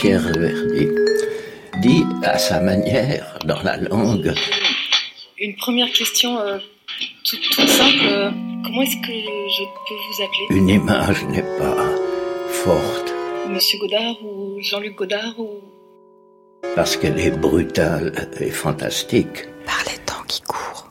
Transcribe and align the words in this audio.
Pierre 0.00 0.32
Verdi, 0.32 0.88
dit 1.82 2.04
à 2.22 2.38
sa 2.38 2.58
manière, 2.58 3.38
dans 3.44 3.60
la 3.62 3.76
langue. 3.76 4.32
Une 5.38 5.54
première 5.56 5.92
question 5.92 6.38
euh, 6.38 6.56
toute, 7.22 7.42
toute, 7.50 7.68
simple. 7.68 8.06
Euh, 8.06 8.30
comment 8.64 8.80
est-ce 8.80 8.96
que 8.96 9.12
je 9.12 9.62
peux 9.62 9.94
vous 9.94 10.22
appeler? 10.24 10.58
Une 10.58 10.68
image 10.70 11.22
n'est 11.26 11.58
pas 11.58 11.84
forte. 12.48 13.12
Monsieur 13.50 13.78
Godard 13.78 14.16
ou 14.24 14.56
Jean-Luc 14.62 14.94
Godard 14.96 15.38
ou... 15.38 15.60
Parce 16.74 16.96
qu'elle 16.96 17.20
est 17.20 17.38
brutale 17.38 18.30
et 18.40 18.48
fantastique. 18.48 19.48
Par 19.66 19.84
les 19.86 19.98
temps 20.06 20.24
qui 20.26 20.40
courent. 20.40 20.90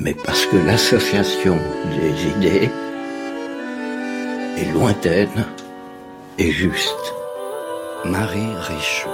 Mais 0.00 0.14
parce 0.14 0.44
que 0.46 0.56
l'association 0.56 1.56
des 2.00 2.30
idées 2.30 2.68
est 4.56 4.72
lointaine 4.72 5.46
et 6.36 6.50
juste. 6.50 7.14
Marie 8.04 8.54
Richaud. 8.60 9.10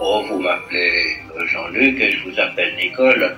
Oh, 0.00 0.22
vous 0.28 0.38
m'appelez 0.38 1.16
Jean-Luc 1.46 2.00
et 2.00 2.12
je 2.12 2.28
vous 2.28 2.38
appelle 2.38 2.76
Nicole. 2.76 3.36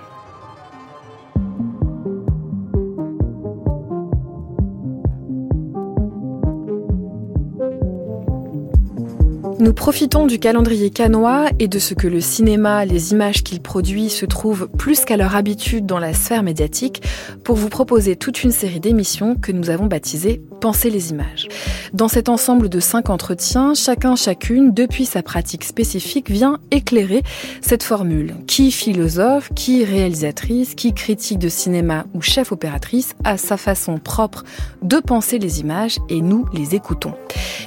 Nous 9.67 9.75
profitons 9.75 10.29
du 10.29 10.39
calendrier 10.39 10.91
canois 10.91 11.47
et 11.59 11.67
de 11.67 11.81
ce 11.81 11.93
que 11.93 12.07
le 12.07 12.21
cinéma, 12.21 12.85
les 12.85 13.11
images 13.11 13.43
qu'il 13.43 13.61
produit 13.61 14.11
se 14.11 14.25
trouvent 14.25 14.69
plus 14.69 15.05
qu'à 15.05 15.17
leur 15.17 15.35
habitude 15.35 15.87
dans 15.87 15.99
la 15.99 16.15
sphère 16.15 16.45
médiatique 16.45 17.03
pour 17.43 17.57
vous 17.57 17.69
proposer 17.69 18.15
toute 18.15 18.45
une 18.45 18.53
série 18.53 18.79
d'émissions 18.79 19.35
que 19.35 19.51
nous 19.51 19.69
avons 19.69 19.87
baptisées 19.87 20.41
Penser 20.61 20.89
les 20.89 21.11
images. 21.11 21.49
Dans 21.93 22.09
cet 22.09 22.29
ensemble 22.29 22.69
de 22.69 22.81
cinq 22.81 23.11
entretiens, 23.11 23.75
chacun 23.75 24.17
chacune, 24.17 24.73
depuis 24.73 25.05
sa 25.05 25.23
pratique 25.23 25.65
spécifique, 25.65 26.31
vient 26.31 26.59
éclairer 26.71 27.23
cette 27.61 27.83
formule. 27.83 28.35
Qui 28.47 28.71
philosophe, 28.71 29.51
qui 29.55 29.85
réalisatrice, 29.85 30.75
qui 30.75 30.95
critique 30.95 31.39
de 31.39 31.49
cinéma 31.49 32.07
ou 32.15 32.23
chef 32.23 32.53
opératrice 32.53 33.15
a 33.25 33.37
sa 33.37 33.57
façon 33.57 33.99
propre 33.99 34.45
de 34.83 34.99
penser 34.99 35.39
les 35.39 35.61
images 35.61 35.99
et 36.09 36.23
nous 36.23 36.47
les 36.53 36.75
écoutons. 36.75 37.13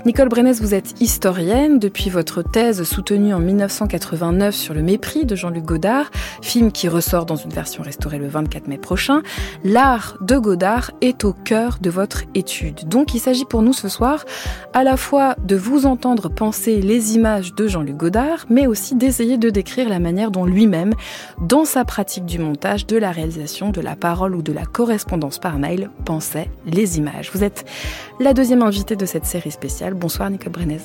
Nicole 0.05 0.29
Brennès, 0.29 0.59
vous 0.61 0.73
êtes 0.73 0.99
historienne 0.99 1.77
depuis 1.89 2.11
votre 2.11 2.43
thèse 2.43 2.83
soutenue 2.83 3.33
en 3.33 3.39
1989 3.39 4.53
sur 4.53 4.75
le 4.75 4.83
mépris 4.83 5.25
de 5.25 5.35
Jean-Luc 5.35 5.63
Godard, 5.63 6.11
film 6.43 6.71
qui 6.71 6.87
ressort 6.87 7.25
dans 7.25 7.35
une 7.35 7.49
version 7.49 7.81
restaurée 7.81 8.19
le 8.19 8.27
24 8.27 8.67
mai 8.67 8.77
prochain. 8.77 9.23
L'art 9.63 10.15
de 10.21 10.37
Godard 10.37 10.91
est 11.01 11.23
au 11.23 11.33
cœur 11.33 11.79
de 11.81 11.89
votre 11.89 12.25
étude. 12.35 12.87
Donc 12.87 13.15
il 13.15 13.19
s'agit 13.19 13.43
pour 13.43 13.63
nous 13.63 13.73
ce 13.73 13.89
soir 13.89 14.25
à 14.73 14.83
la 14.83 14.97
fois 14.97 15.35
de 15.43 15.55
vous 15.55 15.87
entendre 15.87 16.29
penser 16.29 16.79
les 16.79 17.15
images 17.15 17.55
de 17.55 17.67
Jean-Luc 17.67 17.97
Godard, 17.97 18.45
mais 18.51 18.67
aussi 18.67 18.93
d'essayer 18.93 19.39
de 19.39 19.49
décrire 19.49 19.89
la 19.89 19.97
manière 19.97 20.29
dont 20.29 20.45
lui-même, 20.45 20.93
dans 21.41 21.65
sa 21.65 21.85
pratique 21.85 22.27
du 22.27 22.37
montage, 22.37 22.85
de 22.85 22.97
la 22.97 23.11
réalisation, 23.11 23.71
de 23.71 23.81
la 23.81 23.95
parole 23.95 24.35
ou 24.35 24.43
de 24.43 24.53
la 24.53 24.67
correspondance 24.67 25.39
par 25.39 25.57
mail, 25.57 25.89
pensait 26.05 26.51
les 26.67 26.99
images. 26.99 27.31
Vous 27.33 27.43
êtes 27.43 27.65
la 28.19 28.35
deuxième 28.35 28.61
invitée 28.61 28.95
de 28.95 29.07
cette 29.07 29.25
série 29.25 29.49
spéciale. 29.49 29.95
Bonsoir 29.95 30.29
Nicole 30.29 30.51
Brenez. 30.51 30.81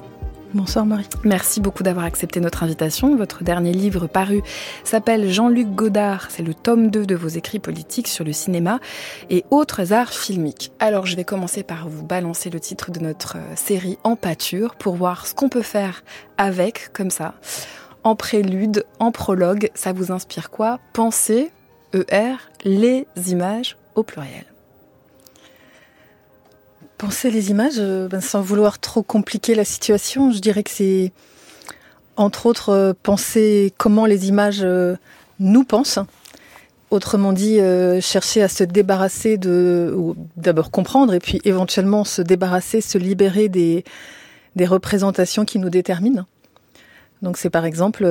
Bonsoir 0.55 0.87
Marie. 0.87 1.09
Merci 1.25 1.61
beaucoup 1.61 1.83
d'avoir 1.83 2.05
accepté 2.05 2.39
notre 2.39 2.63
invitation. 2.63 3.17
Votre 3.17 3.43
dernier 3.43 3.73
livre 3.73 4.07
paru 4.07 4.41
s'appelle 4.85 5.29
Jean-Luc 5.29 5.75
Godard. 5.75 6.29
C'est 6.31 6.45
le 6.45 6.55
tome 6.55 6.93
2 6.93 7.07
de 7.07 7.17
vos 7.17 7.27
écrits 7.27 7.59
politiques 7.59 8.07
sur 8.07 8.25
le 8.25 8.33
cinéma 8.33 8.79
et 9.31 9.45
autres 9.51 9.93
arts 9.93 10.13
filmiques. 10.13 10.71
Alors 10.79 11.07
je 11.07 11.17
vais 11.17 11.25
commencer 11.25 11.65
par 11.65 11.89
vous 11.89 12.05
balancer 12.05 12.51
le 12.51 12.61
titre 12.61 12.93
de 12.93 13.01
notre 13.01 13.37
euh, 13.37 13.57
série 13.57 13.99
en 14.05 14.15
pâture 14.15 14.77
pour 14.77 14.95
voir 14.95 15.27
ce 15.27 15.35
qu'on 15.35 15.49
peut 15.49 15.61
faire 15.61 16.05
avec, 16.39 16.93
comme 16.93 17.11
ça. 17.11 17.35
En 18.05 18.15
prélude, 18.15 18.87
en 19.01 19.11
prologue, 19.11 19.71
ça 19.75 19.93
vous 19.93 20.13
inspire 20.13 20.51
quoi? 20.51 20.79
Penser, 20.93 21.51
ER, 21.95 22.37
les 22.65 23.09
images 23.27 23.77
au 23.97 24.05
pluriel. 24.05 24.54
Penser 27.05 27.31
les 27.31 27.51
images, 27.51 27.75
euh, 27.77 28.09
ben, 28.09 28.23
sans 28.23 28.41
vouloir 28.41 28.79
trop 28.79 29.03
compliquer 29.03 29.55
la 29.55 29.67
situation, 29.67 30.31
je 30.31 30.39
dirais 30.39 30.63
que 30.63 30.71
c'est 30.71 31.13
entre 32.17 32.47
autres 32.47 32.71
euh, 32.71 32.93
penser 33.03 33.75
comment 33.77 34.07
les 34.07 34.29
images 34.29 34.63
euh, 34.63 34.97
nous 35.39 35.65
pensent. 35.65 35.99
Autrement 36.91 37.35
dit, 37.35 37.59
chercher 38.01 38.41
à 38.43 38.49
se 38.49 38.65
débarrasser 38.65 39.37
de, 39.37 39.95
d'abord 40.37 40.71
comprendre 40.71 41.13
et 41.13 41.19
puis 41.19 41.41
éventuellement 41.45 42.05
se 42.05 42.23
débarrasser, 42.23 42.81
se 42.81 42.99
libérer 42.99 43.49
des, 43.49 43.85
des 44.55 44.65
représentations 44.65 45.45
qui 45.45 45.59
nous 45.59 45.71
déterminent. 45.71 46.25
Donc 47.21 47.37
c'est 47.37 47.51
par 47.51 47.65
exemple 47.65 48.07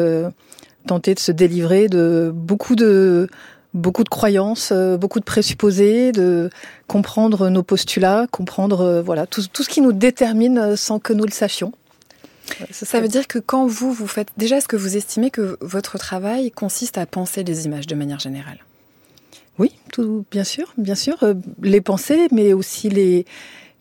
tenter 0.86 1.14
de 1.14 1.20
se 1.20 1.32
délivrer 1.32 1.88
de 1.88 2.32
beaucoup 2.36 2.76
de 2.76 3.30
beaucoup 3.74 4.04
de 4.04 4.10
croyances, 4.10 4.72
euh, 4.72 4.98
beaucoup 4.98 5.20
de 5.20 5.26
présupposés, 5.26 6.12
de 6.12 6.50
comprendre 6.88 7.50
nos 7.50 7.64
postulats, 7.64 8.28
comprendre 8.32 8.82
euh, 8.82 9.02
voilà 9.02 9.26
tout, 9.26 9.42
tout, 9.52 9.64
ce 9.64 9.70
qui 9.70 9.82
nous 9.82 9.94
détermine 9.94 10.58
euh, 10.58 10.76
sans 10.76 11.00
que 11.00 11.14
nous 11.14 11.26
le 11.26 11.32
sachions. 11.32 11.72
Ça 12.72 13.00
veut 13.00 13.08
dire 13.08 13.28
que 13.28 13.40
quand 13.40 13.66
vous, 13.66 13.94
vous 13.94 14.06
faites... 14.06 14.28
Déjà, 14.38 14.58
est-ce 14.58 14.68
que 14.68 14.76
vous 14.76 14.98
estimez 14.98 15.32
que 15.32 15.58
votre 15.62 15.98
travail 15.98 16.52
consiste 16.52 16.98
à 16.98 17.06
penser 17.06 17.44
les 17.44 17.66
images 17.66 17.88
de 17.88 17.96
manière 17.96 18.20
générale? 18.20 18.60
Oui, 19.58 19.72
tout, 19.94 20.26
bien 20.30 20.44
sûr, 20.44 20.74
bien 20.78 20.96
sûr. 20.96 21.18
Les 21.62 21.80
penser, 21.80 22.28
mais 22.32 22.52
aussi 22.52 22.90
les, 22.90 23.26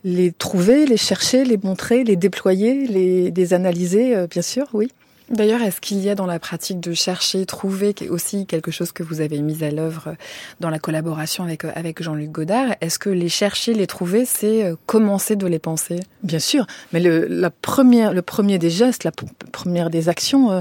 les 0.04 0.30
trouver, 0.30 0.86
les 0.86 0.96
chercher, 0.96 1.44
les 1.44 1.56
montrer, 1.56 2.04
les 2.04 2.14
déployer, 2.14 2.86
les, 2.86 3.32
les 3.32 3.52
analyser, 3.52 4.26
bien 4.30 4.42
sûr, 4.42 4.68
oui. 4.74 4.92
D'ailleurs, 5.32 5.62
est-ce 5.62 5.80
qu'il 5.80 5.98
y 6.00 6.10
a 6.10 6.14
dans 6.14 6.26
la 6.26 6.38
pratique 6.38 6.78
de 6.78 6.92
chercher, 6.92 7.46
trouver 7.46 7.94
aussi 8.10 8.44
quelque 8.44 8.70
chose 8.70 8.92
que 8.92 9.02
vous 9.02 9.22
avez 9.22 9.40
mis 9.40 9.64
à 9.64 9.70
l'œuvre 9.70 10.14
dans 10.60 10.68
la 10.68 10.78
collaboration 10.78 11.42
avec, 11.42 11.64
avec 11.64 12.02
Jean-Luc 12.02 12.30
Godard? 12.30 12.74
Est-ce 12.82 12.98
que 12.98 13.08
les 13.08 13.30
chercher, 13.30 13.72
les 13.72 13.86
trouver, 13.86 14.26
c'est 14.26 14.62
euh, 14.62 14.76
commencer 14.84 15.34
de 15.34 15.46
les 15.46 15.58
penser? 15.58 16.00
Bien 16.22 16.38
sûr, 16.38 16.66
mais 16.92 17.00
le, 17.00 17.26
la 17.26 17.48
première, 17.48 18.12
le 18.12 18.20
premier 18.20 18.58
des 18.58 18.68
gestes, 18.68 19.04
la 19.04 19.12
première 19.52 19.88
des 19.88 20.10
actions, 20.10 20.52
euh, 20.52 20.60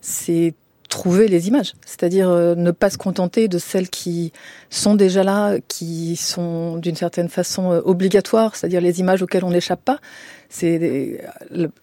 c'est 0.00 0.54
trouver 0.88 1.26
les 1.26 1.48
images, 1.48 1.72
c'est-à-dire 1.84 2.30
euh, 2.30 2.54
ne 2.54 2.70
pas 2.70 2.90
se 2.90 2.98
contenter 2.98 3.48
de 3.48 3.58
celles 3.58 3.88
qui 3.88 4.32
sont 4.70 4.94
déjà 4.94 5.24
là, 5.24 5.56
qui 5.66 6.14
sont 6.14 6.76
d'une 6.76 6.94
certaine 6.94 7.28
façon 7.28 7.82
obligatoires, 7.84 8.54
c'est-à-dire 8.54 8.80
les 8.80 9.00
images 9.00 9.20
auxquelles 9.20 9.44
on 9.44 9.50
n'échappe 9.50 9.84
pas, 9.84 9.98
c'est 10.48 11.20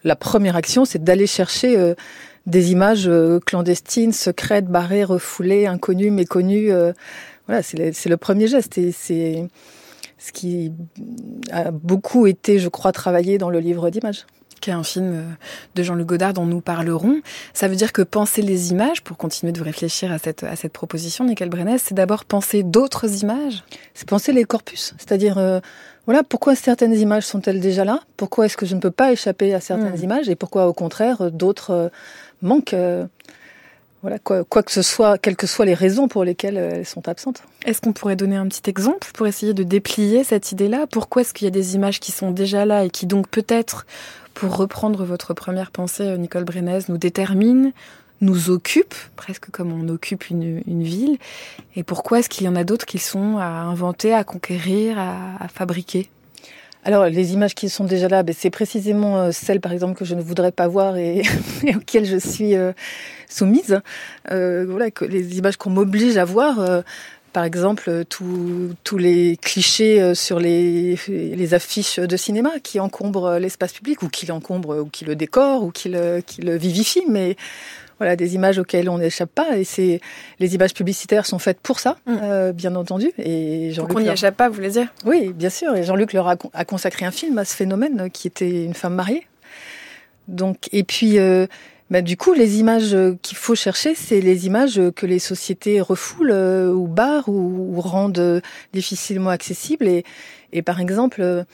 la 0.03 0.15
première 0.15 0.55
action, 0.55 0.85
c'est 0.85 1.03
d'aller 1.03 1.27
chercher 1.27 1.77
euh, 1.77 1.95
des 2.45 2.71
images 2.71 3.07
euh, 3.07 3.39
clandestines, 3.39 4.13
secrètes, 4.13 4.67
barrées, 4.67 5.03
refoulées, 5.03 5.65
inconnues, 5.65 6.11
méconnues. 6.11 6.71
Euh, 6.71 6.93
voilà, 7.47 7.61
c'est 7.61 8.05
le, 8.05 8.17
premier 8.17 8.47
geste 8.47 8.77
et 8.77 8.91
c'est 8.91 9.47
ce 10.17 10.31
qui 10.31 10.71
a 11.51 11.71
beaucoup 11.71 12.25
été, 12.25 12.59
je 12.59 12.69
crois, 12.69 12.93
travaillé 12.93 13.37
dans 13.37 13.49
le 13.49 13.59
livre 13.59 13.89
d'images 13.89 14.25
qui 14.61 14.69
est 14.69 14.73
un 14.73 14.83
film 14.83 15.35
de 15.75 15.83
Jean-Luc 15.83 16.07
Godard 16.07 16.31
dont 16.31 16.45
nous 16.45 16.61
parlerons. 16.61 17.19
Ça 17.53 17.67
veut 17.67 17.75
dire 17.75 17.91
que 17.91 18.01
penser 18.01 18.41
les 18.41 18.71
images, 18.71 19.03
pour 19.03 19.17
continuer 19.17 19.51
de 19.51 19.61
réfléchir 19.61 20.09
à 20.09 20.19
cette, 20.19 20.43
à 20.43 20.55
cette 20.55 20.71
proposition, 20.71 21.25
Nickel 21.25 21.49
Brennes, 21.49 21.77
c'est 21.77 21.93
d'abord 21.93 22.23
penser 22.23 22.63
d'autres 22.63 23.23
images? 23.23 23.65
C'est 23.93 24.07
penser 24.07 24.31
les 24.31 24.45
corpus, 24.45 24.93
c'est-à-dire 24.97 25.61
voilà, 26.05 26.23
pourquoi 26.23 26.55
certaines 26.55 26.93
images 26.93 27.25
sont-elles 27.25 27.61
déjà 27.61 27.85
là? 27.85 28.01
Pourquoi 28.17 28.45
est-ce 28.45 28.57
que 28.57 28.65
je 28.65 28.75
ne 28.75 28.81
peux 28.81 28.91
pas 28.91 29.11
échapper 29.11 29.53
à 29.53 29.61
certaines 29.61 29.97
hmm. 29.97 30.03
images? 30.03 30.29
Et 30.29 30.35
pourquoi, 30.35 30.67
au 30.67 30.73
contraire, 30.73 31.31
d'autres 31.31 31.71
euh, 31.71 31.89
manquent 32.41 32.73
euh, 32.73 33.05
voilà, 34.01 34.19
quoi, 34.19 34.43
quoi, 34.43 34.63
que 34.63 34.71
ce 34.71 34.81
soit, 34.81 35.17
quelles 35.17 35.37
que 35.37 35.47
soient 35.47 35.65
les 35.65 35.73
raisons 35.73 36.09
pour 36.09 36.25
lesquelles 36.25 36.57
euh, 36.57 36.71
elles 36.75 36.85
sont 36.85 37.07
absentes? 37.07 37.43
Est-ce 37.65 37.79
qu'on 37.79 37.93
pourrait 37.93 38.17
donner 38.17 38.35
un 38.35 38.47
petit 38.47 38.69
exemple 38.69 39.09
pour 39.13 39.27
essayer 39.27 39.53
de 39.53 39.63
déplier 39.63 40.25
cette 40.25 40.51
idée-là? 40.51 40.87
Pourquoi 40.87 41.21
est-ce 41.21 41.33
qu'il 41.33 41.45
y 41.45 41.47
a 41.47 41.51
des 41.51 41.75
images 41.75 42.01
qui 42.01 42.11
sont 42.11 42.31
déjà 42.31 42.65
là 42.65 42.83
et 42.83 42.89
qui 42.89 43.05
donc 43.05 43.29
peut-être, 43.29 43.85
pour 44.33 44.57
reprendre 44.57 45.05
votre 45.05 45.33
première 45.33 45.71
pensée, 45.71 46.17
Nicole 46.17 46.43
Brenez, 46.43 46.79
nous 46.89 46.97
déterminent 46.97 47.71
nous 48.23 48.49
occupe, 48.49 48.95
presque 49.15 49.51
comme 49.51 49.71
on 49.71 49.87
occupe 49.89 50.29
une, 50.29 50.61
ville 50.83 51.17
Et 51.75 51.83
pourquoi 51.83 52.19
est-ce 52.19 52.29
qu'il 52.29 52.45
y 52.45 52.49
en 52.49 52.55
a 52.55 52.63
d'autres 52.63 52.85
qui 52.85 52.97
sont 52.97 53.37
à 53.37 53.45
inventer, 53.45 54.13
à 54.13 54.23
conquérir, 54.23 54.97
à, 54.97 55.47
fabriquer? 55.49 56.09
Alors, 56.85 57.05
les 57.05 57.33
images 57.33 57.55
qui 57.55 57.69
sont 57.69 57.85
déjà 57.85 58.09
là, 58.09 58.23
ben, 58.23 58.35
c'est 58.37 58.49
précisément 58.49 59.17
euh, 59.17 59.31
celles, 59.31 59.61
par 59.61 59.71
exemple, 59.71 59.97
que 59.97 60.03
je 60.03 60.15
ne 60.15 60.21
voudrais 60.21 60.51
pas 60.51 60.67
voir 60.67 60.97
et, 60.97 61.21
auxquelles 61.75 62.05
je 62.05 62.17
suis 62.17 62.55
euh, 62.55 62.73
soumise. 63.29 63.79
Euh, 64.31 64.65
voilà, 64.67 64.91
que 64.91 65.05
les 65.05 65.37
images 65.37 65.55
qu'on 65.55 65.69
m'oblige 65.69 66.17
à 66.17 66.25
voir. 66.25 66.83
par 67.31 67.45
exemple, 67.45 68.03
tous 68.09 68.97
les 68.97 69.37
clichés 69.37 70.13
sur 70.13 70.39
les, 70.39 70.99
les 71.07 71.53
affiches 71.53 71.99
de 71.99 72.17
cinéma 72.17 72.51
qui 72.61 72.79
encombrent 72.79 73.37
l'espace 73.39 73.73
public 73.73 74.03
ou 74.03 74.09
qui 74.09 74.25
l'encombrent 74.25 74.81
ou 74.81 74.85
qui 74.85 75.05
le 75.05 75.15
décorent 75.15 75.63
ou 75.63 75.71
qui 75.71 75.89
le, 75.89 76.21
qui 76.21 76.41
vivifient. 76.41 77.05
Mais 77.09 77.37
voilà, 78.03 78.17
des 78.17 78.35
images 78.35 78.59
auxquelles 78.59 78.89
on 78.89 78.97
n'échappe 78.97 79.31
pas. 79.33 79.57
Et 79.57 79.63
c'est 79.63 80.01
les 80.39 80.55
images 80.55 80.73
publicitaires 80.73 81.25
sont 81.25 81.39
faites 81.39 81.59
pour 81.61 81.79
ça, 81.79 81.97
mm. 82.05 82.17
euh, 82.21 82.51
bien 82.51 82.75
entendu. 82.75 83.11
Et 83.17 83.71
Jean-Luc. 83.71 83.97
On 83.97 84.01
n'y 84.01 84.09
échappe 84.09 84.35
pas, 84.35 84.49
vous 84.49 84.55
voulez 84.55 84.71
dire? 84.71 84.87
Oui, 85.05 85.31
bien 85.33 85.49
sûr. 85.49 85.73
Et 85.75 85.83
Jean-Luc 85.83 86.11
leur 86.11 86.27
a, 86.27 86.65
consacré 86.65 87.05
un 87.05 87.11
film 87.11 87.37
à 87.37 87.45
ce 87.45 87.55
phénomène 87.55 88.09
qui 88.11 88.27
était 88.27 88.65
une 88.65 88.73
femme 88.73 88.95
mariée. 88.95 89.25
Donc, 90.27 90.67
et 90.73 90.83
puis, 90.83 91.17
euh, 91.17 91.47
bah, 91.89 92.01
du 92.01 92.17
coup, 92.17 92.33
les 92.33 92.59
images 92.59 92.95
qu'il 93.21 93.37
faut 93.37 93.55
chercher, 93.55 93.95
c'est 93.95 94.19
les 94.19 94.47
images 94.47 94.81
que 94.95 95.05
les 95.05 95.19
sociétés 95.19 95.79
refoulent 95.79 96.33
ou 96.73 96.87
barrent 96.87 97.29
ou, 97.29 97.79
rendent 97.79 98.41
difficilement 98.73 99.29
accessibles. 99.29 99.87
Et, 99.87 100.03
et 100.51 100.61
par 100.61 100.81
exemple, 100.81 101.45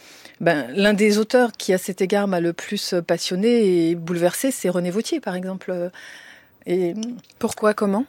ben, 0.42 0.68
l'un 0.74 0.94
des 0.94 1.19
auteurs 1.19 1.52
qui, 1.52 1.74
à 1.74 1.78
cet 1.78 2.02
égard, 2.02 2.28
m'a 2.28 2.40
le 2.40 2.54
plus 2.54 2.95
passionné 3.06 3.90
et 3.90 3.95
bouleversé, 3.95 4.50
c'est 4.50 4.69
René 4.69 4.90
Vautier, 4.90 5.19
par 5.19 5.36
exemple. 5.36 5.92
Et 6.69 6.94
pourquoi, 7.39 7.74
comment? 7.74 8.06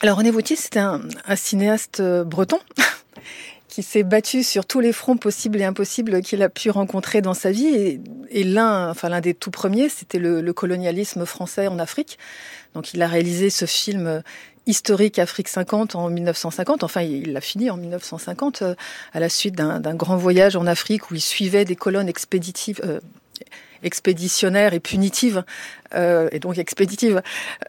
Alors 0.00 0.16
René 0.16 0.30
Vautier, 0.30 0.56
c'était 0.56 0.80
un, 0.80 1.02
cinéaste 1.36 2.00
breton 2.00 2.58
qui 3.68 3.82
s'est 3.82 4.02
battu 4.02 4.42
sur 4.42 4.64
tous 4.64 4.80
les 4.80 4.94
fronts 4.94 5.18
possibles 5.18 5.60
et 5.60 5.64
impossibles 5.64 6.22
qu'il 6.22 6.42
a 6.42 6.48
pu 6.48 6.70
rencontrer 6.70 7.20
dans 7.20 7.34
sa 7.34 7.50
vie. 7.50 8.00
Et, 8.30 8.44
l'un, 8.44 8.88
enfin 8.88 9.10
l'un 9.10 9.20
des 9.20 9.34
tout 9.34 9.50
premiers, 9.50 9.90
c'était 9.90 10.18
le, 10.18 10.52
colonialisme 10.54 11.26
français 11.26 11.66
en 11.66 11.78
Afrique. 11.78 12.18
Donc 12.72 12.94
il 12.94 13.02
a 13.02 13.06
réalisé 13.06 13.50
ce 13.50 13.66
film 13.66 14.22
historique 14.66 15.18
Afrique 15.18 15.48
50 15.48 15.96
en 15.96 16.08
1950. 16.08 16.82
Enfin, 16.82 17.02
il 17.02 17.34
l'a 17.34 17.42
fini 17.42 17.68
en 17.68 17.76
1950 17.76 18.62
euh, 18.62 18.74
à 19.12 19.20
la 19.20 19.28
suite 19.28 19.54
d'un 19.54 19.94
grand 19.94 20.16
voyage 20.16 20.56
en 20.56 20.66
Afrique 20.66 21.10
où 21.10 21.14
il 21.14 21.20
suivait 21.20 21.66
des 21.66 21.76
colonnes 21.76 22.08
expéditives. 22.08 22.80
Euh, 22.82 23.00
expéditionnaires 23.84 24.74
et 24.74 24.80
punitives, 24.80 25.44
euh, 25.94 26.28
et 26.32 26.40
donc 26.40 26.58
expéditives, 26.58 27.22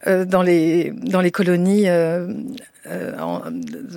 euh, 0.08 0.26
dans 0.26 0.42
les 0.42 0.92
dans 0.92 1.22
les 1.22 1.32
colonies 1.32 1.88
euh, 1.88 2.28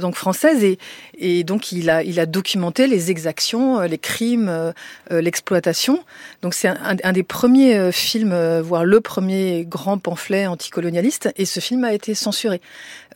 donc 0.01 0.15
française 0.15 0.65
et, 0.65 0.79
et 1.19 1.45
donc 1.45 1.73
il 1.73 1.91
a, 1.91 2.03
il 2.03 2.19
a 2.19 2.25
documenté 2.25 2.87
les 2.87 3.11
exactions, 3.11 3.81
les 3.83 3.99
crimes, 3.99 4.73
l'exploitation. 5.11 6.03
Donc 6.41 6.55
c'est 6.55 6.69
un, 6.69 6.97
un, 7.05 7.13
des 7.13 7.23
premiers 7.23 7.93
films, 7.93 8.35
voire 8.61 8.87
le 8.87 9.03
premier 9.03 9.67
grand 9.67 9.99
pamphlet 9.99 10.47
anticolonialiste 10.47 11.29
et 11.37 11.45
ce 11.45 11.61
film 11.61 11.85
a 11.85 11.93
été 11.93 12.15
censuré. 12.15 12.63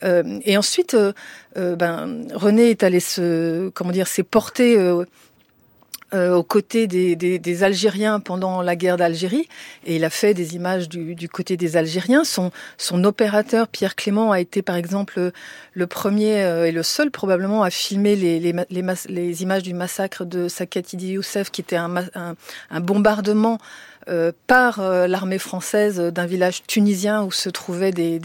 et 0.03 0.57
ensuite, 0.57 0.95
ben, 1.55 2.27
René 2.35 2.69
est 2.69 2.83
allé 2.83 2.99
se, 2.99 3.69
comment 3.69 3.91
dire, 3.91 4.05
s'est 4.05 4.21
porté 4.21 4.77
euh, 6.13 6.35
aux 6.35 6.43
côtés 6.43 6.87
des, 6.87 7.63
Algériens 7.63 8.19
pendant 8.19 8.61
la 8.61 8.75
guerre 8.75 8.97
d'Algérie, 8.97 9.47
et 9.85 9.95
il 9.95 10.03
a 10.03 10.09
fait 10.09 10.33
des 10.33 10.55
images 10.55 10.89
du, 10.89 11.29
côté 11.29 11.57
des 11.57 11.77
Algériens. 11.77 12.23
Son, 12.23 12.51
opérateur, 13.03 13.67
Pierre 13.67 13.95
Clément, 13.95 14.31
a 14.31 14.39
été 14.39 14.61
par 14.61 14.75
exemple 14.75 15.31
le 15.73 15.87
premier 15.87 16.43
euh, 16.43 16.67
et 16.67 16.71
le 16.71 16.83
seul 16.83 17.09
probablement 17.11 17.63
à 17.63 17.69
filmer 17.69 18.15
les, 18.15 19.41
images 19.41 19.63
du 19.63 19.73
massacre 19.73 20.25
de 20.25 20.47
Saket 20.47 20.93
Idi 20.93 21.13
Youssef, 21.13 21.49
qui 21.51 21.61
était 21.61 21.77
un, 21.77 22.35
bombardement 22.81 23.57
euh, 24.09 24.31
par 24.47 24.79
euh, 24.79 25.07
l'armée 25.07 25.39
française 25.39 25.99
d'un 25.99 26.25
village 26.25 26.63
tunisien 26.67 27.23
où 27.23 27.31
se 27.31 27.49
trouvaient 27.49 27.91
des, 27.91 28.19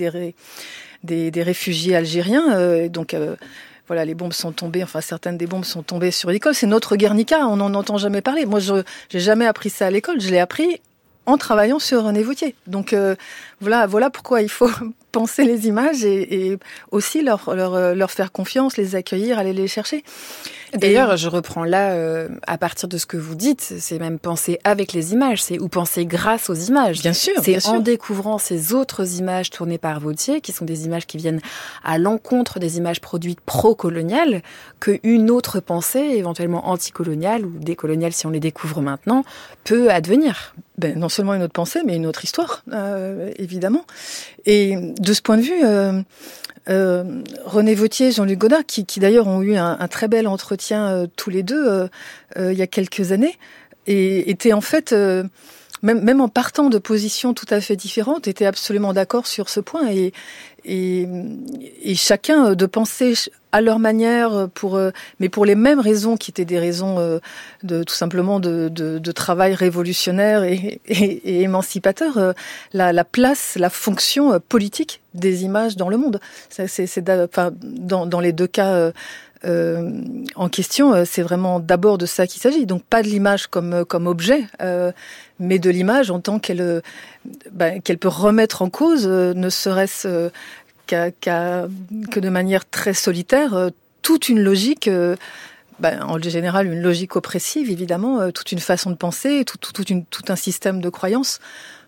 des 1.05 1.43
réfugiés 1.43 1.97
algériens. 1.97 2.89
donc 2.89 3.15
voilà, 3.89 4.05
les 4.05 4.15
bombes 4.15 4.33
sont 4.33 4.53
tombées, 4.53 4.83
enfin 4.83 5.01
certaines 5.01 5.37
des 5.37 5.47
bombes 5.47 5.65
sont 5.65 5.83
tombées 5.83 6.11
sur 6.11 6.31
l'école. 6.31 6.55
C'est 6.55 6.67
notre 6.67 6.97
Guernica, 6.97 7.47
on 7.49 7.57
n'en 7.57 7.75
entend 7.75 7.99
jamais 7.99 8.21
parler. 8.21 8.47
Moi, 8.47 8.61
je 8.61 8.75
n'ai 8.75 9.21
jamais 9.21 9.47
appris 9.47 9.71
ça 9.71 9.87
à 9.87 9.91
l'école, 9.91 10.21
je 10.21 10.29
l'ai 10.29 10.39
appris 10.39 10.81
en 11.27 11.37
travaillant 11.37 11.79
sur 11.79 12.05
René 12.05 12.23
Vautier. 12.23 12.55
Donc 12.67 12.93
euh, 12.93 13.15
voilà, 13.61 13.87
voilà 13.87 14.11
pourquoi 14.11 14.41
il 14.43 14.49
faut 14.49 14.71
penser 15.13 15.45
les 15.45 15.67
images 15.67 16.05
et, 16.05 16.51
et 16.53 16.59
aussi 16.91 17.23
leur, 17.23 17.55
leur, 17.55 17.95
leur, 17.95 18.11
faire 18.11 18.33
confiance, 18.33 18.77
les 18.77 18.95
accueillir, 18.95 19.39
aller 19.39 19.53
les 19.53 19.69
chercher. 19.69 20.05
D'ailleurs, 20.75 21.17
je 21.17 21.29
reprends 21.29 21.65
là, 21.65 21.93
euh, 21.93 22.29
à 22.47 22.59
partir 22.59 22.89
de 22.89 22.99
ce 22.99 23.07
que 23.07 23.17
vous 23.17 23.35
dites, 23.35 23.75
c'est 23.79 23.99
même 23.99 24.19
penser 24.19 24.59
avec 24.65 24.93
les 24.93 25.13
images, 25.13 25.43
c'est 25.43 25.59
ou 25.59 25.69
penser 25.69 26.07
grâce 26.07 26.51
aux 26.51 26.55
images. 26.55 27.01
Bien 27.01 27.13
sûr. 27.13 27.35
C'est 27.43 27.67
en 27.67 27.81
découvrant 27.81 28.39
ces 28.39 28.75
autres 28.75 29.19
images 29.19 29.51
tournées 29.51 29.79
par 29.79 30.01
Vautier, 30.01 30.41
qui 30.41 30.53
sont 30.53 30.65
des 30.65 30.85
images 30.85 31.07
qui 31.07 31.17
viennent 31.17 31.41
à 31.85 31.99
l'encontre 31.99 32.59
des 32.59 32.79
images 32.79 33.01
produites 33.01 33.41
pro-coloniales, 33.41 34.43
qu'une 34.81 35.31
autre 35.31 35.61
pensée, 35.61 36.01
éventuellement 36.01 36.69
anticoloniale 36.69 37.45
ou 37.45 37.59
décoloniale 37.59 38.13
si 38.13 38.27
on 38.27 38.31
les 38.31 38.41
découvre 38.41 38.81
maintenant, 38.81 39.25
peut 39.65 39.91
advenir. 39.91 40.55
Ben, 40.77 40.97
non 40.97 41.09
seulement 41.09 41.35
une 41.35 41.43
autre 41.43 41.53
pensée, 41.53 41.81
mais 41.85 41.97
une 41.97 42.07
autre 42.07 42.25
histoire, 42.25 42.63
euh, 42.73 43.33
évidemment. 43.37 43.85
Et 44.47 44.77
de 44.99 45.13
ce 45.13 45.21
point 45.23 45.37
de 45.37 45.43
vue, 45.43 45.65
euh, 45.65 46.01
euh, 46.69 47.23
René 47.45 47.75
Vautier 47.75 48.09
et 48.09 48.13
Jean-Luc 48.13 48.39
Godard, 48.39 48.65
qui, 48.67 48.85
d'ailleurs 49.01 49.27
ont 49.27 49.43
eu 49.43 49.57
un, 49.57 49.89
très 49.89 50.09
bel 50.09 50.27
entretien 50.27 50.89
euh, 50.89 51.07
tous 51.17 51.31
les 51.31 51.43
deux 51.43 51.89
euh, 52.37 52.53
il 52.53 52.59
y 52.59 52.63
a 52.63 52.67
quelques 52.67 53.13
années, 53.13 53.39
et 53.87 54.31
étaient 54.31 54.53
en 54.53 54.61
fait, 54.61 54.95
même, 55.83 56.03
même 56.03 56.21
en 56.21 56.29
partant 56.29 56.69
de 56.69 56.79
positions 56.79 57.35
tout 57.35 57.47
à 57.51 57.61
fait 57.61 57.77
différentes, 57.77 58.29
étaient 58.29 58.47
absolument 58.47 58.93
d'accord 58.93 59.27
sur 59.27 59.49
ce 59.49 59.61
point. 59.61 59.89
Et, 59.91 60.13
et, 60.65 61.07
et, 61.83 61.95
chacun 61.95 62.55
de 62.55 62.67
penser 62.67 63.15
à 63.53 63.61
leur 63.61 63.79
manière, 63.79 64.49
pour, 64.53 64.79
mais 65.21 65.29
pour 65.29 65.47
les 65.47 65.55
mêmes 65.55 65.81
raisons 65.81 66.17
qui 66.17 66.31
étaient 66.31 66.45
des 66.45 66.59
raisons 66.59 67.21
de 67.63 67.83
tout 67.83 67.95
simplement 67.95 68.41
de, 68.41 68.69
de, 68.69 68.99
de 68.99 69.13
travail 69.13 69.55
révolutionnaire 69.55 70.43
et, 70.43 70.81
et, 70.87 71.03
et 71.39 71.43
émancipateur, 71.43 72.35
la, 72.73 72.93
la, 72.93 73.05
place, 73.05 73.57
la 73.57 73.71
fonction 73.71 74.39
politique 74.41 75.01
des 75.15 75.45
images 75.45 75.77
dans 75.77 75.89
le 75.89 75.97
monde. 75.97 76.21
C'est, 76.51 77.09
enfin, 77.09 77.53
dans, 77.63 78.05
dans 78.05 78.21
les 78.21 78.33
deux 78.33 78.49
cas. 78.49 78.93
Euh, 79.45 80.03
en 80.35 80.49
question, 80.49 81.05
c'est 81.05 81.23
vraiment 81.23 81.61
d'abord 81.61 81.99
de 81.99 82.07
ça 82.07 82.27
qu'il 82.27 82.41
s'agit. 82.41 82.67
Donc 82.67 82.83
pas 82.85 83.03
de 83.03 83.09
l'image 83.09 83.47
comme 83.47 83.85
comme 83.85 84.07
objet, 84.07 84.47
euh, 84.63 84.93
mais 85.39 85.59
de 85.59 85.71
l'image 85.71 86.11
en 86.11 86.21
tant 86.21 86.39
qu'elle 86.39 86.83
qu'elle 87.85 87.99
peut 87.99 88.09
remettre 88.09 88.63
en 88.63 88.71
cause, 88.71 89.07
ne 89.07 89.51
serait-ce 89.51 90.31
qu'à, 90.87 91.11
que 91.11 92.21
de 92.21 92.29
manière 92.29 92.69
très 92.69 92.95
solitaire, 92.95 93.71
toute 94.03 94.29
une 94.29 94.41
logique. 94.41 94.91
Ben, 95.81 96.03
en 96.03 96.21
général, 96.21 96.67
une 96.67 96.83
logique 96.83 97.15
oppressive, 97.15 97.71
évidemment, 97.71 98.33
toute 98.33 98.51
une 98.51 98.59
façon 98.59 98.91
de 98.91 98.97
penser, 98.97 99.45
tout 99.45 100.25
un 100.29 100.37
système 100.37 100.81
de 100.81 100.89
croyances. 100.89 101.39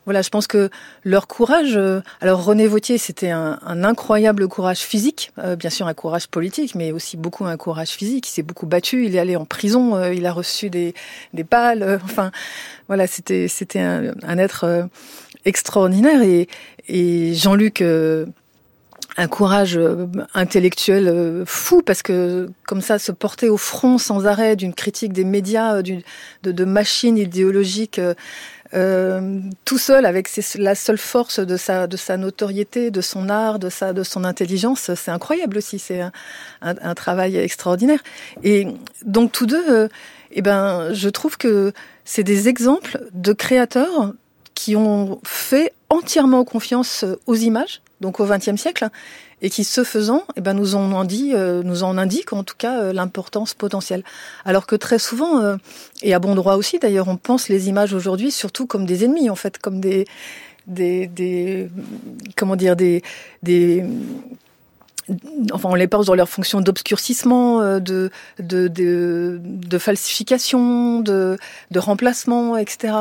Voilà, 0.06 0.23
je 0.23 0.31
pense 0.31 0.47
que 0.47 0.70
leur 1.05 1.26
courage. 1.26 1.76
Euh, 1.76 2.00
alors 2.20 2.44
René 2.44 2.67
Vautier, 2.67 2.97
c'était 2.97 3.31
un, 3.31 3.58
incroyable 3.62 4.49
courage 4.49 4.81
physique, 4.81 5.31
euh, 5.38 5.56
bien 5.56 5.70
sûr 5.70 5.87
un 5.87 5.94
courage 5.94 6.26
politique, 6.26 6.75
mais 6.75 6.91
aussi 6.91 7.17
beaucoup 7.17 7.44
un 7.44 7.56
courage 7.56 7.91
physique. 7.91 8.26
Il 8.29 8.31
s'est 8.31 8.43
beaucoup 8.43 8.67
battu. 8.67 9.05
Il 9.05 9.14
est 9.14 9.19
allé 9.19 9.37
en 9.37 9.44
prison. 9.44 9.97
Euh, 9.97 10.14
il 10.14 10.25
a 10.26 10.32
reçu 10.32 10.70
des 10.70 10.94
des 11.35 11.44
balles. 11.44 12.00
Enfin, 12.05 12.31
voilà, 12.88 13.06
c'était 13.06 13.47
c'était 13.47 13.80
un, 13.80 14.38
être 14.38 14.88
extraordinaire. 15.45 16.23
Et, 16.23 16.49
Jean-Luc 17.35 17.85
un 19.16 19.28
courage 19.28 19.78
intellectuel 20.35 21.45
fou 21.47 21.83
parce 21.83 22.02
que 22.02 22.50
comme 22.66 22.80
ça 22.80 22.99
se 22.99 23.12
porter 23.12 23.49
au 23.49 23.57
front 23.57 23.99
sans 23.99 24.26
arrêt 24.26 24.57
d'une 24.57 24.75
critique 24.75 25.12
des 25.12 25.25
médias, 25.25 25.83
de, 25.83 26.02
de 26.42 26.64
machines 26.64 27.16
idéologiques 27.16 28.00
euh, 28.73 29.41
tout 29.65 29.79
seul 29.79 30.07
avec 30.07 30.29
la 30.57 30.75
seule 30.75 30.99
force 30.99 31.41
de 31.41 31.57
sa 31.57 31.87
de 31.87 31.97
sa 31.97 32.17
notoriété, 32.17 32.91
de 32.91 33.00
son 33.00 33.29
art, 33.29 33.59
de 33.59 33.69
sa 33.69 33.93
de 33.93 34.03
son 34.03 34.25
intelligence, 34.25 34.95
c'est 34.95 35.11
incroyable 35.11 35.59
aussi. 35.59 35.79
C'est 35.79 36.00
un, 36.00 36.12
un, 36.61 36.95
travail 36.95 37.37
extraordinaire. 37.37 38.00
Et 38.45 38.69
donc 39.05 39.33
tous 39.33 39.47
deux, 39.47 39.65
euh, 39.69 39.89
eh 40.31 40.43
ben, 40.43 40.93
je 40.93 41.09
trouve 41.09 41.37
que 41.37 41.73
c'est 42.05 42.23
des 42.23 42.49
exemples 42.49 43.00
de 43.12 43.33
créateurs 43.33 44.12
qui 44.55 44.77
ont 44.77 45.21
fait 45.25 45.73
entièrement 45.89 46.45
confiance 46.45 47.05
aux 47.27 47.35
images, 47.35 47.83
donc 48.00 48.21
au 48.21 48.26
XXe 48.26 48.57
siècle, 48.57 48.88
et 49.42 49.50
qui, 49.50 49.64
ce 49.64 49.85
faisant, 49.85 50.25
eh 50.37 50.40
ben, 50.40 50.54
nous 50.54 50.75
en 50.75 51.04
dit, 51.04 51.33
euh, 51.35 51.62
nous 51.62 51.83
en 51.83 51.97
indiquent 51.99 52.33
en 52.33 52.45
tout 52.45 52.54
cas 52.57 52.80
euh, 52.80 52.92
l'importance 52.92 53.54
potentielle. 53.54 54.02
Alors 54.45 54.66
que 54.66 54.76
très 54.76 54.99
souvent, 54.99 55.40
euh, 55.40 55.57
et 56.02 56.14
à 56.14 56.19
bon 56.19 56.35
droit 56.35 56.54
aussi 56.54 56.78
d'ailleurs, 56.78 57.09
on 57.09 57.16
pense 57.16 57.49
les 57.49 57.69
images 57.69 57.95
aujourd'hui 57.95 58.30
surtout 58.30 58.66
comme 58.66 58.85
des 58.87 59.04
ennemis, 59.04 59.30
en 59.30 59.37
fait, 59.37 59.59
comme 59.59 59.80
des, 59.80 60.07
des, 60.66 61.07
des 61.07 61.71
comment 62.37 62.57
dire, 62.57 62.76
des, 62.76 63.02
des 63.42 63.85
enfin 65.52 65.71
on 65.71 65.75
les 65.75 65.88
pense 65.88 66.07
dans 66.07 66.14
leur 66.14 66.28
fonction 66.28 66.61
d'obscurcissement, 66.61 67.80
de, 67.80 68.11
de, 68.38 68.69
de, 68.69 69.40
de 69.42 69.78
falsification, 69.78 71.00
de, 71.00 71.37
de 71.71 71.78
remplacement, 71.78 72.57
etc. 72.57 72.92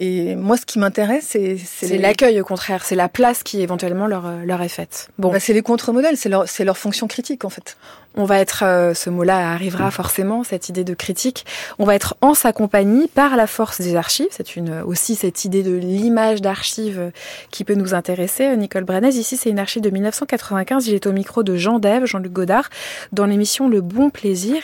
et 0.00 0.36
moi, 0.36 0.56
ce 0.56 0.64
qui 0.64 0.78
m'intéresse, 0.78 1.26
c'est... 1.30 1.56
C'est 1.58 1.88
les... 1.88 1.98
l'accueil, 1.98 2.40
au 2.40 2.44
contraire. 2.44 2.84
C'est 2.84 2.94
la 2.94 3.08
place 3.08 3.42
qui, 3.42 3.60
éventuellement, 3.62 4.06
leur, 4.06 4.30
leur 4.44 4.62
est 4.62 4.68
faite. 4.68 5.08
Bon. 5.18 5.32
Bah, 5.32 5.40
c'est 5.40 5.52
les 5.52 5.62
contre-modèles, 5.62 6.16
c'est 6.16 6.28
leur, 6.28 6.44
leur 6.60 6.78
fonction 6.78 7.08
critique, 7.08 7.44
en 7.44 7.50
fait. 7.50 7.76
On 8.14 8.24
va 8.24 8.38
être, 8.38 8.62
euh, 8.64 8.94
ce 8.94 9.10
mot-là 9.10 9.50
arrivera 9.52 9.90
forcément, 9.90 10.44
cette 10.44 10.68
idée 10.68 10.84
de 10.84 10.94
critique. 10.94 11.44
On 11.80 11.84
va 11.84 11.96
être 11.96 12.16
en 12.20 12.34
sa 12.34 12.52
compagnie 12.52 13.08
par 13.08 13.36
la 13.36 13.48
force 13.48 13.80
des 13.80 13.96
archives. 13.96 14.28
C'est 14.30 14.54
une, 14.54 14.80
aussi 14.82 15.16
cette 15.16 15.44
idée 15.44 15.64
de 15.64 15.74
l'image 15.74 16.40
d'archives 16.40 17.10
qui 17.50 17.64
peut 17.64 17.74
nous 17.74 17.92
intéresser. 17.92 18.56
Nicole 18.56 18.84
Brenez, 18.84 19.08
ici, 19.08 19.36
c'est 19.36 19.50
une 19.50 19.58
archive 19.58 19.82
de 19.82 19.90
1995. 19.90 20.86
Il 20.86 20.94
est 20.94 21.06
au 21.06 21.12
micro 21.12 21.42
de 21.42 21.56
Jean 21.56 21.80
Dève, 21.80 22.06
Jean-Luc 22.06 22.32
Godard, 22.32 22.70
dans 23.10 23.26
l'émission 23.26 23.68
Le 23.68 23.80
Bon 23.80 24.10
Plaisir. 24.10 24.62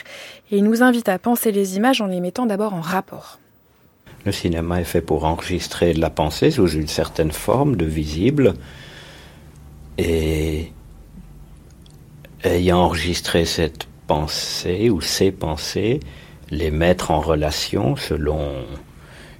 Et 0.51 0.57
il 0.57 0.63
nous 0.63 0.81
invite 0.81 1.09
à 1.09 1.19
penser 1.19 1.51
les 1.51 1.75
images 1.75 1.99
en 1.99 2.07
les 2.07 2.21
mettant 2.21 2.45
d'abord 2.45 2.73
en 2.73 2.81
rapport. 2.81 3.39
Le 4.25 4.31
cinéma 4.31 4.81
est 4.81 4.85
fait 4.85 5.01
pour 5.01 5.25
enregistrer 5.25 5.93
la 5.93 6.09
pensée 6.09 6.51
sous 6.51 6.67
une 6.67 6.87
certaine 6.87 7.31
forme 7.31 7.75
de 7.75 7.85
visible. 7.85 8.55
Et 9.97 10.71
ayant 12.43 12.79
enregistré 12.79 13.45
cette 13.45 13.87
pensée 14.07 14.89
ou 14.89 14.99
ces 15.01 15.31
pensées, 15.31 15.99
les 16.49 16.71
mettre 16.71 17.11
en 17.11 17.19
relation 17.19 17.95
selon 17.95 18.65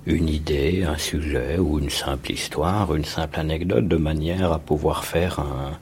une 0.05 0.29
idée, 0.29 0.83
un 0.83 0.97
sujet 0.97 1.57
ou 1.57 1.79
une 1.79 1.89
simple 1.89 2.31
histoire, 2.31 2.93
une 2.95 3.05
simple 3.05 3.39
anecdote, 3.39 3.87
de 3.87 3.97
manière 3.97 4.51
à 4.51 4.59
pouvoir 4.59 5.03
faire 5.03 5.39
un, 5.39 5.79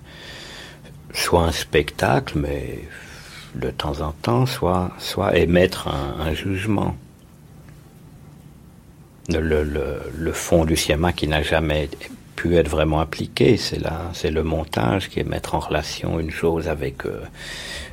soit 1.14 1.44
un 1.44 1.52
spectacle, 1.52 2.38
mais 2.40 2.80
de 3.56 3.70
temps 3.70 4.02
en 4.02 4.12
temps, 4.12 4.46
soit 4.46 5.38
émettre 5.38 5.88
un, 5.88 6.34
jugement. 6.34 6.96
Le, 9.30 9.64
le, 9.64 10.02
le, 10.18 10.32
fond 10.34 10.66
du 10.66 10.76
cinéma 10.76 11.14
qui 11.14 11.30
n'a 11.30 11.42
jamais 11.44 11.90
pu 12.36 12.58
être 12.58 12.68
vraiment 12.68 13.00
appliqué, 13.00 13.56
c'est 13.56 13.80
là, 13.80 14.12
c'est 14.14 14.32
le 14.32 14.44
montage 14.44 15.10
qui 15.10 15.22
est 15.22 15.24
mettre 15.24 15.56
en 15.56 15.60
relation 15.60 16.20
une 16.20 16.32
chose 16.32 16.68
avec 16.68 17.06
euh, 17.06 17.22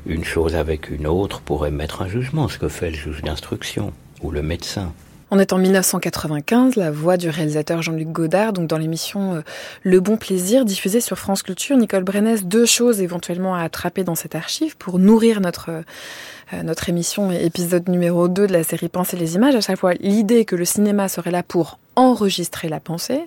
une 0.07 0.25
chose 0.25 0.57
avec 0.57 0.91
une 0.91 1.07
autre 1.07 1.41
pour 1.41 1.67
émettre 1.67 2.03
un 2.03 2.09
jugement, 2.09 2.49
ce 2.49 2.59
que 2.59 2.69
fait 2.69 2.91
le 2.91 2.97
juge 2.97 3.23
d'instruction 3.23 3.93
ou 4.23 4.33
le 4.33 4.43
médecin. 4.43 4.93
On 5.33 5.39
est 5.39 5.53
en 5.53 5.59
1995, 5.59 6.75
la 6.75 6.91
voix 6.91 7.17
du 7.17 7.29
réalisateur 7.29 7.83
Jean-Luc 7.83 8.09
Godard, 8.09 8.53
donc 8.53 8.67
dans 8.67 8.79
l'émission 8.79 9.35
euh, 9.35 9.41
Le 9.85 10.01
Bon 10.01 10.17
Plaisir, 10.17 10.65
diffusée 10.65 11.01
sur 11.01 11.21
France 11.21 11.45
Culture. 11.45 11.77
Nicole 11.77 12.03
Brennès, 12.03 12.45
deux 12.45 12.67
choses 12.67 13.01
éventuellement 13.01 13.55
à 13.55 13.63
attraper 13.63 14.03
dans 14.03 14.17
cette 14.17 14.35
archive 14.35 14.77
pour 14.77 14.99
nourrir 14.99 15.41
notre, 15.41 15.71
euh, 15.71 16.63
notre 16.65 16.89
émission, 16.89 17.31
épisode 17.31 17.89
numéro 17.89 18.27
2 18.27 18.49
de 18.49 18.53
la 18.53 18.65
série 18.65 18.89
Penser 18.89 19.17
les 19.17 19.37
images. 19.37 19.55
À 19.55 19.61
chaque 19.61 19.79
fois, 19.79 19.95
l'idée 19.95 20.45
que 20.45 20.57
le 20.57 20.65
cinéma 20.65 21.09
serait 21.09 21.31
là 21.31 21.45
pour 21.45 21.79
enregistrer 21.95 22.69
la 22.69 22.81
pensée 22.81 23.21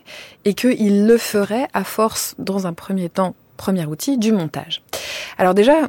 et 0.43 0.55
qu'il 0.55 1.07
le 1.07 1.17
ferait 1.17 1.69
à 1.73 1.85
force, 1.85 2.35
dans 2.37 2.67
un 2.67 2.73
premier 2.73 3.07
temps, 3.07 3.33
premier 3.55 3.85
outil, 3.85 4.17
du 4.17 4.33
montage. 4.33 4.83
Alors 5.37 5.53
déjà, 5.53 5.87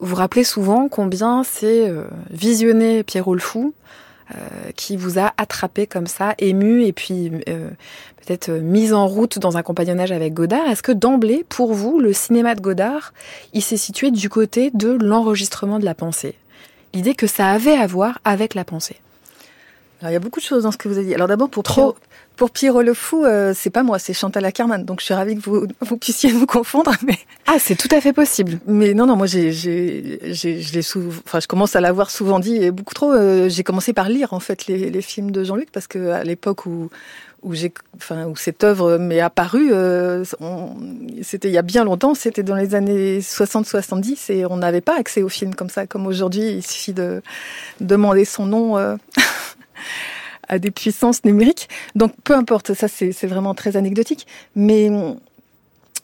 vous 0.00 0.14
rappelez 0.16 0.44
souvent 0.44 0.88
combien 0.88 1.44
c'est 1.44 1.88
euh, 1.88 2.04
visionner 2.30 3.04
Fou 3.38 3.72
euh, 3.76 3.88
qui 4.76 4.96
vous 4.96 5.18
a 5.18 5.32
attrapé 5.36 5.86
comme 5.86 6.06
ça, 6.06 6.34
ému 6.38 6.84
et 6.84 6.92
puis 6.92 7.30
euh, 7.48 7.70
peut-être 8.24 8.50
mise 8.50 8.92
en 8.92 9.06
route 9.06 9.38
dans 9.38 9.56
un 9.56 9.62
compagnonnage 9.62 10.12
avec 10.12 10.34
Godard. 10.34 10.66
Est-ce 10.68 10.82
que 10.82 10.92
d'emblée, 10.92 11.44
pour 11.48 11.72
vous, 11.72 11.98
le 11.98 12.12
cinéma 12.12 12.54
de 12.54 12.60
Godard, 12.60 13.12
il 13.54 13.62
s'est 13.62 13.76
situé 13.76 14.10
du 14.10 14.28
côté 14.28 14.70
de 14.74 14.90
l'enregistrement 14.90 15.78
de 15.78 15.84
la 15.84 15.94
pensée? 15.94 16.34
L'idée 16.94 17.14
que 17.14 17.26
ça 17.26 17.48
avait 17.48 17.76
à 17.76 17.86
voir 17.86 18.18
avec 18.24 18.54
la 18.54 18.64
pensée? 18.64 18.96
Alors, 20.00 20.10
il 20.10 20.14
y 20.14 20.16
a 20.16 20.20
beaucoup 20.20 20.40
de 20.40 20.44
choses 20.44 20.62
dans 20.62 20.72
ce 20.72 20.76
que 20.76 20.88
vous 20.88 20.98
avez 20.98 21.06
dit. 21.06 21.14
Alors 21.14 21.28
d'abord, 21.28 21.48
pour 21.48 21.62
Trop. 21.62 21.96
Pour 22.38 22.52
Pierrot 22.52 22.82
le 22.82 22.94
Fou, 22.94 23.24
euh, 23.24 23.52
c'est 23.52 23.68
pas 23.68 23.82
moi, 23.82 23.98
c'est 23.98 24.12
Chantal 24.12 24.44
Ackerman. 24.44 24.84
Donc 24.84 25.00
je 25.00 25.06
suis 25.06 25.14
ravie 25.14 25.34
que 25.34 25.40
vous, 25.40 25.66
vous 25.80 25.96
puissiez 25.96 26.30
vous 26.30 26.46
confondre. 26.46 26.92
Mais 27.04 27.18
ah, 27.48 27.56
c'est 27.58 27.74
tout 27.74 27.88
à 27.90 28.00
fait 28.00 28.12
possible. 28.12 28.60
Mais 28.68 28.94
non, 28.94 29.06
non, 29.06 29.16
moi 29.16 29.26
j'ai, 29.26 29.50
j'ai, 29.50 30.20
j'ai, 30.22 30.62
je 30.62 30.72
l'ai 30.72 31.08
enfin 31.26 31.40
je 31.40 31.48
commence 31.48 31.74
à 31.74 31.80
l'avoir 31.80 32.12
souvent 32.12 32.38
dit 32.38 32.54
et 32.54 32.70
beaucoup 32.70 32.94
trop. 32.94 33.12
Euh, 33.12 33.48
j'ai 33.48 33.64
commencé 33.64 33.92
par 33.92 34.08
lire 34.08 34.34
en 34.34 34.38
fait 34.38 34.68
les, 34.68 34.88
les 34.88 35.02
films 35.02 35.32
de 35.32 35.42
Jean-Luc 35.42 35.72
parce 35.72 35.88
que 35.88 36.10
à 36.10 36.22
l'époque 36.22 36.64
où 36.66 36.90
où 37.42 37.54
j'ai, 37.54 37.72
enfin 37.96 38.26
où 38.26 38.36
cette 38.36 38.62
œuvre 38.62 38.98
m'est 38.98 39.20
apparue, 39.20 39.70
euh, 39.72 40.24
c'était 41.22 41.48
il 41.48 41.54
y 41.54 41.58
a 41.58 41.62
bien 41.62 41.82
longtemps, 41.82 42.14
c'était 42.14 42.44
dans 42.44 42.54
les 42.54 42.76
années 42.76 43.18
60-70 43.18 44.32
et 44.32 44.46
on 44.46 44.58
n'avait 44.58 44.80
pas 44.80 44.96
accès 44.96 45.22
aux 45.22 45.28
films 45.28 45.54
comme 45.54 45.70
ça, 45.70 45.88
comme 45.88 46.06
aujourd'hui. 46.06 46.50
Il 46.50 46.62
suffit 46.64 46.92
de 46.92 47.20
demander 47.80 48.24
son 48.24 48.46
nom. 48.46 48.78
Euh, 48.78 48.96
à 50.48 50.58
des 50.58 50.70
puissances 50.70 51.24
numériques. 51.24 51.68
Donc 51.94 52.12
peu 52.24 52.34
importe, 52.34 52.74
ça 52.74 52.88
c'est 52.88 53.26
vraiment 53.26 53.54
très 53.54 53.76
anecdotique. 53.76 54.26
Mais 54.56 54.90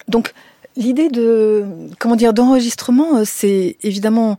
donc 0.09 0.33
l'idée 0.77 1.09
de 1.09 1.65
comment 1.99 2.17
dire 2.17 2.33
d'enregistrement, 2.35 3.19
euh, 3.19 3.23
c'est 3.25 3.77
évidemment 3.83 4.39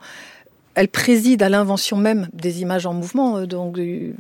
elle 0.73 0.89
préside 0.89 1.41
à 1.41 1.47
l'invention 1.47 1.95
même 1.95 2.27
des 2.33 2.61
images 2.61 2.85
en 2.85 2.93
mouvement, 2.93 3.37
euh, 3.37 3.45
donc 3.45 3.75
du, 3.75 4.13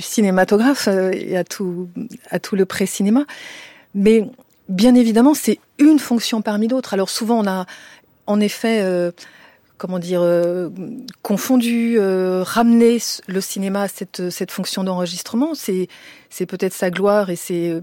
cinématographe 0.00 0.88
euh, 0.88 1.12
et 1.12 1.36
à 1.36 1.44
tout 1.44 1.88
à 2.30 2.38
tout 2.38 2.56
le 2.56 2.64
pré-cinéma. 2.64 3.24
Mais 3.94 4.28
bien 4.68 4.94
évidemment, 4.94 5.34
c'est 5.34 5.58
une 5.78 5.98
fonction 5.98 6.42
parmi 6.42 6.68
d'autres. 6.68 6.94
Alors 6.94 7.10
souvent 7.10 7.40
on 7.40 7.46
a 7.46 7.66
en 8.26 8.40
effet 8.40 8.82
comment 9.80 9.98
dire, 9.98 10.20
euh, 10.20 10.68
confondu, 11.22 11.96
euh, 11.98 12.42
ramener 12.44 12.98
le 13.26 13.40
cinéma 13.40 13.84
à 13.84 13.88
cette, 13.88 14.28
cette 14.28 14.50
fonction 14.50 14.84
d'enregistrement. 14.84 15.54
C'est, 15.54 15.88
peut-être 16.46 16.74
sa 16.74 16.90
gloire 16.90 17.30
et 17.30 17.36
c'est, 17.36 17.80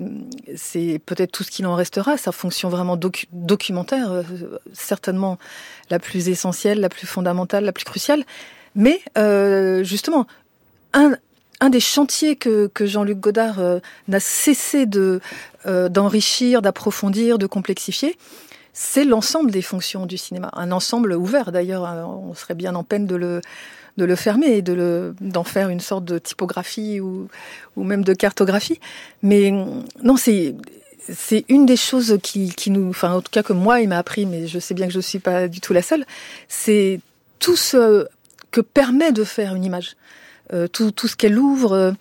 c'est 0.56 1.01
peut-être 1.04 1.32
tout 1.32 1.44
ce 1.44 1.50
qu'il 1.50 1.66
en 1.66 1.74
restera, 1.74 2.16
sa 2.18 2.32
fonction 2.32 2.70
vraiment 2.70 3.00
documentaire, 3.34 4.12
euh, 4.12 4.24
certainement 4.74 5.39
la 5.89 5.98
plus 5.98 6.30
essentielle, 6.30 6.82
la 6.82 6.89
plus 6.89 7.08
fondamentale, 7.08 7.66
la 7.66 7.72
plus 7.72 7.86
cruciale. 7.86 8.24
Mais 8.75 9.01
justement, 9.84 10.27
un, 10.94 11.18
un 11.62 11.70
des 11.72 11.80
chantiers 11.80 12.36
que, 12.36 12.68
que 12.68 12.86
Jean-Luc 12.86 13.20
Godard 13.20 13.60
n'a 14.08 14.20
cessé 14.20 14.86
de 14.86 15.20
d'enrichir, 15.66 16.62
d'approfondir, 16.62 17.39
de 17.39 17.48
complexifier, 17.48 18.16
c'est 18.79 19.05
l'ensemble 19.05 19.50
des 19.50 19.63
fonctions 19.63 20.05
du 20.05 20.19
cinéma. 20.19 20.51
Un 20.53 20.72
ensemble 20.72 21.13
ouvert 21.13 21.51
d'ailleurs, 21.51 21.84
euh, 21.84 22.03
on 22.03 22.36
serait 22.36 22.53
bien 22.53 22.75
en 22.75 22.84
peine 22.84 23.07
de 23.07 23.15
le, 23.15 23.41
de 23.98 24.05
le 24.05 24.15
fermer 24.15 24.57
et 24.57 24.62
de 24.62 25.15
d'en 25.19 25.43
faire 25.43 25.69
une 25.69 25.79
sorte 25.79 26.05
de 26.05 26.19
typographie 26.19 27.01
ou, 27.01 27.27
même 27.75 28.03
de 28.03 28.13
cartographie. 28.13 28.79
Mais 29.24 29.50
non, 30.03 30.15
c'est, 30.15 30.53
c'est 31.12 31.43
une 31.50 31.65
des 31.65 31.75
choses 31.75 32.19
qui, 32.22 32.51
qui 32.51 32.69
nous, 32.69 32.88
enfin 32.88 33.13
en 33.13 33.22
tout 33.22 33.31
cas 33.31 33.41
que 33.41 33.51
moi 33.51 33.81
il 33.81 33.89
m'a 33.89 33.98
appris, 33.98 34.27
mais 34.27 34.46
je 34.46 34.60
sais 34.60 34.75
bien 34.75 34.86
que 34.86 34.93
je 34.93 35.00
ne 35.00 35.01
suis 35.01 35.19
pas 35.19 35.48
du 35.48 35.60
tout 35.60 35.74
la 35.74 35.81
seule, 35.81 36.05
c'est 36.48 37.00
tout 37.39 37.55
ce 37.55 38.07
que 38.51 38.62
permet 38.62 39.12
de 39.12 39.24
faire 39.24 39.55
une 39.55 39.65
image, 39.65 39.96
euh, 40.53 40.67
tout, 40.67 40.91
tout 40.91 41.07
ce 41.07 41.15
qu'elle 41.15 41.39
ouvre, 41.39 41.72
euh, 41.72 41.91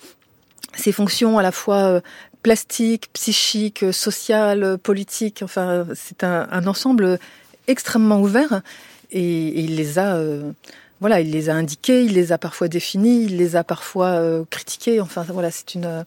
ses 0.75 0.93
fonctions 0.93 1.39
à 1.39 1.43
la 1.43 1.53
fois 1.53 2.03
plastique, 2.47 3.09
psychique, 3.13 3.87
social, 3.91 4.79
politique. 4.79 5.41
Enfin, 5.43 5.85
c'est 5.97 6.23
un, 6.23 6.67
ensemble 6.69 7.19
extrêmement 7.67 8.21
ouvert 8.21 8.63
et, 9.11 9.65
il 9.65 9.75
les 9.75 9.99
a, 9.99 10.15
euh, 10.15 10.53
voilà, 11.01 11.19
il 11.21 11.33
les 11.33 11.51
a 11.51 11.55
indiqués, 11.55 12.05
il 12.05 12.13
les 12.13 12.31
a 12.31 12.39
parfois 12.39 12.69
définis, 12.69 13.25
il 13.25 13.37
les 13.37 13.57
a 13.57 13.65
parfois 13.65 14.11
euh, 14.11 14.45
critiqués. 14.49 15.01
Enfin, 15.01 15.27
voilà, 15.29 15.51
c'est 15.51 15.75
une, 15.75 16.05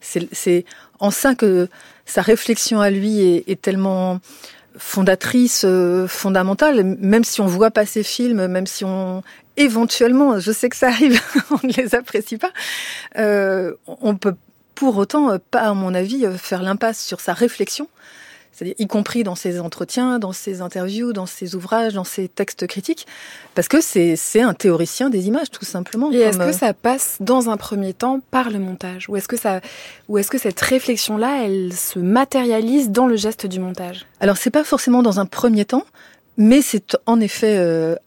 c'est 0.00 0.64
en 0.98 1.10
ça 1.10 1.34
que 1.34 1.68
sa 2.06 2.22
réflexion 2.22 2.80
à 2.80 2.88
lui 2.88 3.20
est, 3.46 3.60
tellement 3.60 4.18
fondatrice, 4.78 5.66
euh, 5.66 6.08
fondamentale. 6.08 6.84
Même 7.00 7.24
si 7.24 7.42
on 7.42 7.46
voit 7.46 7.70
pas 7.70 7.84
ses 7.84 8.02
films, 8.02 8.46
même 8.46 8.66
si 8.66 8.86
on 8.86 9.22
éventuellement, 9.58 10.40
je 10.40 10.52
sais 10.52 10.70
que 10.70 10.76
ça 10.76 10.88
arrive, 10.88 11.20
on 11.50 11.66
ne 11.66 11.72
les 11.74 11.94
apprécie 11.94 12.38
pas, 12.38 12.52
on 13.14 14.16
peut 14.16 14.36
pour 14.74 14.96
autant 14.96 15.30
euh, 15.30 15.38
pas, 15.50 15.60
à 15.60 15.74
mon 15.74 15.94
avis, 15.94 16.24
euh, 16.26 16.36
faire 16.36 16.62
l'impasse 16.62 17.02
sur 17.02 17.20
sa 17.20 17.32
réflexion, 17.32 17.88
c'est-à-dire 18.52 18.74
y 18.78 18.86
compris 18.86 19.22
dans 19.22 19.34
ses 19.34 19.60
entretiens, 19.60 20.18
dans 20.18 20.32
ses 20.32 20.60
interviews, 20.60 21.12
dans 21.12 21.26
ses 21.26 21.54
ouvrages, 21.54 21.94
dans 21.94 22.04
ses 22.04 22.28
textes 22.28 22.66
critiques, 22.66 23.06
parce 23.54 23.68
que 23.68 23.80
c'est 23.80 24.42
un 24.42 24.54
théoricien 24.54 25.08
des 25.08 25.26
images, 25.26 25.50
tout 25.50 25.64
simplement. 25.64 26.12
Et 26.12 26.18
est-ce 26.18 26.38
que 26.38 26.42
euh, 26.42 26.52
ça 26.52 26.74
passe 26.74 27.16
dans 27.20 27.48
un 27.48 27.56
premier 27.56 27.94
temps 27.94 28.20
par 28.30 28.50
le 28.50 28.58
montage, 28.58 29.08
ou 29.08 29.16
est-ce 29.16 29.28
que 29.28 29.38
ça, 29.38 29.60
ou 30.08 30.18
est-ce 30.18 30.30
que 30.30 30.38
cette 30.38 30.60
réflexion-là, 30.60 31.44
elle 31.44 31.72
se 31.72 31.98
matérialise 31.98 32.90
dans 32.90 33.06
le 33.06 33.16
geste 33.16 33.46
du 33.46 33.58
montage? 33.58 34.06
Alors 34.20 34.36
c'est 34.36 34.50
pas 34.50 34.64
forcément 34.64 35.02
dans 35.02 35.18
un 35.18 35.26
premier 35.26 35.64
temps, 35.64 35.84
mais 36.36 36.62
c'est 36.62 36.96
en 37.06 37.20
effet 37.20 37.58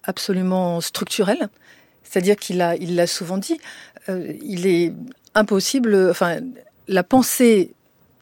absolument 0.04 0.82
structurel. 0.82 1.50
C'est-à-dire 2.04 2.36
qu'il 2.38 2.62
a, 2.62 2.76
il 2.76 2.96
l'a 2.96 3.08
souvent 3.08 3.38
dit, 3.38 3.60
il 4.08 4.68
est 4.68 4.94
impossible, 5.36 6.10
enfin, 6.10 6.38
la 6.88 7.04
pensée, 7.04 7.74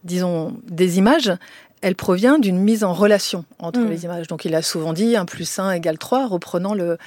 disons, 0.04 0.56
des 0.68 0.98
images, 0.98 1.32
elle 1.84 1.96
provient 1.96 2.40
d'une 2.40 2.60
mise 2.60 2.86
en 2.86 2.94
relation 2.94 3.44
entre 3.60 3.82
mm. 3.82 3.90
les 3.90 4.06
images. 4.06 4.28
Donc 4.28 4.46
il 4.46 4.56
a 4.56 4.62
souvent 4.62 4.94
dit 4.94 5.18
1 5.18 5.26
plus 5.26 5.60
1 5.60 5.72
égale 5.72 5.98
3, 5.98 6.28
reprenant 6.28 6.74
le, 6.74 6.98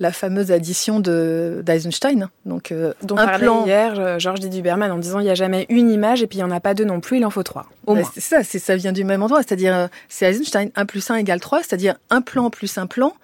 la 0.00 0.10
fameuse 0.12 0.50
addition 0.50 0.98
d'Eisenstein. 0.98 2.28
Donc, 2.44 2.72
euh, 2.72 2.92
un 3.16 3.38
plan... 3.38 3.64
hier 3.64 3.98
euh, 3.98 4.18
Georges 4.18 4.40
Duberman 4.40 4.90
en 4.90 4.98
disant 4.98 5.20
il 5.20 5.24
n'y 5.24 5.30
a 5.30 5.36
jamais 5.36 5.66
une 5.68 5.88
image 5.88 6.22
et 6.22 6.26
puis 6.26 6.38
il 6.38 6.44
n'y 6.44 6.50
en 6.50 6.54
a 6.54 6.60
pas 6.60 6.74
deux 6.74 6.84
non 6.84 7.00
plus, 7.00 7.18
il 7.18 7.24
en 7.24 7.30
faut 7.30 7.44
trois. 7.44 7.66
Bah, 7.86 7.94
c'est 8.12 8.20
ça, 8.20 8.42
ça 8.42 8.76
vient 8.76 8.92
du 8.92 9.04
même 9.04 9.22
endroit. 9.22 9.42
C'est-à-dire, 9.42 9.74
euh, 9.74 9.86
c'est 10.08 10.26
Eisenstein 10.26 10.70
1 10.74 10.84
plus 10.84 11.08
1 11.08 11.16
égale 11.16 11.40
3, 11.40 11.60
c'est-à-dire 11.60 11.94
un 12.10 12.20
plan 12.20 12.50
plus 12.50 12.76
un 12.76 12.86
plan 12.86 13.14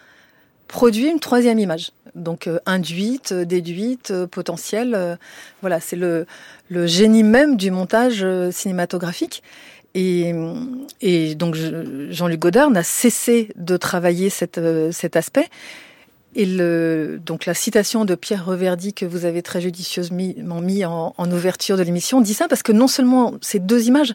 produit 0.68 1.08
une 1.08 1.18
troisième 1.18 1.58
image. 1.58 1.90
Donc 2.14 2.46
euh, 2.46 2.58
induite, 2.66 3.32
euh, 3.32 3.44
déduite, 3.44 4.10
euh, 4.10 4.26
potentielle. 4.26 5.18
voilà, 5.60 5.80
c'est 5.80 5.96
le, 5.96 6.26
génie 6.86 7.22
même 7.22 7.56
du 7.56 7.70
montage 7.70 8.26
cinématographique. 8.50 9.42
Et, 9.94 10.32
donc 11.34 11.56
Jean-Luc 12.10 12.38
Godard 12.38 12.70
n'a 12.70 12.84
cessé 12.84 13.50
de 13.56 13.76
travailler 13.76 14.30
cet 14.30 15.16
aspect. 15.16 15.48
Et 16.36 16.46
donc 16.46 17.44
la 17.46 17.54
citation 17.54 18.04
de 18.04 18.14
Pierre 18.14 18.46
Reverdy 18.46 18.94
que 18.94 19.04
vous 19.04 19.24
avez 19.24 19.42
très 19.42 19.60
judicieusement 19.60 20.60
mis 20.60 20.84
en, 20.84 21.12
ouverture 21.32 21.76
de 21.76 21.82
l'émission 21.82 22.20
dit 22.20 22.34
ça 22.34 22.46
parce 22.46 22.62
que 22.62 22.70
non 22.70 22.86
seulement 22.86 23.34
ces 23.40 23.58
deux 23.58 23.88
images, 23.88 24.14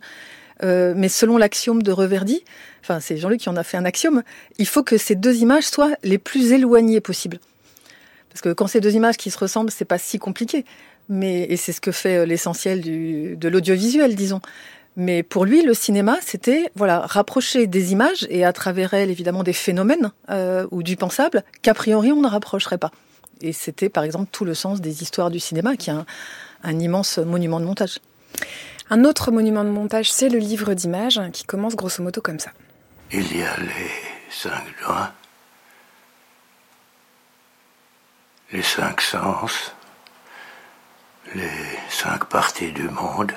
mais 0.64 1.10
selon 1.10 1.38
l'axiome 1.38 1.84
de 1.84 1.92
Reverdy, 1.92 2.46
enfin 2.82 3.02
c'est 3.02 3.18
Jean-Luc 3.18 3.42
qui 3.42 3.50
en 3.50 3.58
a 3.58 3.64
fait 3.64 3.76
un 3.76 3.86
axiome, 3.86 4.24
il 4.58 4.68
faut 4.68 4.84
que 4.84 4.98
ces 4.98 5.16
deux 5.16 5.36
images 5.38 5.66
soient 5.66 5.96
les 6.04 6.18
plus 6.18 6.54
éloignées 6.54 7.02
possibles. 7.02 7.40
Parce 8.36 8.42
que 8.42 8.52
quand 8.52 8.68
ces 8.68 8.82
deux 8.82 8.94
images 8.96 9.16
qui 9.16 9.32
se 9.32 9.38
ressemblent, 9.38 9.72
c'est 9.72 9.86
pas 9.86 9.98
si 9.98 10.20
compliqué. 10.20 10.66
Mais 11.08 11.44
et 11.44 11.56
c'est 11.56 11.72
ce 11.72 11.80
que 11.80 11.94
fait 11.94 12.18
euh, 12.18 12.26
l'essentiel 12.26 12.82
de 12.82 13.48
l'audiovisuel, 13.48 14.14
disons. 14.14 14.42
Mais 14.98 15.24
pour 15.24 15.46
lui, 15.46 15.62
le 15.62 15.74
cinéma, 15.74 16.18
c'était 16.22 16.70
voilà 16.76 17.00
rapprocher 17.00 17.66
des 17.66 17.94
images 17.94 18.28
et 18.30 18.44
à 18.44 18.52
travers 18.52 18.94
elles, 18.94 19.10
évidemment, 19.10 19.44
des 19.44 19.54
phénomènes 19.54 20.12
euh, 20.30 20.68
ou 20.72 20.84
du 20.84 20.98
pensable 20.98 21.46
qu'a 21.62 21.74
priori 21.74 22.12
on 22.12 22.20
ne 22.20 22.28
rapprocherait 22.28 22.78
pas. 22.78 22.92
Et 23.40 23.54
c'était, 23.54 23.88
par 23.88 24.04
exemple, 24.04 24.28
tout 24.34 24.44
le 24.44 24.54
sens 24.54 24.82
des 24.82 25.02
histoires 25.02 25.32
du 25.32 25.40
cinéma, 25.40 25.78
qui 25.78 25.90
est 25.90 25.94
un, 25.94 26.06
un 26.64 26.78
immense 26.78 27.20
monument 27.20 27.62
de 27.62 27.66
montage. 27.66 28.00
Un 28.90 29.06
autre 29.06 29.32
monument 29.32 29.64
de 29.64 29.70
montage, 29.70 30.12
c'est 30.12 30.28
le 30.28 30.40
livre 30.40 30.74
d'images, 30.74 31.22
qui 31.32 31.46
commence 31.46 31.78
grosso 31.78 32.04
modo 32.04 32.20
comme 32.20 32.40
ça. 32.40 32.52
Il 33.14 33.38
y 33.38 33.44
a 33.44 33.56
les 33.62 33.92
cinq 34.30 34.62
lois, 34.86 35.14
les 38.52 38.64
cinq 38.64 39.02
sens, 39.02 39.74
les 41.34 41.80
cinq 41.90 42.26
parties 42.26 42.72
du 42.72 42.88
monde, 42.90 43.34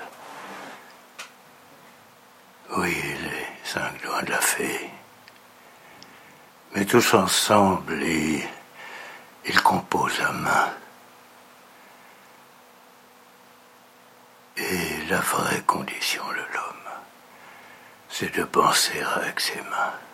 oui, 2.76 2.94
les 3.22 3.46
cinq 3.64 4.02
lois 4.04 4.22
de 4.22 4.30
la 4.30 4.40
fée. 4.40 4.90
Mais 6.74 6.84
tous 6.84 7.14
ensemble, 7.14 8.02
ils, 8.02 8.46
ils 9.46 9.62
composent 9.62 10.18
la 10.18 10.32
main. 10.32 10.68
Et 14.56 15.06
la 15.08 15.20
vraie 15.20 15.62
condition 15.62 16.22
de 16.28 16.54
l'homme, 16.54 16.92
c'est 18.10 18.34
de 18.34 18.44
penser 18.44 19.00
avec 19.16 19.40
ses 19.40 19.60
mains. 19.62 20.07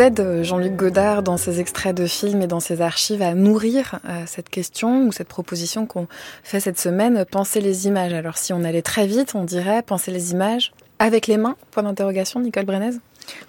Aide, 0.00 0.42
Jean-Luc 0.42 0.76
Godard, 0.76 1.22
dans 1.22 1.36
ses 1.36 1.60
extraits 1.60 1.96
de 1.96 2.06
films 2.06 2.42
et 2.42 2.46
dans 2.46 2.60
ses 2.60 2.80
archives, 2.80 3.22
à 3.22 3.34
nourrir 3.34 3.98
euh, 4.04 4.22
cette 4.26 4.48
question 4.48 5.06
ou 5.06 5.12
cette 5.12 5.28
proposition 5.28 5.86
qu'on 5.86 6.06
fait 6.42 6.60
cette 6.60 6.78
semaine, 6.78 7.24
penser 7.24 7.60
les 7.60 7.86
images. 7.86 8.12
Alors 8.12 8.38
si 8.38 8.52
on 8.52 8.64
allait 8.64 8.82
très 8.82 9.06
vite, 9.06 9.34
on 9.34 9.44
dirait 9.44 9.82
penser 9.82 10.10
les 10.10 10.32
images 10.32 10.72
avec 10.98 11.26
les 11.26 11.36
mains? 11.36 11.56
Point 11.70 11.82
d'interrogation, 11.82 12.40
Nicole 12.40 12.64
Brenez 12.64 12.92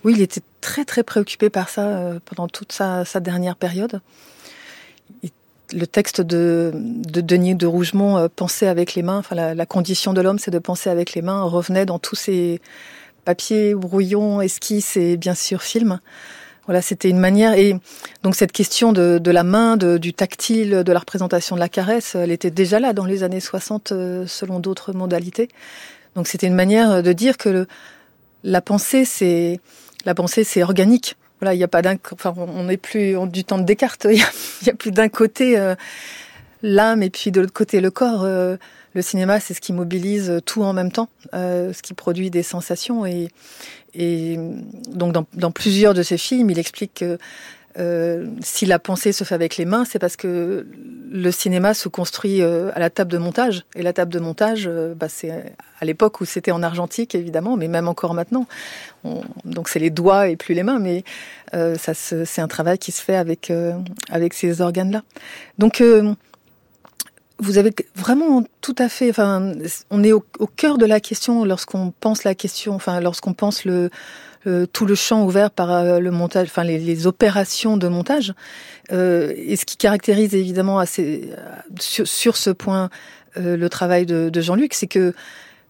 Oui, 0.03 0.13
il 0.15 0.21
était 0.21 0.41
très 0.61 0.83
très 0.83 1.03
préoccupé 1.03 1.49
par 1.49 1.69
ça 1.69 1.87
euh, 1.87 2.19
pendant 2.25 2.47
toute 2.47 2.71
sa, 2.71 3.03
dernière 3.19 3.55
période. 3.55 4.01
le 5.73 5.85
texte 5.85 6.21
de, 6.21 6.71
de, 6.75 7.21
Denis 7.21 7.55
de 7.55 7.67
Rougemont, 7.67 8.17
euh, 8.17 8.27
Penser 8.33 8.67
avec 8.67 8.95
les 8.95 9.03
mains, 9.03 9.19
enfin 9.19 9.35
la, 9.35 9.55
la 9.55 9.65
condition 9.65 10.13
de 10.13 10.21
l'homme, 10.21 10.39
c'est 10.39 10.51
de 10.51 10.59
penser 10.59 10.89
avec 10.89 11.13
les 11.13 11.21
mains, 11.21 11.43
revenait 11.43 11.85
dans 11.85 11.99
tous 11.99 12.15
ses 12.15 12.61
papier, 13.25 13.75
brouillon, 13.75 14.39
esquisse 14.41 14.95
et 14.95 15.17
bien 15.17 15.35
sûr 15.35 15.63
film. 15.63 15.99
Voilà, 16.65 16.81
c'était 16.81 17.09
une 17.09 17.19
manière. 17.19 17.53
Et 17.53 17.75
donc 18.23 18.35
cette 18.35 18.51
question 18.51 18.91
de, 18.93 19.31
la 19.31 19.43
main, 19.43 19.77
du 19.77 20.13
tactile, 20.13 20.83
de 20.83 20.91
la 20.91 20.99
représentation 20.99 21.55
de 21.55 21.59
la 21.59 21.69
caresse, 21.69 22.15
elle 22.15 22.31
était 22.31 22.51
déjà 22.51 22.79
là 22.79 22.93
dans 22.93 23.05
les 23.05 23.23
années 23.23 23.39
60 23.39 23.91
euh, 23.91 24.25
selon 24.25 24.59
d'autres 24.59 24.93
modalités. 24.93 25.49
Donc 26.15 26.27
c'était 26.27 26.47
une 26.47 26.55
manière 26.55 27.03
de 27.03 27.13
dire 27.13 27.37
que 27.37 27.67
la 28.43 28.61
pensée, 28.61 29.05
c'est 29.05 29.59
la 30.05 30.15
pensée, 30.15 30.43
c'est 30.43 30.63
organique. 30.63 31.17
Voilà, 31.41 31.53
il 31.53 31.57
n'y 31.57 31.63
a 31.63 31.67
pas 31.67 31.81
d'un, 31.81 31.97
enfin, 32.13 32.33
on 32.37 32.63
n'est 32.63 32.77
plus 32.77 33.15
du 33.27 33.43
temps 33.43 33.57
de 33.57 33.63
Descartes. 33.63 34.05
Il 34.09 34.15
n'y 34.15 34.21
a, 34.21 34.71
a, 34.71 34.73
plus 34.73 34.91
d'un 34.91 35.09
côté 35.09 35.59
euh, 35.59 35.75
l'âme 36.63 37.03
et 37.03 37.09
puis 37.09 37.31
de 37.31 37.41
l'autre 37.41 37.53
côté 37.53 37.81
le 37.81 37.91
corps. 37.91 38.23
Euh, 38.23 38.57
le 38.95 39.01
cinéma, 39.01 39.41
c'est 39.41 39.53
ce 39.53 39.61
qui 39.61 39.73
mobilise 39.73 40.39
tout 40.45 40.63
en 40.63 40.71
même 40.71 40.91
temps, 40.91 41.09
euh, 41.33 41.73
ce 41.73 41.81
qui 41.81 41.93
produit 41.93 42.31
des 42.31 42.43
sensations. 42.43 43.05
Et, 43.05 43.29
donc, 44.89 45.13
dans, 45.13 45.51
plusieurs 45.51 45.93
de 45.93 46.01
ses 46.01 46.17
films, 46.17 46.49
il 46.49 46.57
explique 46.57 46.93
que 46.95 47.17
euh, 47.77 48.27
si 48.39 48.65
la 48.65 48.79
pensée 48.79 49.11
se 49.11 49.25
fait 49.25 49.35
avec 49.35 49.57
les 49.57 49.65
mains, 49.65 49.83
c'est 49.83 49.99
parce 49.99 50.15
que 50.15 50.65
le 51.11 51.31
cinéma 51.31 51.73
se 51.73 51.89
construit 51.89 52.41
euh, 52.41 52.71
à 52.73 52.79
la 52.79 52.89
table 52.89 53.11
de 53.11 53.17
montage. 53.17 53.65
Et 53.75 53.83
la 53.83 53.91
table 53.91 54.13
de 54.13 54.19
montage, 54.19 54.69
bah, 54.95 55.09
c'est 55.09 55.31
à 55.81 55.85
l'époque 55.85 56.21
où 56.21 56.25
c'était 56.25 56.51
en 56.51 56.63
argentique, 56.63 57.15
évidemment, 57.15 57.57
mais 57.57 57.67
même 57.67 57.89
encore 57.89 58.13
maintenant. 58.13 58.47
On, 59.03 59.23
donc, 59.43 59.67
c'est 59.67 59.79
les 59.79 59.89
doigts 59.89 60.29
et 60.29 60.37
plus 60.37 60.53
les 60.53 60.63
mains, 60.63 60.79
mais 60.79 61.03
ça, 61.51 61.93
c'est 61.93 62.41
un 62.41 62.47
travail 62.47 62.77
qui 62.77 62.93
se 62.93 63.01
fait 63.01 63.15
avec, 63.15 63.51
avec 64.09 64.33
ces 64.33 64.61
organes-là. 64.61 65.03
Donc, 65.57 65.81
vous 67.39 67.57
avez 67.57 67.73
vraiment 67.95 68.43
tout 68.61 68.75
à 68.77 68.89
fait. 68.89 69.09
Enfin, 69.09 69.53
on 69.91 70.03
est 70.03 70.11
au, 70.11 70.23
cœur 70.55 70.77
de 70.77 70.85
la 70.85 70.99
question 70.99 71.43
lorsqu'on 71.45 71.91
pense 71.99 72.23
la 72.23 72.35
question. 72.35 72.73
Enfin, 72.73 72.99
lorsqu'on 73.01 73.33
pense 73.33 73.65
le, 73.65 73.89
le, 74.45 74.67
tout 74.67 74.85
le 74.85 74.95
champ 74.95 75.23
ouvert 75.25 75.51
par 75.51 75.71
euh, 75.71 75.99
le 75.99 76.11
montage, 76.11 76.47
enfin 76.47 76.63
les, 76.63 77.07
opérations 77.07 77.77
de 77.77 77.87
montage. 77.87 78.33
Euh, 78.91 79.33
et 79.35 79.55
ce 79.55 79.65
qui 79.65 79.77
caractérise 79.77 80.33
évidemment 80.35 80.79
assez 80.79 81.29
sur, 81.79 82.07
sur 82.07 82.37
ce 82.37 82.49
point 82.51 82.89
euh, 83.37 83.57
le 83.57 83.69
travail 83.69 84.05
de, 84.05 84.29
de 84.29 84.41
Jean-Luc, 84.41 84.73
c'est 84.73 84.87
que 84.87 85.13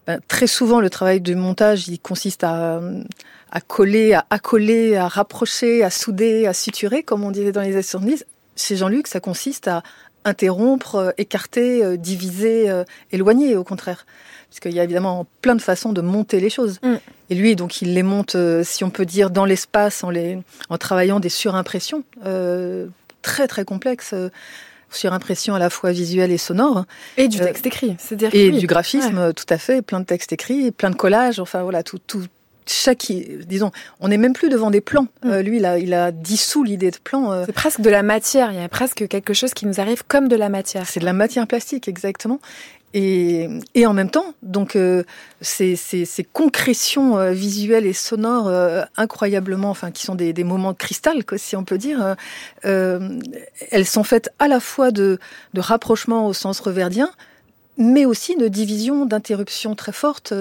ben, 0.05 0.19
très 0.27 0.47
souvent 0.47 0.81
le 0.81 0.89
travail 0.91 1.19
de 1.19 1.33
montage, 1.33 1.87
il 1.87 1.99
consiste 1.99 2.43
à, 2.43 2.79
à 3.51 3.61
coller, 3.61 4.13
à 4.13 4.25
accoler, 4.29 4.95
à 4.95 5.07
rapprocher, 5.07 5.83
à 5.83 5.89
souder, 5.89 6.45
à 6.45 6.53
suturer, 6.53 7.01
comme 7.01 7.23
on 7.23 7.31
disait 7.31 7.51
dans 7.51 7.61
les 7.61 7.73
années 7.73 7.81
70. 7.81 8.25
Chez 8.55 8.75
Jean-Luc, 8.75 9.07
ça 9.07 9.19
consiste 9.19 9.67
à 9.67 9.81
interrompre, 10.25 10.95
euh, 10.95 11.11
écarter, 11.17 11.83
euh, 11.83 11.95
diviser, 11.95 12.69
euh, 12.69 12.83
éloigner, 13.11 13.55
au 13.55 13.63
contraire. 13.63 14.05
Parce 14.49 14.59
qu'il 14.59 14.73
y 14.73 14.79
a 14.79 14.83
évidemment 14.83 15.25
plein 15.41 15.55
de 15.55 15.61
façons 15.61 15.93
de 15.93 16.01
monter 16.01 16.39
les 16.39 16.49
choses. 16.49 16.79
Mm. 16.83 16.95
Et 17.29 17.35
lui, 17.35 17.55
donc, 17.55 17.81
il 17.81 17.93
les 17.93 18.03
monte, 18.03 18.35
si 18.63 18.83
on 18.83 18.89
peut 18.89 19.05
dire, 19.05 19.29
dans 19.29 19.45
l'espace, 19.45 20.03
en, 20.03 20.09
les, 20.09 20.39
en 20.69 20.77
travaillant 20.77 21.19
des 21.19 21.29
surimpressions 21.29 22.03
euh, 22.25 22.87
très 23.21 23.47
très 23.47 23.65
complexes. 23.65 24.13
surimpression 24.91 25.55
à 25.55 25.59
la 25.59 25.69
fois 25.69 25.91
visuelle 25.91 26.31
et 26.31 26.37
sonore. 26.37 26.85
Et 27.17 27.27
du 27.27 27.37
texte 27.39 27.65
écrit, 27.65 27.97
c'est-à-dire 27.99 28.29
Et 28.33 28.49
oui. 28.49 28.59
du 28.59 28.67
graphisme, 28.67 29.17
ouais. 29.17 29.33
tout 29.33 29.45
à 29.49 29.57
fait, 29.57 29.81
plein 29.81 29.99
de 29.99 30.05
textes 30.05 30.31
écrits, 30.31 30.71
plein 30.71 30.89
de 30.89 30.95
collages, 30.95 31.39
enfin 31.39 31.63
voilà, 31.63 31.83
tout, 31.83 31.99
tout, 31.99 32.23
chaque, 32.67 33.11
disons, 33.47 33.71
on 33.99 34.07
n'est 34.07 34.17
même 34.17 34.33
plus 34.33 34.49
devant 34.49 34.71
des 34.71 34.81
plans. 34.81 35.07
Mm. 35.23 35.29
Euh, 35.29 35.41
lui, 35.41 35.57
il 35.57 35.65
a, 35.65 35.77
il 35.77 35.93
a 35.93 36.11
dissous 36.11 36.63
l'idée 36.63 36.91
de 36.91 36.97
plan. 36.97 37.31
Euh. 37.31 37.43
C'est 37.45 37.51
presque 37.51 37.81
de 37.81 37.89
la 37.89 38.03
matière. 38.03 38.51
Il 38.51 38.59
y 38.59 38.63
a 38.63 38.69
presque 38.69 39.07
quelque 39.07 39.33
chose 39.33 39.53
qui 39.53 39.65
nous 39.65 39.79
arrive 39.79 40.03
comme 40.07 40.27
de 40.27 40.35
la 40.35 40.49
matière. 40.49 40.87
C'est 40.87 40.99
de 40.99 41.05
la 41.05 41.13
matière 41.13 41.47
plastique, 41.47 41.87
exactement. 41.87 42.39
Et, 42.93 43.49
et 43.73 43.85
en 43.85 43.93
même 43.93 44.09
temps, 44.09 44.33
donc 44.41 44.77
euh, 44.77 45.03
ces, 45.41 45.75
ces, 45.75 46.05
ces, 46.05 46.23
concrétions 46.23 47.29
visuelles 47.33 47.85
et 47.85 47.91
sonores 47.91 48.49
incroyablement, 48.95 49.69
enfin 49.69 49.91
qui 49.91 50.05
sont 50.05 50.15
des, 50.15 50.31
des, 50.31 50.45
moments 50.45 50.71
de 50.71 50.77
cristal, 50.77 51.25
quoi, 51.25 51.37
si 51.37 51.57
on 51.57 51.65
peut 51.65 51.77
dire, 51.77 52.15
elles 52.63 53.85
sont 53.85 54.05
faites 54.05 54.29
à 54.39 54.47
la 54.47 54.61
fois 54.61 54.91
de, 54.91 55.19
de 55.53 55.59
rapprochement 55.59 56.25
au 56.25 56.31
sens 56.31 56.61
reverdien, 56.61 57.11
mais 57.77 58.05
aussi 58.05 58.35
de 58.35 58.47
division, 58.47 59.05
d'interruption 59.05 59.75
très 59.75 59.91
forte. 59.91 60.33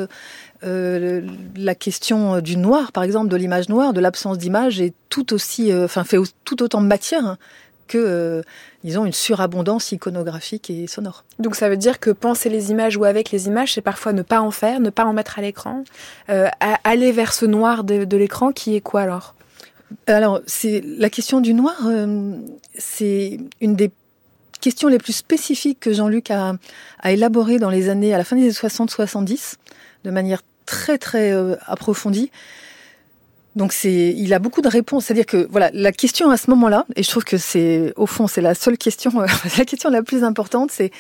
Euh, 0.63 1.27
la 1.57 1.75
question 1.75 2.41
du 2.41 2.57
noir, 2.57 2.93
par 2.93 3.03
exemple, 3.03 3.29
de 3.29 3.37
l'image 3.37 3.69
noire, 3.69 3.93
de 3.93 4.01
l'absence 4.01 4.39
d'image, 4.39 4.81
est 4.81 4.95
tout 5.09 5.35
aussi, 5.35 5.73
euh, 5.73 5.85
enfin, 5.85 6.05
fait 6.05 6.17
tout 6.45 6.63
autant 6.63 6.81
de 6.81 6.87
matière 6.87 7.27
hein, 7.27 7.39
que, 7.87 7.99
euh, 7.99 8.43
disons, 8.83 9.05
une 9.05 9.13
surabondance 9.13 9.93
iconographique 9.93 10.71
et 10.71 10.87
sonore. 10.87 11.25
Donc 11.39 11.57
ça 11.57 11.69
veut 11.69 11.77
dire 11.77 12.01
que 12.01 12.11
penser 12.11 12.49
les 12.49 12.71
images 12.71 12.97
ou 12.97 13.05
avec 13.05 13.31
les 13.31 13.47
images, 13.47 13.75
c'est 13.75 13.81
parfois 13.81 14.13
ne 14.13 14.23
pas 14.23 14.41
en 14.41 14.51
faire, 14.51 14.81
ne 14.81 14.91
pas 14.91 15.05
en 15.05 15.13
mettre 15.13 15.39
à 15.39 15.43
l'écran, 15.43 15.85
euh, 16.31 16.49
aller 16.85 17.13
vers 17.13 17.33
ce 17.33 17.47
noir 17.47 17.85
de, 17.85 18.05
de 18.05 18.17
l'écran 18.17 18.53
qui 18.53 18.75
est 18.75 18.81
quoi 18.81 19.03
alors? 19.03 19.35
Alors, 20.07 20.41
c'est 20.47 20.83
la 20.85 21.11
question 21.11 21.41
du 21.41 21.55
noir, 21.55 21.77
euh, 21.87 22.33
c'est 22.77 23.39
une 23.61 23.77
des 23.77 23.91
questions 24.61 24.89
les 24.89 24.99
plus 24.99 25.13
spécifiques 25.13 25.79
que 25.79 25.93
Jean-Luc 25.93 26.31
a, 26.31 26.55
a 27.01 27.13
élaborées 27.13 27.59
dans 27.59 27.71
les 27.71 27.91
années, 27.91 28.15
à 28.15 28.19
la 28.19 28.25
fin 28.25 28.35
des 28.35 28.43
années 28.43 28.51
60-70, 28.51 29.55
de 30.05 30.11
manière 30.11 30.43
très 30.67 30.99
très 30.99 31.33
euh, 31.33 31.57
approfondie. 31.67 32.31
Donc 33.57 33.73
c'est, 33.73 34.15
il 34.17 34.35
a 34.35 34.39
beaucoup 34.39 34.63
de 34.63 34.69
réponses. 34.69 35.07
C'est-à-dire 35.07 35.27
que 35.27 35.47
voilà, 35.51 35.71
la 35.73 35.93
question 35.93 36.31
à 36.31 36.37
ce 36.37 36.51
moment-là, 36.51 36.87
et 36.97 37.03
je 37.03 37.11
trouve 37.11 37.25
que 37.25 37.39
c'est 37.39 37.93
au 37.97 38.07
fond 38.07 38.27
c'est 38.27 38.41
la 38.41 38.55
seule 38.55 38.79
question, 38.79 39.21
euh, 39.21 39.27
la 39.59 39.65
question 39.65 39.91
la 39.91 40.03
plus 40.03 40.25
importante, 40.25 40.71
c'est 40.71 40.91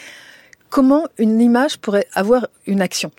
comment 0.71 1.07
une 1.19 1.41
image 1.41 1.79
pourrait 1.79 2.09
avoir 2.15 2.49
une 2.67 2.81
action. 2.81 3.11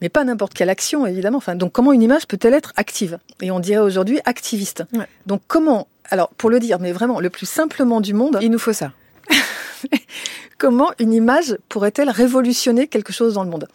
mais 0.00 0.08
pas 0.08 0.24
n'importe 0.24 0.54
quelle 0.54 0.70
action, 0.70 1.06
évidemment. 1.06 1.38
Enfin, 1.38 1.54
donc, 1.54 1.72
comment 1.72 1.92
une 1.92 2.02
image 2.02 2.26
peut-elle 2.26 2.54
être 2.54 2.72
active? 2.76 3.18
Et 3.42 3.50
on 3.50 3.60
dirait 3.60 3.82
aujourd'hui 3.82 4.18
activiste. 4.24 4.82
Donc, 5.26 5.42
comment 5.46 5.86
Alors, 6.10 6.30
pour 6.30 6.50
le 6.50 6.58
dire, 6.58 6.80
mais 6.80 6.90
vraiment, 6.90 7.20
le 7.20 7.30
plus 7.30 7.46
simplement 7.46 8.00
du 8.00 8.14
monde. 8.14 8.38
Il 8.40 8.50
nous 8.50 8.58
faut 8.58 8.72
ça. 8.72 8.92
comment 10.58 10.90
une 10.98 11.12
image 11.12 11.56
pourrait-elle 11.68 12.10
révolutionner 12.10 12.88
quelque 12.88 13.12
chose 13.12 13.34
dans 13.34 13.44
le 13.44 13.50
monde? 13.50 13.68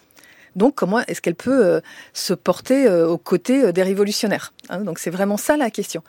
Donc, 0.56 0.76
comment 0.76 1.00
est-ce 1.02 1.22
qu'elle 1.22 1.36
peut 1.36 1.65
euh, 1.65 1.82
se 2.13 2.34
porter 2.34 2.88
euh, 2.88 3.08
aux 3.08 3.18
côtés 3.18 3.63
euh, 3.63 3.72
des 3.72 3.84
révolutionnaires 3.84 4.54
hein? 4.70 4.80
Donc, 4.80 5.00
c'est 5.00 5.10
vraiment 5.10 5.38
ça 5.38 5.58
la 5.58 5.70
question. 5.70 6.02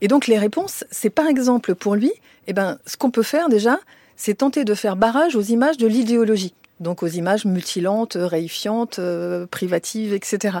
Et 0.00 0.08
donc, 0.08 0.26
les 0.26 0.38
réponses, 0.38 0.84
c'est 0.90 1.10
par 1.10 1.26
exemple 1.26 1.74
pour 1.74 1.94
lui, 1.94 2.12
eh 2.46 2.52
ben, 2.52 2.78
ce 2.86 2.96
qu'on 2.96 3.10
peut 3.10 3.22
faire 3.22 3.48
déjà, 3.48 3.80
c'est 4.16 4.34
tenter 4.34 4.64
de 4.64 4.74
faire 4.74 4.96
barrage 4.96 5.34
aux 5.34 5.42
images 5.42 5.78
de 5.78 5.86
l'idéologie 5.86 6.54
donc 6.80 7.02
aux 7.02 7.08
images 7.08 7.44
mutilantes, 7.44 8.16
réifiantes, 8.18 8.98
euh, 8.98 9.46
privatives, 9.46 10.12
etc. 10.14 10.58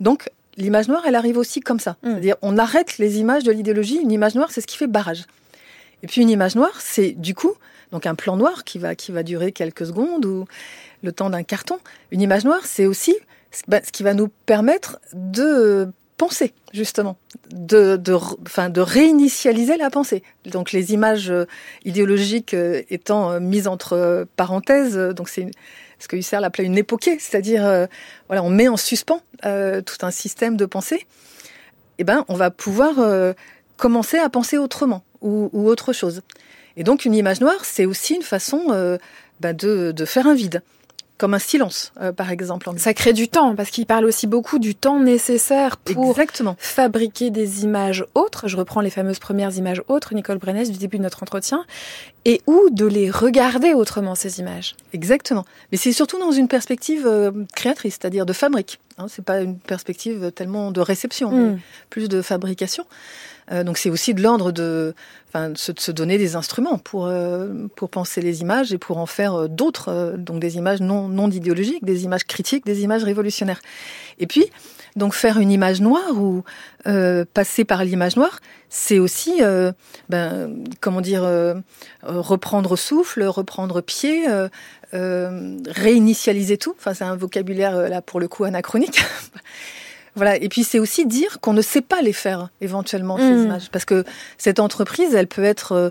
Donc 0.00 0.30
l'image 0.56 0.88
noire, 0.88 1.02
elle 1.06 1.16
arrive 1.16 1.36
aussi 1.36 1.60
comme 1.60 1.80
ça. 1.80 1.96
Mm. 2.02 2.10
C'est-à-dire 2.10 2.36
on 2.40 2.56
arrête 2.56 2.98
les 2.98 3.18
images 3.18 3.42
de 3.42 3.52
l'idéologie. 3.52 3.98
Une 4.00 4.12
image 4.12 4.34
noire, 4.34 4.50
c'est 4.50 4.60
ce 4.60 4.66
qui 4.66 4.76
fait 4.76 4.86
barrage. 4.86 5.24
Et 6.02 6.06
puis 6.06 6.22
une 6.22 6.30
image 6.30 6.54
noire, 6.54 6.80
c'est 6.80 7.12
du 7.12 7.34
coup 7.34 7.52
donc 7.92 8.06
un 8.06 8.14
plan 8.14 8.36
noir 8.36 8.64
qui 8.64 8.78
va 8.78 8.94
qui 8.94 9.12
va 9.12 9.22
durer 9.22 9.52
quelques 9.52 9.86
secondes 9.86 10.24
ou 10.24 10.46
le 11.06 11.12
temps 11.12 11.30
d'un 11.30 11.42
carton. 11.42 11.78
Une 12.10 12.20
image 12.20 12.44
noire, 12.44 12.66
c'est 12.66 12.84
aussi 12.84 13.16
ce 13.52 13.90
qui 13.90 14.02
va 14.02 14.12
nous 14.12 14.28
permettre 14.44 14.98
de 15.14 15.88
penser, 16.16 16.54
justement, 16.72 17.16
de, 17.50 18.00
enfin, 18.42 18.70
de 18.70 18.80
réinitialiser 18.80 19.76
la 19.76 19.90
pensée. 19.90 20.22
Donc 20.46 20.72
les 20.72 20.92
images 20.92 21.30
euh, 21.30 21.44
idéologiques 21.84 22.54
euh, 22.54 22.82
étant 22.90 23.32
euh, 23.32 23.40
mises 23.40 23.68
entre 23.68 24.26
parenthèses, 24.36 24.96
donc 24.96 25.28
c'est 25.28 25.50
ce 25.98 26.08
que 26.08 26.16
Husserl 26.16 26.44
appelait 26.44 26.64
une 26.64 26.78
époquée, 26.78 27.18
c'est-à-dire 27.18 27.88
voilà, 28.26 28.42
on 28.42 28.50
met 28.50 28.68
en 28.68 28.76
suspens 28.76 29.22
tout 29.42 29.98
un 30.02 30.10
système 30.10 30.58
de 30.58 30.66
pensée. 30.66 31.06
Eh 31.96 32.04
ben, 32.04 32.26
on 32.28 32.34
va 32.34 32.50
pouvoir 32.50 32.96
commencer 33.78 34.18
à 34.18 34.28
penser 34.28 34.58
autrement 34.58 35.04
ou, 35.22 35.48
autre 35.54 35.94
chose. 35.94 36.20
Et 36.76 36.84
donc 36.84 37.06
une 37.06 37.14
image 37.14 37.40
noire, 37.40 37.64
c'est 37.64 37.86
aussi 37.86 38.14
une 38.14 38.22
façon 38.22 38.98
de, 39.40 39.92
de 39.92 40.04
faire 40.04 40.26
un 40.26 40.34
vide 40.34 40.62
comme 41.18 41.34
un 41.34 41.38
silence, 41.38 41.92
euh, 42.00 42.12
par 42.12 42.30
exemple. 42.30 42.70
Ça 42.76 42.94
crée 42.94 43.12
du 43.12 43.28
temps, 43.28 43.54
parce 43.54 43.70
qu'il 43.70 43.86
parle 43.86 44.04
aussi 44.04 44.26
beaucoup 44.26 44.58
du 44.58 44.74
temps 44.74 45.00
nécessaire 45.00 45.76
pour 45.76 46.10
Exactement. 46.10 46.56
fabriquer 46.58 47.30
des 47.30 47.64
images 47.64 48.04
autres. 48.14 48.48
Je 48.48 48.56
reprends 48.56 48.80
les 48.80 48.90
fameuses 48.90 49.18
premières 49.18 49.56
images 49.56 49.82
autres, 49.88 50.14
Nicole 50.14 50.38
Brennès, 50.38 50.70
du 50.70 50.78
début 50.78 50.98
de 50.98 51.02
notre 51.02 51.22
entretien, 51.22 51.64
et 52.24 52.42
ou 52.46 52.68
de 52.70 52.86
les 52.86 53.10
regarder 53.10 53.72
autrement, 53.72 54.14
ces 54.14 54.40
images. 54.40 54.76
Exactement. 54.92 55.44
Mais 55.72 55.78
c'est 55.78 55.92
surtout 55.92 56.18
dans 56.18 56.32
une 56.32 56.48
perspective 56.48 57.06
euh, 57.06 57.30
créatrice, 57.54 57.98
c'est-à-dire 58.00 58.26
de 58.26 58.32
fabrique. 58.32 58.80
Hein, 58.98 59.06
c'est 59.08 59.24
pas 59.24 59.40
une 59.40 59.58
perspective 59.58 60.32
tellement 60.32 60.70
de 60.70 60.80
réception, 60.80 61.30
mais 61.30 61.52
hmm. 61.52 61.60
plus 61.90 62.08
de 62.08 62.20
fabrication. 62.22 62.84
Euh, 63.52 63.64
donc 63.64 63.78
c'est 63.78 63.90
aussi 63.90 64.14
de 64.14 64.22
l'ordre 64.22 64.50
de, 64.52 64.94
enfin, 65.28 65.50
de 65.50 65.56
se, 65.56 65.90
donner 65.92 66.18
des 66.18 66.36
instruments 66.36 66.78
pour 66.78 67.06
euh, 67.06 67.68
pour 67.76 67.90
penser 67.90 68.20
les 68.20 68.40
images 68.40 68.72
et 68.72 68.78
pour 68.78 68.98
en 68.98 69.06
faire 69.06 69.34
euh, 69.34 69.48
d'autres, 69.48 70.16
donc 70.18 70.40
des 70.40 70.56
images 70.56 70.80
non 70.80 71.08
non 71.08 71.30
idéologiques, 71.30 71.84
des 71.84 72.04
images 72.04 72.24
critiques, 72.24 72.66
des 72.66 72.82
images 72.82 73.04
révolutionnaires. 73.04 73.60
Et 74.18 74.26
puis 74.26 74.46
donc 74.96 75.14
faire 75.14 75.38
une 75.38 75.50
image 75.50 75.80
noire 75.80 76.16
ou 76.16 76.42
passer 77.34 77.64
par 77.64 77.84
l'image 77.84 78.16
noire, 78.16 78.40
c'est 78.70 78.98
aussi, 78.98 79.42
ben, 80.08 80.64
comment 80.80 81.02
dire, 81.02 81.22
reprendre 82.02 82.76
souffle, 82.76 83.24
reprendre 83.24 83.82
pied, 83.82 84.24
réinitialiser 84.92 86.56
tout. 86.56 86.74
Enfin, 86.78 86.94
c'est 86.94 87.04
un 87.04 87.14
vocabulaire 87.14 87.90
là 87.90 88.00
pour 88.00 88.20
le 88.20 88.28
coup 88.28 88.44
anachronique. 88.44 89.04
Voilà. 90.16 90.36
Et 90.36 90.48
puis 90.48 90.64
c'est 90.64 90.78
aussi 90.78 91.06
dire 91.06 91.38
qu'on 91.40 91.52
ne 91.52 91.62
sait 91.62 91.82
pas 91.82 92.02
les 92.02 92.12
faire 92.12 92.48
éventuellement 92.60 93.18
ces 93.18 93.30
mmh. 93.30 93.44
images, 93.44 93.70
parce 93.70 93.84
que 93.84 94.04
cette 94.38 94.58
entreprise, 94.58 95.14
elle 95.14 95.28
peut 95.28 95.44
être 95.44 95.72
euh, 95.72 95.90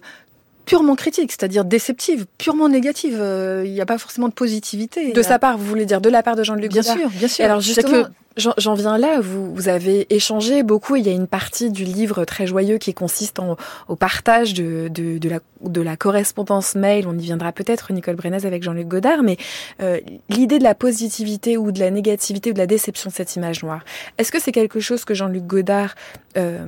purement 0.66 0.96
critique, 0.96 1.32
c'est-à-dire 1.32 1.66
déceptive, 1.66 2.26
purement 2.38 2.70
négative. 2.70 3.18
Euh, 3.20 3.64
il 3.66 3.72
n'y 3.72 3.82
a 3.82 3.86
pas 3.86 3.98
forcément 3.98 4.28
de 4.28 4.34
positivité. 4.34 5.12
De 5.12 5.22
sa 5.22 5.40
part, 5.40 5.58
vous 5.58 5.66
voulez 5.66 5.86
dire 5.86 6.02
de 6.02 6.10
la 6.10 6.24
part 6.24 6.36
de 6.36 6.44
Jean-Luc 6.44 6.72
Bien 6.72 6.82
sûr, 6.82 7.10
bien 7.10 7.28
sûr. 7.28 7.46
alors 7.46 7.62
justement, 7.62 8.06
j'en 8.38 8.74
viens 8.74 8.98
là. 8.98 9.20
Vous, 9.22 9.54
vous 9.54 9.70
avez 9.70 10.14
échangé 10.14 10.64
beaucoup. 10.64 10.96
Il 10.96 11.06
y 11.06 11.10
a 11.10 11.14
une 11.14 11.28
partie 11.28 11.70
du 11.70 11.84
livre 11.84 12.26
très 12.26 12.48
joyeux 12.48 12.78
qui 12.78 12.94
consiste 12.94 13.40
en, 13.40 13.58
au 13.88 13.96
partage 13.96 14.54
de, 14.54 14.90
de, 14.90 15.18
de, 15.18 15.30
la, 15.30 15.40
de 15.62 15.82
la 15.82 15.96
correspondance 15.96 16.76
mail. 16.76 17.08
On 17.08 17.18
y 17.18 17.22
viendra 17.22 17.52
peut-être, 17.52 17.94
Nicole 17.94 18.16
Brenez 18.16 18.46
avec 18.46 18.64
Jean-Luc 18.64 18.88
Godard. 18.88 19.24
Mais 19.24 19.38
euh, 19.82 20.00
l'idée 20.30 20.60
de 20.60 20.64
la 20.64 20.76
positivité 20.76 21.58
ou 21.58 21.72
de 21.72 21.80
la 21.80 21.92
négativité 21.92 22.50
ou 22.50 22.54
de 22.54 22.60
la 22.60 22.68
déception 22.68 23.10
de 23.10 23.16
cette 23.16 23.36
image 23.36 23.64
noire, 23.64 23.84
est-ce 24.18 24.32
que 24.32 24.42
c'est 24.42 24.52
quelque 24.52 24.80
chose 24.80 25.06
que 25.06 25.14
Jean-Luc 25.14 25.46
Godard 25.46 25.96
euh, 26.38 26.66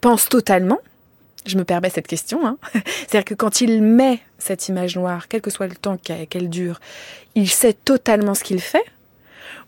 pense 0.00 0.28
totalement 0.28 0.78
je 1.46 1.56
me 1.56 1.64
permets 1.64 1.90
cette 1.90 2.06
question. 2.06 2.46
Hein. 2.46 2.58
C'est-à-dire 2.84 3.24
que 3.24 3.34
quand 3.34 3.60
il 3.60 3.82
met 3.82 4.20
cette 4.38 4.68
image 4.68 4.96
noire, 4.96 5.28
quel 5.28 5.40
que 5.40 5.50
soit 5.50 5.66
le 5.66 5.74
temps 5.74 5.96
qu'elle 5.96 6.48
dure, 6.48 6.80
il 7.34 7.48
sait 7.48 7.72
totalement 7.72 8.34
ce 8.34 8.44
qu'il 8.44 8.60
fait? 8.60 8.84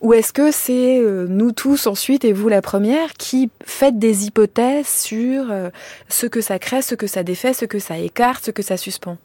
Ou 0.00 0.14
est-ce 0.14 0.32
que 0.32 0.50
c'est 0.50 0.98
euh, 0.98 1.26
nous 1.28 1.52
tous 1.52 1.86
ensuite, 1.86 2.24
et 2.24 2.32
vous 2.32 2.48
la 2.48 2.60
première, 2.60 3.12
qui 3.14 3.50
faites 3.64 3.98
des 4.00 4.26
hypothèses 4.26 4.88
sur 4.88 5.50
euh, 5.52 5.70
ce 6.08 6.26
que 6.26 6.40
ça 6.40 6.58
crée, 6.58 6.82
ce 6.82 6.96
que 6.96 7.06
ça 7.06 7.22
défait, 7.22 7.52
ce 7.52 7.66
que 7.66 7.78
ça 7.78 7.98
écarte, 7.98 8.46
ce 8.46 8.50
que 8.50 8.62
ça 8.62 8.76
suspend? 8.76 9.16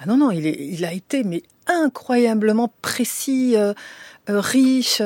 Ah 0.00 0.06
non, 0.06 0.16
non, 0.16 0.32
il, 0.32 0.84
a 0.84 0.92
été 0.92 1.22
mais 1.22 1.42
incroyablement 1.68 2.72
précis, 2.82 3.54
euh, 3.56 3.72
riche. 4.28 5.00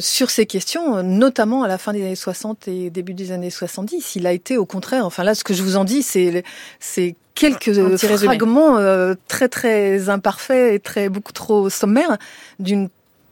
Sur 0.00 0.30
ces 0.30 0.46
questions, 0.46 1.02
notamment 1.02 1.62
à 1.64 1.68
la 1.68 1.78
fin 1.78 1.92
des 1.92 2.02
années 2.02 2.14
60 2.14 2.68
et 2.68 2.90
début 2.90 3.14
des 3.14 3.32
années 3.32 3.50
70. 3.50 4.16
Il 4.16 4.26
a 4.26 4.32
été 4.32 4.56
au 4.56 4.66
contraire, 4.66 5.04
enfin 5.04 5.24
là, 5.24 5.34
ce 5.34 5.44
que 5.44 5.54
je 5.54 5.62
vous 5.62 5.76
en 5.76 5.84
dis, 5.84 6.02
c'est 6.02 6.44
c'est 6.78 7.16
quelques 7.34 7.96
fragments 7.96 8.78
euh, 8.78 9.14
très 9.28 9.48
très 9.48 10.08
imparfaits 10.08 10.74
et 10.74 10.80
très 10.80 11.08
beaucoup 11.08 11.32
trop 11.32 11.70
sommaires 11.70 12.18
d'une 12.58 12.88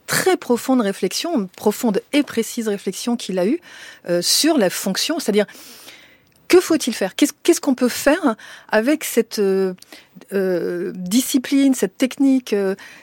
très 0.06 0.36
profonde 0.36 0.80
réflexion, 0.80 1.48
profonde 1.56 2.02
et 2.12 2.22
précise 2.22 2.68
réflexion 2.68 3.16
qu'il 3.16 3.38
a 3.38 3.46
eue 3.46 3.60
euh, 4.08 4.22
sur 4.22 4.58
la 4.58 4.70
fonction, 4.70 5.18
c'est-à-dire 5.18 5.46
que 6.48 6.60
faut-il 6.60 6.92
faire? 6.92 7.14
Qu'est-ce 7.14 7.60
qu'on 7.60 7.76
peut 7.76 7.88
faire 7.88 8.34
avec 8.70 9.04
cette 9.04 9.40
discipline, 10.32 11.74
cette 11.74 11.96
technique, 11.96 12.56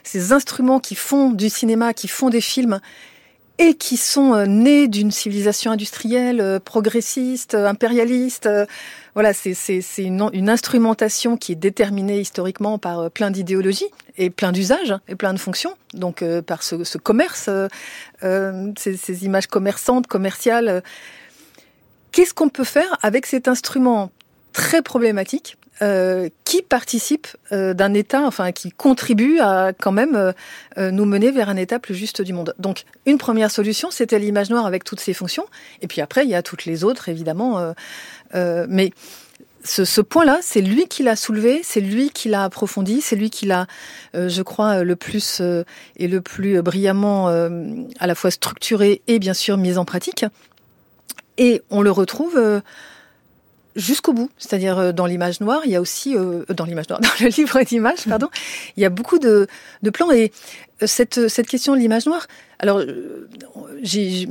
ces 0.04 0.34
instruments 0.34 0.82
qui 0.82 0.96
font 0.96 1.30
du 1.30 1.50
cinéma, 1.50 1.94
qui 1.94 2.10
font 2.10 2.30
des 2.30 2.42
films 2.42 2.82
et 3.60 3.74
qui 3.74 3.98
sont 3.98 4.34
euh, 4.34 4.46
nés 4.46 4.88
d'une 4.88 5.12
civilisation 5.12 5.72
industrielle 5.72 6.42
euh, 6.42 6.60
progressiste, 6.60 7.56
euh, 7.56 7.68
impérialiste. 7.68 8.50
Voilà, 9.16 9.34
c'est 9.34 9.80
une, 9.98 10.30
une, 10.34 10.50
instrumentation 10.50 11.38
qui 11.38 11.54
est 11.54 11.56
déterminée 11.56 12.20
historiquement 12.20 12.78
par 12.78 13.10
plein 13.10 13.32
d'idéologies 13.32 13.90
et 14.18 14.30
plein 14.30 14.52
d'usages 14.52 14.94
et 15.08 15.16
plein 15.16 15.34
de 15.34 15.40
fonctions. 15.40 15.74
Donc 15.96 16.24
par 16.46 16.62
ce, 16.62 16.84
ce 16.84 17.00
commerce, 17.00 17.50
ces, 18.22 19.26
images 19.26 19.48
commerçantes, 19.48 20.06
commerciales. 20.06 20.84
Qu'est-ce 22.12 22.36
qu'on 22.36 22.50
peut 22.50 22.64
faire 22.64 22.96
avec 23.02 23.26
cet 23.26 23.48
instrument 23.48 24.12
très 24.54 24.84
problématique 24.84 25.58
euh, 25.84 26.30
qui 26.44 26.64
participe 26.64 27.28
euh, 27.52 27.76
d'un 27.76 27.94
État, 27.94 28.24
enfin 28.24 28.52
qui 28.52 28.72
contribue 28.72 29.38
à 29.40 29.74
quand 29.80 29.92
même 29.92 30.16
euh, 30.16 30.90
nous 30.90 31.06
mener 31.06 31.30
vers 31.30 31.50
un 31.50 31.56
État 31.56 31.78
plus 31.78 31.94
juste 31.94 32.24
du 32.24 32.34
monde. 32.34 32.56
Donc 32.58 32.86
une 33.06 33.20
première 33.20 33.52
solution, 33.52 33.92
c'était 33.92 34.18
l'image 34.18 34.50
noire 34.50 34.66
avec 34.66 34.84
toutes 34.84 35.00
ses 35.00 35.14
fonctions, 35.14 35.46
et 35.84 35.88
puis 35.88 36.02
après 36.02 36.24
il 36.24 36.32
y 36.32 36.36
a 36.36 36.42
toutes 36.42 36.66
les 36.66 36.84
autres 36.84 37.10
évidemment, 37.10 37.76
mais 38.34 38.92
ce, 39.64 40.02
point-là, 40.02 40.40
c'est 40.42 40.62
lui 40.62 40.88
qui 40.88 41.04
l'a 41.04 41.16
soulevé, 41.16 41.62
c'est 41.64 41.82
lui 41.82 42.10
qui 42.10 42.30
l'a 42.30 42.44
approfondi, 42.46 43.02
c'est 43.02 43.16
lui 43.16 43.30
qui 43.30 43.46
l'a, 43.46 43.68
je 44.16 44.42
crois, 44.42 44.84
le 44.84 44.96
plus 44.96 45.42
et 45.98 46.08
le 46.08 46.22
plus 46.22 46.60
brillamment 46.64 47.28
à 47.28 48.08
la 48.08 48.16
fois 48.16 48.32
structuré 48.32 49.02
et 49.08 49.20
bien 49.20 49.36
sûr 49.36 49.58
mis 49.58 49.78
en 49.78 49.86
pratique. 49.86 50.26
Et 51.38 51.62
on 51.70 51.84
le 51.84 51.92
retrouve 51.92 52.62
jusqu'au 53.78 54.12
bout. 54.12 54.30
C'est-à-dire 54.38 54.78
euh, 54.78 54.92
dans 54.92 55.06
l'image 55.06 55.40
noire, 55.40 55.62
il 55.64 55.72
y 55.72 55.76
a 55.76 55.82
aussi 55.82 56.18
euh, 56.18 56.44
dans 56.50 56.66
l'image 56.66 56.90
noire, 56.90 57.00
dans 57.02 57.10
le 57.22 57.30
livre 57.30 57.62
d'images, 57.62 58.06
pardon, 58.10 58.28
il 58.76 58.84
y 58.84 58.86
a 58.86 58.90
beaucoup 58.90 59.20
de, 59.20 59.48
de 59.84 59.90
plans 59.90 60.12
et 60.12 60.34
euh, 60.82 60.88
cette 60.88 61.30
cette 61.30 61.48
question 61.48 61.74
de 61.74 61.80
l'image 61.80 62.06
noire. 62.06 62.28
Alors, 62.60 62.82
j'ai 63.84 64.28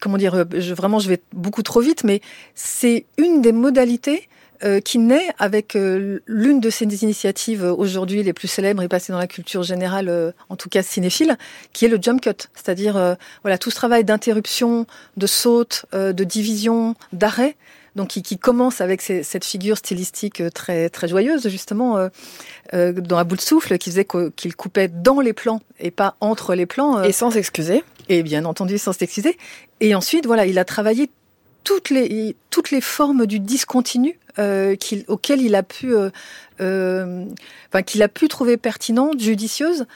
comment 0.00 0.18
dire, 0.18 0.44
je, 0.52 0.74
vraiment, 0.74 0.98
je 0.98 1.08
vais 1.08 1.20
beaucoup 1.32 1.62
trop 1.62 1.80
vite, 1.80 2.02
mais 2.02 2.20
c'est 2.56 3.06
une 3.16 3.40
des 3.40 3.52
modalités 3.52 4.28
qui 4.82 4.98
naît 4.98 5.28
avec 5.38 5.74
l'une 5.74 6.58
de 6.58 6.70
ces 6.70 6.86
initiatives 6.86 7.64
aujourd'hui 7.64 8.22
les 8.22 8.32
plus 8.32 8.48
célèbres 8.48 8.82
et 8.82 8.88
passées 8.88 9.12
dans 9.12 9.18
la 9.18 9.26
culture 9.26 9.62
générale, 9.62 10.32
en 10.48 10.56
tout 10.56 10.70
cas 10.70 10.82
cinéphile, 10.82 11.36
qui 11.74 11.84
est 11.84 11.88
le 11.88 11.98
jump 12.00 12.22
cut, 12.22 12.48
c'est-à-dire 12.54 13.16
voilà 13.42 13.58
tout 13.58 13.70
ce 13.70 13.76
travail 13.76 14.04
d'interruption, 14.04 14.86
de 15.18 15.26
saute, 15.26 15.84
de 15.92 16.24
division, 16.24 16.94
d'arrêt 17.12 17.56
donc 17.96 18.08
qui, 18.08 18.38
commence 18.38 18.80
avec 18.80 19.00
cette 19.02 19.44
figure 19.44 19.76
stylistique 19.76 20.42
très 20.52 20.88
très 20.88 21.08
joyeuse 21.08 21.48
justement 21.48 22.08
dans 22.72 23.16
un 23.16 23.24
bout 23.24 23.36
de 23.36 23.40
souffle, 23.40 23.78
qui 23.78 23.90
faisait 23.90 24.06
qu'il 24.36 24.56
coupait 24.56 24.88
dans 24.88 25.20
les 25.20 25.32
plans 25.32 25.60
et 25.78 25.90
pas 25.90 26.16
entre 26.20 26.54
les 26.54 26.66
plans. 26.66 27.02
et 27.02 27.12
sans 27.12 27.30
s'excuser. 27.30 27.84
Et 28.08 28.22
bien 28.22 28.44
entendu 28.44 28.78
sans 28.78 28.92
s'excuser. 28.92 29.36
Et 29.80 29.94
ensuite, 29.94 30.26
voilà, 30.26 30.46
il 30.46 30.58
a 30.58 30.64
travaillé 30.64 31.10
toutes 31.62 31.90
les 31.90 32.36
toutes 32.50 32.70
les 32.70 32.80
formes 32.80 33.26
du 33.26 33.40
discontinu 33.40 34.18
euh, 34.40 34.74
qu'il, 34.74 35.04
auquel 35.06 35.40
il 35.40 35.54
a 35.54 35.62
pu, 35.62 35.94
euh, 35.94 36.10
euh, 36.60 37.24
enfin, 37.68 37.82
qu'il 37.82 38.02
a 38.02 38.08
pu 38.08 38.26
trouver 38.26 38.56
pertinente, 38.56 39.20
judicieuse 39.20 39.86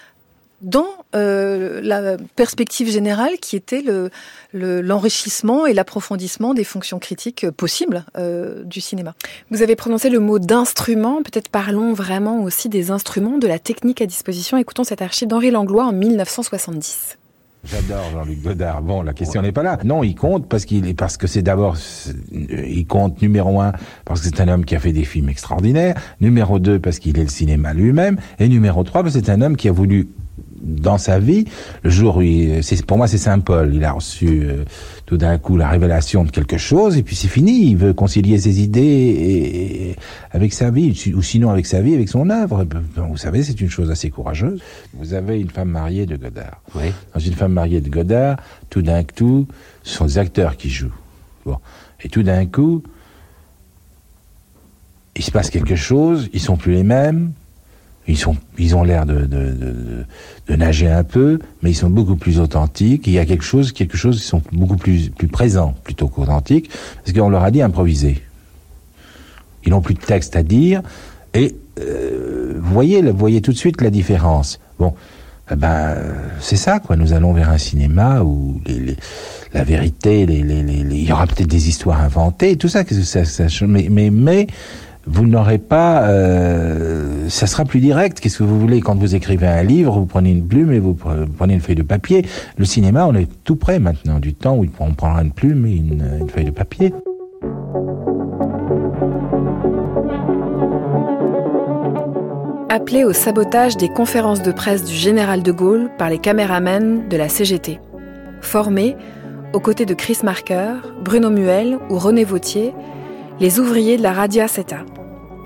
dans 0.60 0.88
euh, 1.14 1.80
la 1.82 2.16
perspective 2.36 2.90
générale 2.90 3.38
qui 3.40 3.56
était 3.56 3.82
le, 3.82 4.10
le, 4.52 4.80
l'enrichissement 4.80 5.66
et 5.66 5.72
l'approfondissement 5.72 6.54
des 6.54 6.64
fonctions 6.64 6.98
critiques 6.98 7.48
possibles 7.50 8.04
euh, 8.16 8.64
du 8.64 8.80
cinéma. 8.80 9.14
Vous 9.50 9.62
avez 9.62 9.76
prononcé 9.76 10.10
le 10.10 10.20
mot 10.20 10.38
d'instrument, 10.38 11.22
peut-être 11.22 11.48
parlons 11.48 11.92
vraiment 11.92 12.42
aussi 12.42 12.68
des 12.68 12.90
instruments, 12.90 13.38
de 13.38 13.46
la 13.46 13.58
technique 13.58 14.02
à 14.02 14.06
disposition. 14.06 14.56
Écoutons 14.56 14.84
cette 14.84 15.02
archive 15.02 15.28
d'Henri 15.28 15.50
Langlois 15.50 15.84
en 15.84 15.92
1970. 15.92 17.18
J'adore 17.64 18.10
Jean-Luc 18.12 18.42
Godard. 18.42 18.82
Bon, 18.82 19.02
la 19.02 19.12
question 19.12 19.42
n'est 19.42 19.52
pas 19.52 19.64
là. 19.64 19.78
Non, 19.84 20.04
il 20.04 20.14
compte 20.14 20.48
parce 20.48 20.64
qu'il 20.64 20.86
est 20.86 20.94
parce 20.94 21.16
que 21.16 21.26
c'est 21.26 21.42
d'abord 21.42 21.76
il 22.30 22.86
compte 22.86 23.20
numéro 23.20 23.60
un 23.60 23.72
parce 24.04 24.20
que 24.20 24.26
c'est 24.26 24.40
un 24.40 24.48
homme 24.48 24.64
qui 24.64 24.76
a 24.76 24.80
fait 24.80 24.92
des 24.92 25.04
films 25.04 25.28
extraordinaires. 25.28 25.96
Numéro 26.20 26.60
deux 26.60 26.78
parce 26.78 26.98
qu'il 26.98 27.18
est 27.18 27.24
le 27.24 27.28
cinéma 27.28 27.74
lui-même 27.74 28.18
et 28.38 28.48
numéro 28.48 28.84
trois 28.84 29.02
parce 29.02 29.14
que 29.14 29.24
c'est 29.24 29.30
un 29.30 29.42
homme 29.42 29.56
qui 29.56 29.68
a 29.68 29.72
voulu 29.72 30.08
dans 30.60 30.98
sa 30.98 31.18
vie, 31.18 31.44
le 31.82 31.90
jour 31.90 32.16
où 32.16 32.22
il, 32.22 32.60
pour 32.86 32.96
moi 32.96 33.06
c'est 33.06 33.18
Saint 33.18 33.38
Paul, 33.38 33.74
il 33.74 33.84
a 33.84 33.92
reçu 33.92 34.42
euh, 34.42 34.64
tout 35.06 35.16
d'un 35.16 35.38
coup 35.38 35.56
la 35.56 35.68
révélation 35.68 36.24
de 36.24 36.30
quelque 36.30 36.58
chose 36.58 36.96
et 36.96 37.02
puis 37.02 37.16
c'est 37.16 37.28
fini, 37.28 37.70
il 37.70 37.76
veut 37.76 37.92
concilier 37.92 38.38
ses 38.38 38.60
idées 38.60 38.80
et, 38.80 39.96
avec 40.30 40.52
sa 40.52 40.70
vie, 40.70 41.12
ou 41.14 41.22
sinon 41.22 41.50
avec 41.50 41.66
sa 41.66 41.80
vie, 41.80 41.94
avec 41.94 42.08
son 42.08 42.28
œuvre. 42.30 42.66
Vous 42.96 43.16
savez, 43.16 43.42
c'est 43.42 43.60
une 43.60 43.70
chose 43.70 43.90
assez 43.90 44.10
courageuse. 44.10 44.60
Vous 44.94 45.14
avez 45.14 45.40
une 45.40 45.50
femme 45.50 45.70
mariée 45.70 46.06
de 46.06 46.16
Godard. 46.16 46.60
Oui. 46.74 46.92
Dans 47.14 47.20
une 47.20 47.34
femme 47.34 47.52
mariée 47.52 47.80
de 47.80 47.88
Godard, 47.88 48.36
tout 48.70 48.82
d'un 48.82 49.04
coup, 49.04 49.46
ce 49.82 49.96
sont 49.96 50.06
des 50.06 50.18
acteurs 50.18 50.56
qui 50.56 50.70
jouent. 50.70 50.94
Bon. 51.44 51.56
Et 52.02 52.08
tout 52.08 52.22
d'un 52.22 52.46
coup, 52.46 52.82
il 55.16 55.24
se 55.24 55.30
passe 55.30 55.50
quelque 55.50 55.76
chose, 55.76 56.28
ils 56.32 56.40
sont 56.40 56.56
plus 56.56 56.72
les 56.72 56.84
mêmes, 56.84 57.32
ils, 58.08 58.16
sont, 58.16 58.36
ils 58.58 58.74
ont 58.74 58.82
l'air 58.82 59.06
de, 59.06 59.26
de, 59.26 60.04
de, 60.48 60.56
nager 60.56 60.88
un 60.88 61.04
peu, 61.04 61.38
mais 61.62 61.70
ils 61.70 61.74
sont 61.74 61.90
beaucoup 61.90 62.16
plus 62.16 62.40
authentiques. 62.40 63.06
Il 63.06 63.12
y 63.12 63.18
a 63.18 63.26
quelque 63.26 63.44
chose, 63.44 63.72
quelque 63.72 63.96
chose, 63.96 64.16
ils 64.16 64.26
sont 64.26 64.42
beaucoup 64.52 64.76
plus, 64.76 65.10
plus 65.10 65.28
présents 65.28 65.74
plutôt 65.84 66.08
qu'authentiques, 66.08 66.70
parce 67.04 67.16
qu'on 67.16 67.28
leur 67.28 67.44
a 67.44 67.50
dit 67.50 67.60
improviser. 67.60 68.22
Ils 69.64 69.70
n'ont 69.70 69.82
plus 69.82 69.94
de 69.94 70.00
texte 70.00 70.36
à 70.36 70.42
dire, 70.42 70.82
et 71.34 71.54
euh, 71.80 72.54
voyez, 72.58 73.02
voyez 73.02 73.42
tout 73.42 73.52
de 73.52 73.58
suite 73.58 73.82
la 73.82 73.90
différence. 73.90 74.58
Bon, 74.78 74.94
eh 75.50 75.56
ben 75.56 75.96
c'est 76.40 76.56
ça 76.56 76.80
quoi. 76.80 76.96
Nous 76.96 77.12
allons 77.12 77.32
vers 77.32 77.50
un 77.50 77.58
cinéma 77.58 78.22
où 78.22 78.60
la 79.52 79.64
vérité, 79.64 80.22
il 80.22 81.04
y 81.04 81.12
aura 81.12 81.26
peut-être 81.26 81.48
des 81.48 81.68
histoires 81.68 82.00
inventées, 82.00 82.56
tout 82.56 82.68
ça, 82.68 82.84
mais, 83.62 83.88
mais 84.10 84.46
vous 85.10 85.26
n'aurez 85.26 85.58
pas, 85.58 86.02
euh, 86.02 87.28
ça 87.28 87.46
sera 87.46 87.64
plus 87.64 87.80
direct. 87.80 88.20
Qu'est-ce 88.20 88.38
que 88.38 88.44
vous 88.44 88.60
voulez? 88.60 88.80
Quand 88.80 88.94
vous 88.94 89.14
écrivez 89.14 89.46
un 89.46 89.62
livre, 89.62 89.98
vous 89.98 90.06
prenez 90.06 90.30
une 90.30 90.46
plume 90.46 90.72
et 90.72 90.78
vous 90.78 90.94
prenez 90.94 91.54
une 91.54 91.60
feuille 91.60 91.76
de 91.76 91.82
papier. 91.82 92.26
Le 92.56 92.64
cinéma, 92.64 93.06
on 93.06 93.14
est 93.14 93.28
tout 93.44 93.56
près 93.56 93.78
maintenant 93.78 94.18
du 94.18 94.34
temps 94.34 94.56
où 94.56 94.66
on 94.78 94.92
prendra 94.92 95.22
une 95.22 95.32
plume 95.32 95.66
et 95.66 95.76
une, 95.76 96.28
feuille 96.28 96.44
de 96.44 96.50
papier. 96.50 96.92
Appelé 102.68 103.04
au 103.04 103.14
sabotage 103.14 103.78
des 103.78 103.88
conférences 103.88 104.42
de 104.42 104.52
presse 104.52 104.84
du 104.84 104.94
général 104.94 105.42
de 105.42 105.52
Gaulle 105.52 105.90
par 105.96 106.10
les 106.10 106.18
caméramens 106.18 107.08
de 107.08 107.16
la 107.16 107.28
CGT. 107.28 107.80
Formé, 108.42 108.94
aux 109.54 109.60
côtés 109.60 109.86
de 109.86 109.94
Chris 109.94 110.18
Marker, 110.22 110.74
Bruno 111.02 111.30
Muel 111.30 111.78
ou 111.88 111.98
René 111.98 112.24
Vautier, 112.24 112.74
les 113.40 113.58
ouvriers 113.58 113.96
de 113.96 114.02
la 114.02 114.12
Radia 114.12 114.48
Seta, 114.48 114.84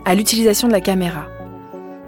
à 0.04 0.14
l'utilisation 0.14 0.68
de 0.68 0.72
la 0.72 0.80
caméra. 0.80 1.26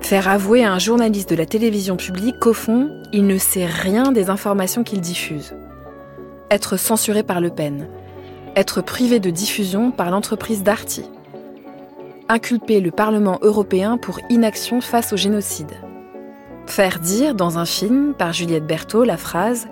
Faire 0.01 0.29
avouer 0.29 0.65
à 0.65 0.73
un 0.73 0.79
journaliste 0.79 1.31
de 1.31 1.37
la 1.37 1.47
télévision 1.47 1.97
publique 1.97 2.39
qu'au 2.39 2.53
fond, 2.53 2.91
il 3.13 3.27
ne 3.27 3.39
sait 3.39 3.67
rien 3.67 4.13
des 4.13 4.29
informations 4.29 4.85
qu'il 4.85 5.01
diffuse. 5.01 5.55
Être 6.51 6.77
censuré 6.77 7.23
par 7.23 7.41
Le 7.41 7.51
Pen. 7.51 7.89
Être 8.57 8.83
privé 8.83 9.19
de 9.19 9.31
diffusion 9.31 9.91
par 9.91 10.11
l'entreprise 10.11 10.63
Darty. 10.63 11.05
Inculper 12.29 12.81
le 12.81 12.91
Parlement 12.91 13.39
européen 13.43 13.97
pour 13.97 14.19
inaction 14.31 14.81
face 14.81 15.13
au 15.13 15.17
génocide. 15.17 15.73
Faire 16.67 16.99
dire 16.99 17.35
dans 17.35 17.59
un 17.59 17.67
film 17.67 18.15
par 18.15 18.33
Juliette 18.33 18.67
Berthaud 18.67 19.05
la 19.05 19.17
phrase 19.17 19.69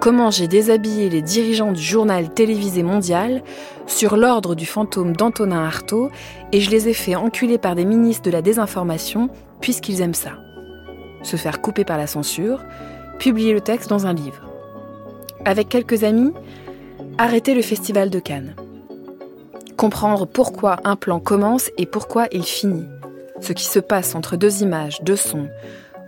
Comment 0.00 0.30
j'ai 0.30 0.46
déshabillé 0.46 1.08
les 1.08 1.22
dirigeants 1.22 1.72
du 1.72 1.82
journal 1.82 2.28
télévisé 2.28 2.82
mondial 2.82 3.42
sur 3.86 4.16
l'ordre 4.16 4.54
du 4.54 4.66
fantôme 4.66 5.16
d'Antonin 5.16 5.64
Artaud 5.64 6.10
et 6.52 6.60
je 6.60 6.70
les 6.70 6.88
ai 6.88 6.92
fait 6.92 7.16
enculer 7.16 7.58
par 7.58 7.74
des 7.74 7.84
ministres 7.84 8.22
de 8.22 8.30
la 8.30 8.42
désinformation 8.42 9.30
puisqu'ils 9.60 10.02
aiment 10.02 10.14
ça. 10.14 10.32
Se 11.22 11.36
faire 11.36 11.60
couper 11.60 11.84
par 11.84 11.96
la 11.96 12.06
censure, 12.06 12.62
publier 13.18 13.52
le 13.52 13.60
texte 13.60 13.88
dans 13.88 14.06
un 14.06 14.12
livre. 14.12 14.48
Avec 15.44 15.68
quelques 15.68 16.04
amis, 16.04 16.32
arrêter 17.18 17.54
le 17.54 17.62
festival 17.62 18.10
de 18.10 18.18
Cannes. 18.18 18.54
Comprendre 19.76 20.26
pourquoi 20.26 20.76
un 20.84 20.96
plan 20.96 21.20
commence 21.20 21.70
et 21.78 21.86
pourquoi 21.86 22.26
il 22.32 22.44
finit. 22.44 22.86
Ce 23.40 23.52
qui 23.52 23.64
se 23.64 23.78
passe 23.78 24.14
entre 24.14 24.36
deux 24.36 24.62
images, 24.62 25.02
deux 25.02 25.16
sons, 25.16 25.48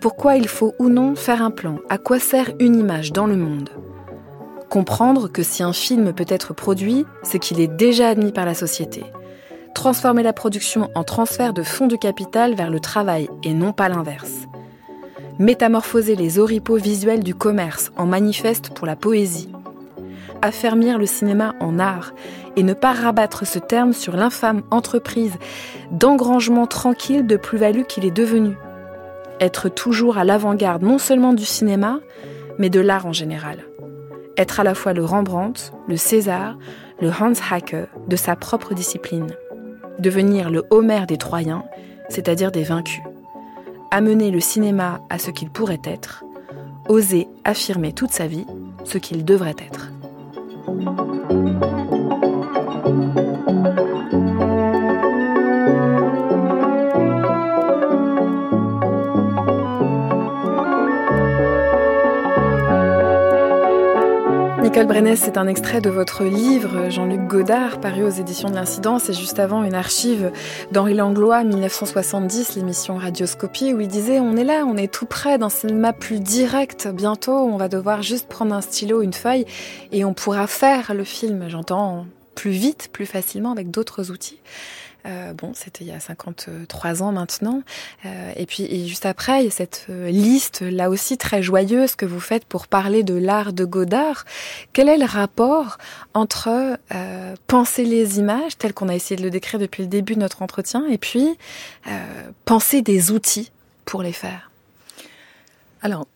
pourquoi 0.01 0.37
il 0.37 0.47
faut 0.47 0.75
ou 0.79 0.89
non 0.89 1.17
faire 1.17 1.43
un 1.43 1.51
plan 1.51 1.79
À 1.89 1.99
quoi 1.99 2.21
sert 2.21 2.53
une 2.61 2.77
image 2.77 3.13
dans 3.13 3.27
le 3.27 3.37
monde 3.37 3.71
Comprendre 4.69 5.27
que 5.27 5.43
si 5.43 5.65
un 5.65 5.73
film 5.73 6.13
peut 6.13 6.27
être 6.29 6.55
produit, 6.55 7.05
c'est 7.25 7.41
qu'il 7.41 7.61
est 7.61 7.67
déjà 7.67 8.11
admis 8.11 8.31
par 8.31 8.47
la 8.47 8.55
société. 8.55 9.03
Transformer 9.75 10.23
la 10.23 10.33
production 10.33 10.89
en 10.95 11.03
transfert 11.03 11.53
de 11.53 11.65
fonds 11.65 11.89
de 11.89 11.97
capital 11.97 12.55
vers 12.55 12.71
le 12.71 12.79
travail 12.79 13.29
et 13.43 13.55
non 13.55 13.73
pas 13.73 13.89
l'inverse. 13.89 14.47
Métamorphoser 15.41 16.15
les 16.15 16.39
oripeaux 16.39 16.77
visuels 16.77 17.25
du 17.25 17.35
commerce 17.35 17.91
en 17.97 18.07
manifeste 18.07 18.71
pour 18.75 18.87
la 18.87 18.95
poésie. 18.95 19.51
Affermir 20.43 20.99
le 20.99 21.07
cinéma 21.07 21.57
en 21.59 21.81
art 21.81 22.13
et 22.55 22.63
ne 22.63 22.75
pas 22.75 22.93
rabattre 22.93 23.45
ce 23.47 23.59
terme 23.59 23.93
sur 23.93 24.15
l'infâme 24.15 24.63
entreprise 24.71 25.35
d'engrangement 25.91 26.69
tranquille 26.69 27.27
de 27.27 27.37
plus-value 27.37 27.83
qu'il 27.83 28.05
est 28.05 28.13
devenu 28.13 28.57
être 29.41 29.69
toujours 29.69 30.19
à 30.19 30.25
l'avant-garde 30.25 30.83
non 30.83 30.99
seulement 30.99 31.33
du 31.33 31.45
cinéma, 31.45 32.01
mais 32.59 32.71
de 32.71 32.81
l'art 32.81 33.07
en 33.07 33.13
général. 33.13 33.59
Être 34.37 34.61
à 34.61 34.65
la 34.65 34.75
fois 34.75 34.93
le 34.93 35.05
Rembrandt, 35.05 35.73
le 35.89 35.97
César, 35.97 36.57
le 37.01 37.11
Hans 37.11 37.33
Hacker 37.51 37.87
de 38.07 38.17
sa 38.17 38.37
propre 38.37 38.75
discipline. 38.75 39.29
Devenir 39.99 40.51
le 40.51 40.65
Homère 40.71 41.07
des 41.07 41.17
Troyens, 41.17 41.65
c'est-à-dire 42.09 42.53
des 42.53 42.63
vaincus. 42.63 43.03
Amener 43.91 44.31
le 44.31 44.41
cinéma 44.41 45.01
à 45.11 45.19
ce 45.19 45.31
qu'il 45.31 45.51
pourrait 45.51 45.83
être. 45.85 46.25
Oser 46.89 47.29
affirmer 47.45 47.93
toute 47.93 48.13
sa 48.13 48.27
vie 48.27 48.47
ce 48.85 48.99
qu'il 48.99 49.25
devrait 49.25 49.57
être. 49.59 49.91
Nicole 64.69 64.87
Brennès, 64.87 65.19
c'est 65.19 65.39
un 65.39 65.47
extrait 65.47 65.81
de 65.81 65.89
votre 65.89 66.25
livre 66.25 66.91
Jean-Luc 66.91 67.27
Godard, 67.27 67.81
paru 67.81 68.05
aux 68.05 68.11
éditions 68.11 68.51
de 68.51 68.55
l'Incident. 68.55 68.99
C'est 68.99 69.15
juste 69.15 69.39
avant 69.39 69.65
une 69.65 69.73
archive 69.73 70.31
d'Henri 70.73 70.93
Langlois, 70.93 71.43
1970, 71.43 72.55
l'émission 72.57 72.99
Radioscopie, 72.99 73.73
où 73.73 73.81
il 73.81 73.89
disait 73.89 74.21
On 74.21 74.37
est 74.37 74.45
là, 74.45 74.67
on 74.67 74.77
est 74.77 74.93
tout 74.93 75.07
près 75.07 75.39
d'un 75.39 75.49
cinéma 75.49 75.95
plus 75.95 76.21
direct. 76.21 76.87
Bientôt, 76.87 77.33
on 77.33 77.57
va 77.57 77.69
devoir 77.69 78.03
juste 78.03 78.29
prendre 78.29 78.55
un 78.55 78.61
stylo, 78.61 79.01
une 79.01 79.15
feuille, 79.15 79.47
et 79.91 80.05
on 80.05 80.13
pourra 80.13 80.47
faire 80.47 80.93
le 80.93 81.05
film. 81.05 81.47
J'entends 81.49 82.05
plus 82.35 82.51
vite, 82.51 82.91
plus 82.93 83.07
facilement, 83.07 83.53
avec 83.53 83.71
d'autres 83.71 84.11
outils. 84.11 84.39
Euh, 85.09 85.33
bon, 85.33 85.53
c'était 85.55 85.85
il 85.85 85.89
y 85.89 85.93
a 85.93 86.01
53 86.01 87.03
ans 87.03 87.13
maintenant. 87.13 87.63
Euh, 88.05 88.33
et 88.37 88.47
puis 88.47 88.89
juste 88.89 89.07
après, 89.07 89.41
il 89.41 89.45
y 89.45 89.49
a 89.49 89.51
cette 89.51 89.87
euh, 89.89 90.11
liste 90.11 90.61
là 90.61 90.91
aussi 90.91 91.17
très 91.17 91.43
joyeuse 91.43 91.95
que 91.95 92.05
vous 92.05 92.21
faites 92.21 92.45
pour 92.45 92.67
parler 92.69 93.03
de 93.03 93.15
l'art 93.15 93.53
de 93.53 93.65
Godard. 93.65 94.25
Quel 94.73 94.89
est 94.89 94.99
le 94.99 95.07
rapport 95.07 95.79
entre 96.15 96.79
penser 97.47 97.85
les 97.85 98.19
images, 98.19 98.59
tel 98.59 98.75
qu'on 98.75 98.89
a 98.89 98.95
essayé 98.95 99.17
de 99.17 99.23
le 99.23 99.31
décrire 99.31 99.61
depuis 99.61 99.83
le 99.83 99.89
début 99.89 100.15
de 100.15 100.21
notre 100.21 100.43
entretien, 100.43 100.85
et 100.87 100.99
puis 100.99 101.37
penser 102.45 102.83
des 102.83 103.11
outils 103.11 103.51
pour 103.85 104.03
les 104.03 104.13
faire? 104.13 104.51
Alors, 105.83 106.07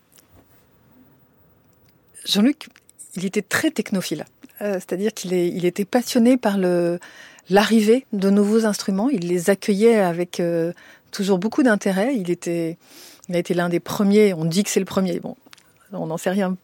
Jean-Luc, 2.26 2.68
il 3.16 3.24
était 3.24 3.42
très 3.42 3.70
technophile. 3.70 4.24
C'est-à-dire 4.60 5.12
qu'il 5.12 5.32
il 5.32 5.64
était 5.64 5.84
passionné 5.84 6.36
par 6.36 6.56
le, 6.56 7.00
l'arrivée 7.50 8.06
de 8.12 8.30
nouveaux 8.30 8.66
instruments. 8.66 9.08
Il 9.10 9.28
les 9.28 9.50
accueillait 9.50 9.98
avec 9.98 10.40
euh, 10.40 10.72
toujours 11.10 11.38
beaucoup 11.38 11.62
d'intérêt. 11.62 12.14
Il 12.16 12.30
était, 12.30 12.78
il 13.28 13.36
a 13.36 13.38
été 13.38 13.54
l'un 13.54 13.68
des 13.68 13.80
premiers. 13.80 14.34
On 14.34 14.44
dit 14.44 14.64
que 14.64 14.70
c'est 14.70 14.80
le 14.80 14.86
premier. 14.86 15.20
Bon, 15.20 15.36
on 15.92 16.06
n'en 16.06 16.18
sait 16.18 16.30
rien 16.30 16.56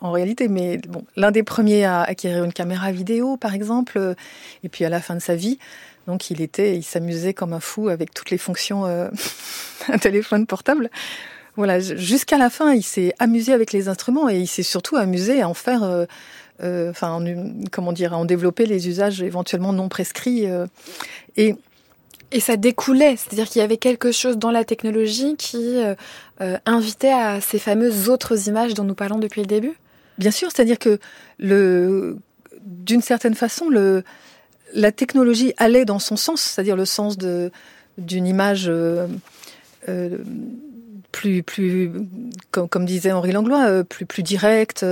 en 0.00 0.12
réalité, 0.12 0.48
mais 0.48 0.78
bon, 0.78 1.04
l'un 1.16 1.30
des 1.30 1.42
premiers 1.42 1.84
à 1.84 2.02
acquérir 2.02 2.44
une 2.44 2.52
caméra 2.52 2.92
vidéo, 2.92 3.36
par 3.36 3.54
exemple, 3.54 3.98
euh, 3.98 4.14
et 4.62 4.68
puis 4.68 4.84
à 4.84 4.88
la 4.88 5.00
fin 5.00 5.14
de 5.14 5.20
sa 5.20 5.34
vie. 5.34 5.58
Donc 6.06 6.30
il 6.30 6.40
était, 6.40 6.76
il 6.76 6.82
s'amusait 6.82 7.34
comme 7.34 7.52
un 7.52 7.60
fou 7.60 7.88
avec 7.88 8.14
toutes 8.14 8.30
les 8.30 8.38
fonctions 8.38 8.86
euh, 8.86 9.08
téléphone 10.00 10.46
portable. 10.46 10.90
Voilà, 11.56 11.80
jusqu'à 11.80 12.38
la 12.38 12.48
fin, 12.48 12.72
il 12.72 12.82
s'est 12.82 13.12
amusé 13.18 13.52
avec 13.52 13.72
les 13.72 13.88
instruments 13.88 14.28
et 14.30 14.38
il 14.38 14.46
s'est 14.46 14.62
surtout 14.62 14.96
amusé 14.96 15.42
à 15.42 15.48
en 15.48 15.54
faire, 15.54 15.82
euh, 15.82 16.06
euh, 16.62 16.90
enfin, 16.90 17.22
comment 17.70 17.92
dire, 17.92 18.16
en 18.16 18.24
développer 18.24 18.66
les 18.66 18.88
usages 18.88 19.22
éventuellement 19.22 19.72
non 19.72 19.88
prescrits. 19.88 20.46
et 21.36 21.56
et 22.32 22.38
ça 22.38 22.56
découlait, 22.56 23.16
c'est-à-dire 23.16 23.48
qu'il 23.48 23.58
y 23.58 23.64
avait 23.64 23.76
quelque 23.76 24.12
chose 24.12 24.38
dans 24.38 24.52
la 24.52 24.64
technologie 24.64 25.34
qui 25.36 25.78
invitait 26.64 27.12
à 27.12 27.40
ces 27.40 27.58
fameuses 27.58 28.08
autres 28.08 28.46
images 28.46 28.74
dont 28.74 28.84
nous 28.84 28.94
parlons 28.94 29.18
depuis 29.18 29.40
le 29.40 29.48
début. 29.48 29.72
Bien 30.16 30.30
sûr, 30.30 30.48
c'est-à-dire 30.52 30.78
que 30.78 31.00
le, 31.38 32.18
d'une 32.62 33.02
certaine 33.02 33.34
façon, 33.34 33.68
le, 33.68 34.04
la 34.74 34.92
technologie 34.92 35.52
allait 35.56 35.84
dans 35.84 35.98
son 35.98 36.16
sens, 36.16 36.40
c'est-à-dire 36.40 36.76
le 36.76 36.84
sens 36.84 37.18
de 37.18 37.50
d'une 37.98 38.26
image 38.26 38.66
euh, 38.68 39.06
euh, 39.88 40.18
plus 41.10 41.42
plus 41.42 41.90
comme, 42.50 42.68
comme, 42.68 42.84
disait 42.84 43.12
Henri 43.12 43.32
Langlois, 43.32 43.66
euh, 43.68 43.84
plus 43.84 44.06
plus 44.06 44.22
directe. 44.22 44.84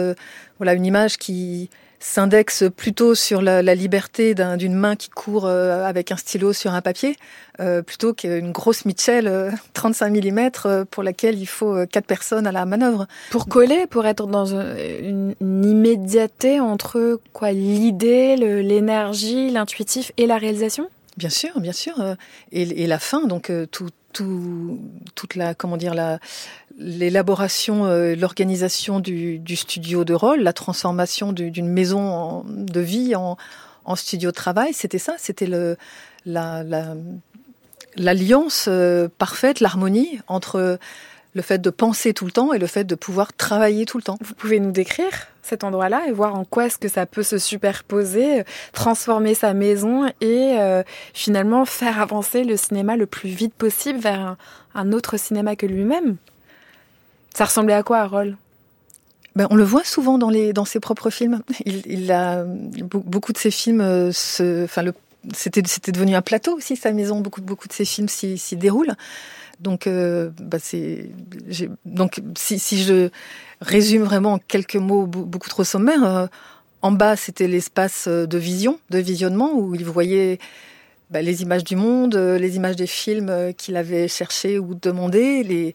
voilà 0.58 0.74
une 0.74 0.86
image 0.86 1.18
qui 1.18 1.70
s'indexe 2.00 2.64
plutôt 2.76 3.14
sur 3.14 3.42
la, 3.42 3.62
la 3.62 3.74
liberté 3.74 4.34
d'une 4.34 4.74
main 4.74 4.96
qui 4.96 5.10
court 5.10 5.46
euh, 5.46 5.84
avec 5.84 6.12
un 6.12 6.16
stylo 6.16 6.52
sur 6.52 6.72
un 6.72 6.80
papier, 6.80 7.16
euh, 7.60 7.82
plutôt 7.82 8.14
qu'une 8.14 8.52
grosse 8.52 8.84
Mitchell 8.84 9.52
35 9.74 10.16
euh, 10.16 10.30
mm 10.30 10.84
pour 10.86 11.02
laquelle 11.02 11.38
il 11.38 11.46
faut 11.46 11.86
quatre 11.86 12.06
personnes 12.06 12.46
à 12.46 12.52
la 12.52 12.64
manœuvre. 12.66 13.06
Pour 13.30 13.48
coller, 13.48 13.86
pour 13.86 14.06
être 14.06 14.26
dans 14.26 14.46
une, 14.46 15.34
immédiateté 15.40 16.60
entre 16.60 17.20
quoi 17.32 17.52
l'idée, 17.52 18.36
l'énergie, 18.36 19.50
l'intuitif 19.50 20.12
et 20.16 20.26
la 20.26 20.38
réalisation? 20.38 20.88
Bien 21.16 21.30
sûr, 21.30 21.60
bien 21.60 21.72
sûr. 21.72 21.94
Et, 22.52 22.82
et 22.82 22.86
la 22.86 22.98
fin, 22.98 23.26
donc 23.26 23.50
tout, 23.72 23.88
tout, 24.12 24.78
toute 25.14 25.34
la, 25.34 25.54
comment 25.54 25.76
dire, 25.76 25.94
la, 25.94 26.18
l'élaboration, 26.78 27.86
euh, 27.86 28.14
l'organisation 28.14 29.00
du, 29.00 29.38
du, 29.38 29.56
studio 29.56 30.04
de 30.04 30.14
rôle, 30.14 30.40
la 30.40 30.52
transformation 30.52 31.32
d'une 31.32 31.68
maison 31.68 32.44
de 32.46 32.80
vie 32.80 33.14
en, 33.14 33.36
en, 33.84 33.96
studio 33.96 34.30
de 34.30 34.34
travail, 34.34 34.72
c'était 34.72 34.98
ça, 34.98 35.14
c'était 35.18 35.46
le, 35.46 35.76
la, 36.24 36.64
l'alliance 37.96 38.66
euh, 38.68 39.08
parfaite, 39.18 39.60
l'harmonie 39.60 40.20
entre 40.28 40.78
le 41.38 41.42
fait 41.42 41.58
de 41.58 41.70
penser 41.70 42.12
tout 42.12 42.26
le 42.26 42.32
temps 42.32 42.52
et 42.52 42.58
le 42.58 42.66
fait 42.66 42.82
de 42.82 42.96
pouvoir 42.96 43.32
travailler 43.32 43.86
tout 43.86 43.96
le 43.96 44.02
temps. 44.02 44.18
Vous 44.20 44.34
pouvez 44.34 44.58
nous 44.58 44.72
décrire 44.72 45.08
cet 45.42 45.62
endroit-là 45.62 46.02
et 46.08 46.12
voir 46.12 46.34
en 46.34 46.44
quoi 46.44 46.66
est-ce 46.66 46.78
que 46.78 46.88
ça 46.88 47.06
peut 47.06 47.22
se 47.22 47.38
superposer, 47.38 48.42
transformer 48.72 49.34
sa 49.34 49.54
maison 49.54 50.08
et 50.20 50.56
euh, 50.58 50.82
finalement 51.14 51.64
faire 51.64 52.00
avancer 52.00 52.42
le 52.42 52.56
cinéma 52.56 52.96
le 52.96 53.06
plus 53.06 53.28
vite 53.30 53.54
possible 53.54 54.00
vers 54.00 54.36
un 54.74 54.92
autre 54.92 55.16
cinéma 55.16 55.54
que 55.54 55.64
lui-même. 55.64 56.16
Ça 57.34 57.44
ressemblait 57.44 57.74
à 57.74 57.84
quoi, 57.84 57.98
Harold? 57.98 58.34
Ben, 59.36 59.46
on 59.50 59.54
le 59.54 59.62
voit 59.62 59.84
souvent 59.84 60.18
dans, 60.18 60.30
les, 60.30 60.52
dans 60.52 60.64
ses 60.64 60.80
propres 60.80 61.10
films. 61.10 61.42
Il, 61.64 61.86
il 61.86 62.10
a 62.10 62.44
beaucoup 62.44 63.32
de 63.32 63.38
ses 63.38 63.52
films, 63.52 63.80
euh, 63.80 64.10
se, 64.10 64.64
enfin 64.64 64.82
c'était, 65.32 65.62
c'était 65.66 65.92
devenu 65.92 66.16
un 66.16 66.22
plateau 66.22 66.56
aussi 66.56 66.74
sa 66.74 66.90
maison. 66.90 67.20
Beaucoup, 67.20 67.42
beaucoup 67.42 67.68
de 67.68 67.72
ses 67.72 67.84
films 67.84 68.08
s'y 68.08 68.56
déroulent. 68.56 68.96
Donc, 69.60 69.86
euh, 69.86 70.30
bah 70.40 70.58
c'est, 70.60 71.10
donc 71.84 72.20
si, 72.36 72.58
je 72.82 73.10
résume 73.60 74.02
vraiment 74.02 74.34
en 74.34 74.38
quelques 74.38 74.76
mots 74.76 75.06
beaucoup 75.06 75.48
trop 75.48 75.64
sommaires, 75.64 76.04
euh, 76.04 76.26
en 76.80 76.92
bas 76.92 77.16
c'était 77.16 77.48
l'espace 77.48 78.06
de 78.06 78.38
vision, 78.38 78.78
de 78.90 78.98
visionnement 78.98 79.52
où 79.52 79.74
il 79.74 79.84
voyait 79.84 80.38
bah, 81.10 81.22
les 81.22 81.42
images 81.42 81.64
du 81.64 81.74
monde, 81.74 82.14
les 82.14 82.54
images 82.54 82.76
des 82.76 82.86
films 82.86 83.52
qu'il 83.56 83.76
avait 83.76 84.06
cherché 84.06 84.60
ou 84.60 84.76
demandé, 84.76 85.42
les 85.42 85.74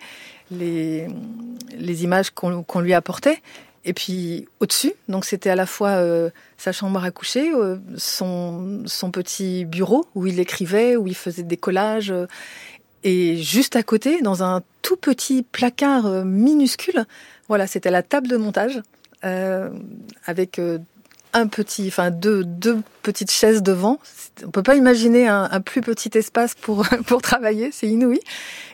les, 0.51 2.03
images 2.03 2.29
qu'on 2.31 2.79
lui 2.79 2.93
apportait. 2.93 3.41
Et 3.85 3.93
puis 3.93 4.47
au-dessus, 4.61 4.93
donc 5.09 5.25
c'était 5.25 5.49
à 5.49 5.55
la 5.55 5.65
fois 5.65 5.89
euh, 5.89 6.29
sa 6.57 6.71
chambre 6.71 7.03
à 7.03 7.11
coucher, 7.11 7.51
euh, 7.53 7.77
son, 7.97 8.83
son 8.85 9.11
petit 9.11 9.65
bureau 9.65 10.05
où 10.15 10.25
il 10.25 10.39
écrivait, 10.39 10.95
où 10.95 11.05
il 11.05 11.15
faisait 11.15 11.43
des 11.43 11.57
collages, 11.57 12.09
euh, 12.09 12.25
et 13.03 13.37
juste 13.37 13.75
à 13.75 13.83
côté, 13.83 14.21
dans 14.21 14.43
un 14.43 14.61
tout 14.81 14.97
petit 14.97 15.43
placard 15.43 16.25
minuscule, 16.25 17.05
voilà, 17.47 17.67
c'était 17.67 17.91
la 17.91 18.03
table 18.03 18.27
de 18.27 18.37
montage 18.37 18.81
avec 19.21 20.59
un 21.33 21.47
petit, 21.47 21.87
enfin 21.87 22.11
deux, 22.11 22.43
deux 22.43 22.81
petites 23.01 23.31
chaises 23.31 23.63
devant. 23.63 23.99
On 24.45 24.51
peut 24.51 24.63
pas 24.63 24.75
imaginer 24.75 25.27
un, 25.27 25.49
un 25.51 25.61
plus 25.61 25.81
petit 25.81 26.11
espace 26.15 26.53
pour 26.53 26.85
pour 27.07 27.21
travailler, 27.21 27.71
c'est 27.71 27.87
inouï. 27.87 28.19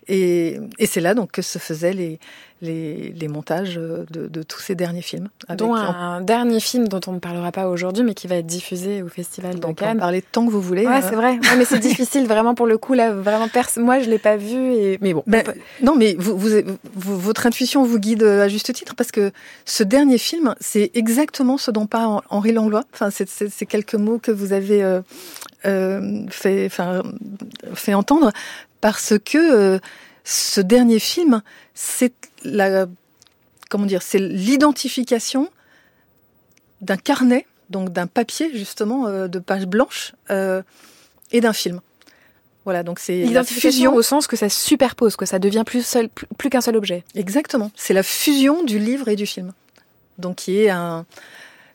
Et, 0.08 0.60
et 0.78 0.86
c'est 0.86 1.02
là 1.02 1.14
donc 1.14 1.32
que 1.32 1.42
se 1.42 1.60
faisaient 1.60 1.94
les, 1.94 2.20
les, 2.62 3.12
les 3.12 3.28
montages 3.28 3.76
de, 3.76 4.06
de, 4.10 4.44
tous 4.44 4.60
ces 4.60 4.76
derniers 4.76 5.02
films. 5.02 5.30
Dont 5.58 5.76
un, 5.76 6.22
dernier 6.22 6.60
film 6.60 6.88
dont 6.88 7.00
on 7.08 7.14
ne 7.14 7.20
parlera 7.20 7.52
pas 7.52 7.68
aujourd'hui, 7.68 8.04
mais 8.04 8.14
qui 8.14 8.28
va 8.28 8.36
être 8.36 8.46
diffusé 8.46 9.02
au 9.02 9.08
Festival 9.08 9.56
de 9.56 9.60
Cannes. 9.60 9.72
On 9.72 9.74
peut 9.74 9.86
en 9.86 9.96
parler 9.98 10.22
tant 10.22 10.46
que 10.46 10.52
vous 10.52 10.62
voulez. 10.62 10.86
Ouais, 10.86 11.02
c'est 11.02 11.16
vrai. 11.16 11.40
mais 11.58 11.66
c'est 11.66 11.80
difficile 11.80 12.28
vraiment 12.28 12.56
pour 12.56 12.68
le 12.68 12.78
coup 12.78 12.94
là. 12.94 13.12
Vraiment, 13.14 13.48
moi 13.78 14.00
je 14.00 14.10
l'ai 14.10 14.20
pas 14.20 14.38
vu. 14.38 14.74
Et... 14.74 14.98
Mais 15.02 15.14
bon. 15.14 15.24
Ben, 15.28 15.44
Non, 15.82 15.96
mais 15.96 16.16
vous, 16.18 16.38
vous, 16.38 16.50
votre 16.94 17.48
intuition 17.48 17.84
vous 17.84 18.00
guide 18.00 18.24
à 18.24 18.48
juste 18.48 18.74
titre 18.74 18.96
parce 18.96 19.12
que 19.12 19.32
ce 19.66 19.84
dernier 19.84 20.18
film, 20.18 20.56
c'est 20.60 20.92
exactement 20.94 21.58
ce 21.58 21.72
dont 21.72 21.88
parle 21.88 22.22
Henri 22.30 22.52
Langlois. 22.52 22.84
Enfin, 22.94 23.10
c'est 23.12 23.30
ces 23.30 23.66
quelques 23.66 23.96
mots 23.96 24.20
que 24.20 24.32
vous 24.32 24.54
avez 24.54 24.84
euh, 24.84 25.02
euh, 25.66 26.24
fait, 26.30 26.66
enfin, 26.66 27.04
fait 27.74 27.94
entendre 27.94 28.32
parce 28.82 29.14
que 29.24 29.38
euh, 29.38 29.80
ce 30.24 30.62
dernier 30.62 31.00
film, 31.00 31.42
c'est 31.74 32.14
la 32.44 32.88
comment 33.70 33.86
dire, 33.86 34.02
c'est 34.02 34.20
l'identification 34.20 35.50
d'un 36.82 36.98
carnet, 36.98 37.46
donc 37.70 37.94
d'un 37.94 38.08
papier 38.08 38.52
justement 38.54 39.08
euh, 39.08 39.28
de 39.28 39.40
page 39.40 39.66
blanche 39.66 40.14
euh, 40.32 40.62
et 41.32 41.40
d'un 41.40 41.54
film. 41.54 41.80
Voilà, 42.66 42.84
donc 42.84 43.00
c'est 43.00 43.24
l'identification 43.24 43.96
au 43.96 44.02
sens 44.02 44.28
que 44.28 44.36
ça 44.36 44.50
se 44.50 44.64
superpose, 44.64 45.16
que 45.16 45.26
ça 45.26 45.40
devient 45.40 45.64
plus 45.66 45.86
seul, 45.86 46.10
plus 46.38 46.50
qu'un 46.50 46.62
seul 46.62 46.76
objet. 46.76 47.04
Exactement, 47.16 47.72
c'est 47.76 47.94
la 47.94 48.04
fusion 48.04 48.64
du 48.64 48.80
livre 48.80 49.08
et 49.08 49.16
du 49.16 49.26
film. 49.26 49.54
Donc 50.18 50.38
qui 50.38 50.60
est 50.60 50.70
un 50.70 51.06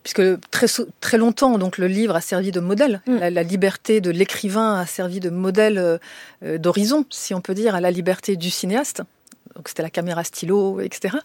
puisque 0.02 0.38
très, 0.50 0.66
très 1.00 1.16
longtemps, 1.16 1.56
donc 1.56 1.78
le 1.78 1.86
livre 1.86 2.14
a 2.14 2.20
servi 2.20 2.52
de 2.52 2.60
modèle. 2.60 3.00
Mm. 3.06 3.16
La, 3.16 3.42
liberté 3.42 4.02
de 4.02 4.10
l'écrivain 4.10 4.78
a 4.78 4.84
servi 4.84 5.18
de 5.18 5.30
modèle 5.30 5.78
euh, 5.78 6.58
d'horizon, 6.58 7.06
si 7.08 7.32
on 7.32 7.40
peut 7.40 7.54
dire, 7.54 7.74
à 7.74 7.80
la 7.80 7.90
liberté 7.90 8.36
du 8.36 8.50
cinéaste. 8.50 9.02
Donc 9.56 9.68
c'était 9.68 9.82
la 9.82 9.90
caméra 9.90 10.24
stylo, 10.24 10.80
etc. 10.80 11.16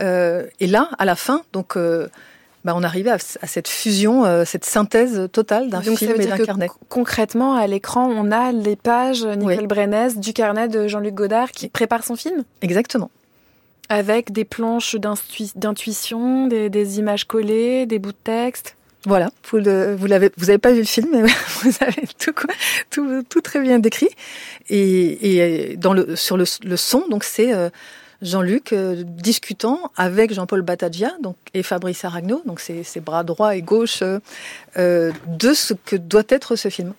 Euh, 0.00 0.46
et 0.60 0.66
là, 0.66 0.90
à 0.98 1.04
la 1.04 1.16
fin, 1.16 1.42
donc 1.52 1.76
bah, 1.76 2.72
on 2.74 2.82
arrivait 2.82 3.10
à, 3.10 3.18
cette 3.18 3.68
fusion, 3.68 4.44
cette 4.46 4.64
synthèse 4.64 5.28
totale 5.32 5.68
d'un 5.68 5.82
film 5.82 6.20
et 6.20 6.26
d'un 6.26 6.38
carnet. 6.38 6.68
Concrètement, 6.88 7.54
à 7.54 7.66
l'écran, 7.66 8.08
on 8.08 8.32
a 8.32 8.52
les 8.52 8.76
pages 8.76 9.24
Nicole 9.24 9.68
oui. 9.70 10.20
du 10.20 10.32
carnet 10.32 10.68
de 10.68 10.88
Jean-Luc 10.88 11.14
Godard 11.14 11.50
qui 11.50 11.68
prépare 11.68 12.04
son 12.04 12.16
film? 12.16 12.44
Exactement. 12.62 13.10
Avec 13.90 14.32
des 14.32 14.44
planches 14.44 14.96
d'intuition, 14.96 16.46
des, 16.46 16.98
images 16.98 17.24
collées, 17.24 17.86
des 17.86 17.98
bouts 17.98 18.12
de 18.12 18.16
texte. 18.16 18.76
Voilà, 19.06 19.30
vous 19.50 19.58
l'avez, 19.58 20.30
vous 20.36 20.48
avez 20.48 20.58
pas 20.58 20.72
vu 20.72 20.78
le 20.78 20.86
film, 20.86 21.08
mais 21.12 21.22
vous 21.62 21.70
avez 21.80 22.06
tout, 22.18 22.32
tout, 22.90 23.22
tout 23.28 23.40
très 23.42 23.60
bien 23.60 23.78
décrit. 23.78 24.08
Et, 24.70 25.36
et 25.36 25.76
dans 25.76 25.92
le, 25.92 26.16
sur 26.16 26.36
le, 26.36 26.44
le 26.64 26.76
son, 26.76 27.06
donc 27.08 27.22
c'est 27.22 27.52
euh, 27.52 27.68
Jean-Luc 28.22 28.72
euh, 28.72 29.02
discutant 29.04 29.90
avec 29.96 30.32
Jean-Paul 30.32 30.62
Battagia 30.62 31.12
donc, 31.20 31.36
et 31.52 31.62
Fabrice 31.62 32.04
Aragno, 32.04 32.42
donc 32.46 32.60
ses, 32.60 32.82
ses 32.82 33.00
bras 33.00 33.24
droit 33.24 33.54
et 33.54 33.62
gauche, 33.62 34.02
euh, 34.02 35.12
de 35.26 35.52
ce 35.52 35.74
que 35.74 35.96
doit 35.96 36.24
être 36.30 36.56
ce 36.56 36.70
film. 36.70 36.94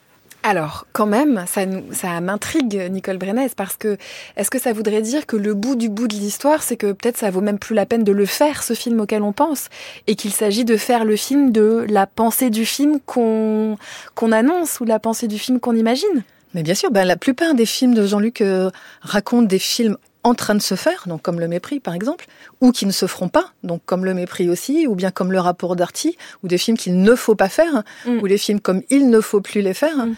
Alors, 0.47 0.85
quand 0.93 1.07
même, 1.07 1.43
ça, 1.47 2.21
m'intrigue, 2.21 2.79
Nicole 2.91 3.17
Brenez, 3.17 3.49
parce 3.57 3.77
que 3.77 3.97
est-ce 4.37 4.51
que 4.51 4.59
ça 4.59 4.73
voudrait 4.73 5.01
dire 5.01 5.25
que 5.25 5.35
le 5.35 5.55
bout 5.55 5.75
du 5.75 5.89
bout 5.89 6.07
de 6.07 6.13
l'histoire, 6.13 6.61
c'est 6.61 6.77
que 6.77 6.91
peut-être 6.91 7.17
ça 7.17 7.31
vaut 7.31 7.41
même 7.41 7.57
plus 7.57 7.73
la 7.73 7.87
peine 7.87 8.03
de 8.03 8.11
le 8.11 8.27
faire, 8.27 8.61
ce 8.61 8.73
film 8.75 8.99
auquel 8.99 9.23
on 9.23 9.33
pense, 9.33 9.69
et 10.05 10.13
qu'il 10.13 10.31
s'agit 10.31 10.63
de 10.63 10.77
faire 10.77 11.03
le 11.03 11.15
film 11.15 11.51
de 11.51 11.83
la 11.89 12.05
pensée 12.05 12.51
du 12.51 12.63
film 12.63 12.99
qu'on 13.07 13.75
qu'on 14.13 14.31
annonce 14.31 14.79
ou 14.79 14.85
la 14.85 14.99
pensée 14.99 15.27
du 15.27 15.39
film 15.39 15.59
qu'on 15.59 15.75
imagine? 15.75 16.23
Mais 16.53 16.61
bien 16.61 16.75
sûr, 16.75 16.91
ben, 16.91 17.05
la 17.05 17.17
plupart 17.17 17.55
des 17.55 17.65
films 17.65 17.95
de 17.95 18.05
Jean-Luc 18.05 18.41
euh, 18.41 18.69
racontent 19.01 19.47
des 19.47 19.57
films 19.57 19.97
en 20.25 20.33
train 20.33 20.55
de 20.55 20.61
se 20.61 20.73
faire, 20.73 21.03
donc 21.05 21.21
comme 21.21 21.39
le 21.39 21.47
mépris 21.47 21.79
par 21.79 21.93
exemple, 21.93 22.25
ou 22.59 22.71
qui 22.71 22.87
ne 22.87 22.91
se 22.91 23.05
feront 23.05 23.29
pas, 23.29 23.53
donc 23.61 23.83
comme 23.85 24.03
le 24.05 24.15
mépris 24.15 24.49
aussi, 24.49 24.87
ou 24.87 24.95
bien 24.95 25.11
comme 25.11 25.31
le 25.31 25.39
rapport 25.39 25.75
d'Arty, 25.75 26.17
ou 26.41 26.47
des 26.47 26.57
films 26.57 26.77
qu'il 26.77 26.99
ne 26.99 27.15
faut 27.15 27.35
pas 27.35 27.47
faire, 27.47 27.83
mm. 28.07 28.19
ou 28.21 28.25
les 28.25 28.39
films 28.39 28.59
comme 28.59 28.81
il 28.89 29.11
ne 29.11 29.21
faut 29.21 29.39
plus 29.39 29.61
les 29.61 29.75
faire. 29.75 29.95
Mm. 29.97 30.15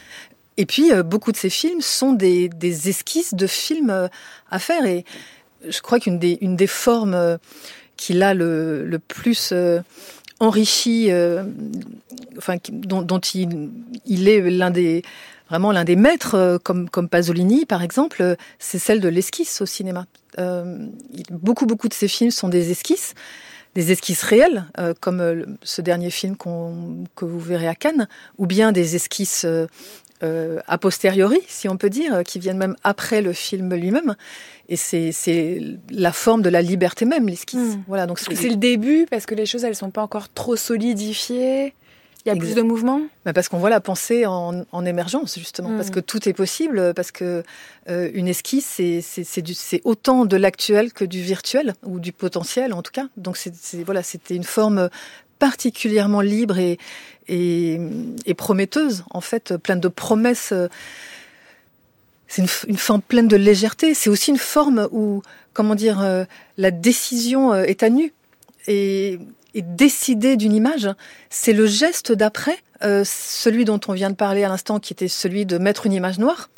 Et 0.55 0.65
puis 0.65 0.93
euh, 0.93 1.03
beaucoup 1.03 1.33
de 1.33 1.37
ces 1.37 1.49
films 1.49 1.81
sont 1.81 2.13
des, 2.13 2.47
des 2.47 2.87
esquisses 2.87 3.33
de 3.33 3.47
films 3.47 3.89
euh, 3.89 4.07
à 4.49 4.59
faire. 4.59 4.85
Et 4.85 5.03
je 5.67 5.81
crois 5.81 5.99
qu'une 5.99 6.19
des, 6.19 6.37
une 6.39 6.55
des 6.55 6.67
formes 6.67 7.13
euh, 7.13 7.37
qu'il 7.97 8.23
a 8.23 8.33
le, 8.33 8.85
le 8.85 8.99
plus 8.99 9.53
enrichi, 10.39 11.09
enfin 12.37 12.57
dont, 12.69 13.01
dont 13.01 13.19
il, 13.19 13.71
il 14.05 14.29
est 14.29 14.39
l'un 14.51 14.69
des 14.69 15.01
vraiment 15.49 15.71
l'un 15.71 15.83
des 15.83 15.95
maîtres, 15.95 16.35
euh, 16.35 16.57
comme, 16.57 16.89
comme 16.89 17.09
Pasolini 17.09 17.65
par 17.65 17.83
exemple, 17.83 18.21
euh, 18.21 18.35
c'est 18.59 18.79
celle 18.79 18.99
de 18.99 19.09
l'esquisse 19.09 19.61
au 19.61 19.65
cinéma. 19.65 20.05
Euh, 20.39 20.87
beaucoup, 21.31 21.65
beaucoup 21.65 21.87
de 21.87 21.93
ses 21.93 22.07
films 22.07 22.31
sont 22.31 22.49
des 22.49 22.71
esquisses, 22.71 23.13
des 23.75 23.91
esquisses 23.91 24.23
réelles, 24.23 24.65
comme 25.01 25.57
ce 25.61 25.81
dernier 25.81 26.09
film 26.09 26.35
que 26.35 27.25
vous 27.25 27.39
verrez 27.39 27.67
à 27.67 27.75
Cannes, 27.75 28.07
ou 28.39 28.47
bien 28.47 28.71
des 28.71 28.95
esquisses 28.95 29.45
a 30.21 30.77
posteriori, 30.79 31.39
si 31.47 31.69
on 31.69 31.77
peut 31.77 31.91
dire, 31.91 32.23
qui 32.23 32.39
viennent 32.39 32.57
même 32.57 32.75
après 32.83 33.21
le 33.21 33.33
film 33.33 33.73
lui-même. 33.75 34.15
Et 34.67 34.77
c'est 34.77 35.61
la 35.91 36.11
forme 36.11 36.41
de 36.41 36.49
la 36.49 36.63
liberté 36.63 37.05
même, 37.05 37.27
l'esquisse. 37.27 37.75
Hmm. 37.75 37.83
Voilà, 37.87 38.07
donc 38.07 38.19
c'est 38.19 38.49
le 38.49 38.55
début, 38.55 39.05
parce 39.09 39.27
que 39.27 39.35
les 39.35 39.45
choses, 39.45 39.63
elles 39.63 39.75
sont 39.75 39.91
pas 39.91 40.01
encore 40.01 40.29
trop 40.29 40.55
solidifiées. 40.55 41.73
Il 42.25 42.29
y 42.29 42.31
a 42.31 42.35
plus 42.35 42.55
de 42.55 42.61
mouvements 42.61 43.01
bah 43.25 43.31
Parce 43.31 43.47
qu'on 43.47 43.57
voit 43.57 43.69
la 43.69 43.79
pensée 43.79 44.25
en, 44.25 44.65
en 44.71 44.85
émergence, 44.85 45.39
justement, 45.39 45.75
parce 45.77 45.89
hmm. 45.89 45.93
que 45.93 45.99
tout 46.01 46.27
est 46.27 46.33
possible, 46.33 46.93
parce 46.93 47.11
que 47.11 47.43
euh, 47.89 48.09
une 48.13 48.27
esquisse, 48.27 48.81
c'est 49.01 49.81
autant 49.85 50.25
de 50.25 50.35
l'actuel 50.35 50.91
que 50.91 51.05
du 51.05 51.21
virtuel, 51.21 51.73
ou 51.83 51.99
du 51.99 52.11
potentiel 52.11 52.73
en 52.73 52.81
tout 52.81 52.91
cas. 52.91 53.07
Donc 53.15 53.37
c'est 53.37 53.53
voilà, 53.83 54.03
c'était 54.03 54.35
une 54.35 54.43
forme 54.43 54.89
particulièrement 55.39 56.21
libre 56.21 56.57
et, 56.57 56.77
et, 57.27 57.79
et, 58.25 58.33
prometteuse, 58.33 59.03
en 59.11 59.21
fait, 59.21 59.55
pleine 59.57 59.79
de 59.79 59.87
promesses. 59.87 60.53
C'est 62.27 62.41
une, 62.41 62.49
une, 62.67 62.77
forme 62.77 63.01
pleine 63.01 63.27
de 63.27 63.37
légèreté. 63.37 63.93
C'est 63.93 64.09
aussi 64.09 64.31
une 64.31 64.37
forme 64.37 64.89
où, 64.91 65.21
comment 65.53 65.75
dire, 65.75 66.01
euh, 66.01 66.25
la 66.57 66.71
décision 66.71 67.53
euh, 67.53 67.63
est 67.63 67.83
à 67.83 67.89
nu. 67.89 68.13
Et 68.67 69.19
et 69.53 69.61
décider 69.61 70.37
d'une 70.37 70.53
image, 70.53 70.89
c'est 71.29 71.53
le 71.53 71.65
geste 71.65 72.11
d'après, 72.11 72.57
euh, 72.83 73.03
celui 73.05 73.65
dont 73.65 73.79
on 73.87 73.93
vient 73.93 74.09
de 74.09 74.15
parler 74.15 74.43
à 74.43 74.49
l'instant, 74.49 74.79
qui 74.79 74.93
était 74.93 75.07
celui 75.07 75.45
de 75.45 75.57
mettre 75.57 75.85
une 75.85 75.93
image 75.93 76.19
noire. 76.19 76.49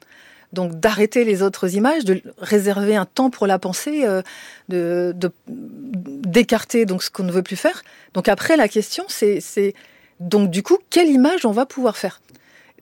Donc 0.52 0.80
d'arrêter 0.80 1.26
les 1.26 1.44
autres 1.44 1.76
images, 1.76 2.06
de 2.06 2.24
réserver 2.40 2.96
un 2.96 3.06
temps 3.06 3.30
pour 3.30 3.46
la 3.46 3.60
pensée, 3.60 4.02
euh, 4.04 4.24
de 4.68 5.14
d'écarter 5.48 6.86
donc 6.86 7.04
ce 7.04 7.12
qu'on 7.12 7.24
ne 7.24 7.32
veut 7.32 7.44
plus 7.44 7.56
faire. 7.56 7.84
Donc 8.16 8.28
après 8.28 8.58
la 8.58 8.68
question 8.68 9.06
c'est 9.08 9.42
c'est 9.42 9.76
donc 10.20 10.50
du 10.50 10.64
coup 10.64 10.80
quelle 10.90 11.10
image 11.10 11.46
on 11.46 11.52
va 11.52 11.68
pouvoir 11.68 11.98
faire? 11.98 12.20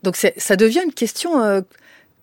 Donc 0.03 0.16
ça 0.16 0.55
devient 0.55 0.82
une 0.86 0.93
question 0.93 1.43
euh, 1.43 1.60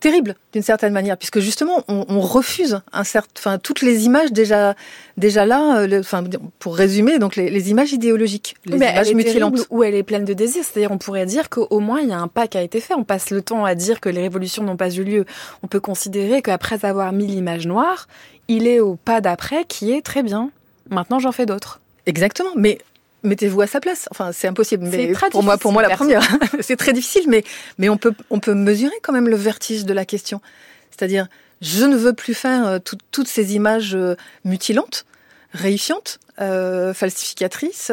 terrible 0.05 0.35
d'une 0.53 0.61
certaine 0.61 0.93
manière, 0.93 1.17
puisque 1.17 1.39
justement 1.39 1.83
on, 1.87 2.19
refuse 2.19 2.79
un 2.93 3.03
certain, 3.03 3.31
enfin 3.39 3.57
toutes 3.57 3.81
les 3.81 4.05
images 4.05 4.31
déjà 4.31 4.75
déjà 5.17 5.47
là, 5.47 5.79
euh, 5.79 5.99
enfin 5.99 6.23
pour 6.59 6.77
résumer, 6.77 7.17
donc 7.17 7.35
les, 7.35 7.71
images 7.71 7.91
idéologiques, 7.91 8.55
les 8.67 8.77
images 8.77 9.11
mutilantes, 9.15 9.65
où 9.71 9.81
elle 9.81 9.95
est 9.95 10.03
pleine 10.03 10.23
de 10.23 10.33
désirs. 10.33 10.63
C'est-à-dire 10.63 10.91
on 10.91 10.99
pourrait 10.99 11.25
dire 11.25 11.49
qu'au 11.49 11.79
moins 11.79 12.01
il 12.01 12.09
y 12.09 12.13
a 12.13 12.19
un 12.19 12.27
pas 12.27 12.47
qui 12.47 12.59
a 12.59 12.61
été 12.61 12.81
fait. 12.81 12.93
On 12.93 13.03
passe 13.03 13.31
le 13.31 13.41
temps 13.41 13.65
à 13.65 13.73
dire 13.73 13.99
que 13.99 14.09
les 14.09 14.21
révolutions 14.21 14.63
n'ont 14.63 14.77
pas 14.77 14.91
eu 14.91 15.03
lieu. 15.03 15.25
On 15.63 15.67
peut 15.67 15.79
considérer 15.79 16.43
qu'après 16.43 16.85
avoir 16.85 17.11
mis 17.11 17.25
l'image 17.25 17.65
noire, 17.65 18.07
il 18.47 18.67
est 18.67 18.79
au 18.79 18.97
pas 18.97 19.21
d'après 19.21 19.65
qui 19.65 19.91
est 19.91 20.03
très 20.03 20.21
bien. 20.21 20.51
Maintenant 20.91 21.17
j'en 21.17 21.31
fais 21.31 21.47
d'autres. 21.47 21.81
Exactement, 22.05 22.51
mais 22.55 22.77
mettez-vous 23.25 23.61
à 23.61 23.67
sa 23.67 23.79
place. 23.79 24.07
Enfin, 24.11 24.31
c'est 24.31 24.47
impossible. 24.47 24.85
Mais 24.85 25.11
pour 25.31 25.43
moi, 25.43 25.57
pour 25.57 25.71
moi, 25.71 25.81
la 25.81 25.95
première, 25.95 26.21
c'est 26.61 26.77
très 26.77 26.93
difficile. 26.93 27.25
Mais 27.27 27.43
mais 27.77 27.89
on 27.89 27.97
peut 27.97 28.13
on 28.29 28.39
peut 28.39 28.53
mesurer 28.53 28.95
quand 29.01 29.13
même 29.13 29.27
le 29.27 29.35
vertige 29.35 29.85
de 29.85 29.93
la 29.93 30.05
question. 30.05 30.41
C'est-à-dire, 30.91 31.27
je 31.61 31.85
ne 31.85 31.95
veux 31.95 32.13
plus 32.13 32.33
faire 32.33 32.65
euh, 32.65 32.79
toutes 32.79 33.27
ces 33.27 33.55
images 33.55 33.95
euh, 33.95 34.15
mutilantes, 34.43 35.05
réifiantes, 35.51 36.19
euh, 36.39 36.93
falsificatrices. 36.93 37.91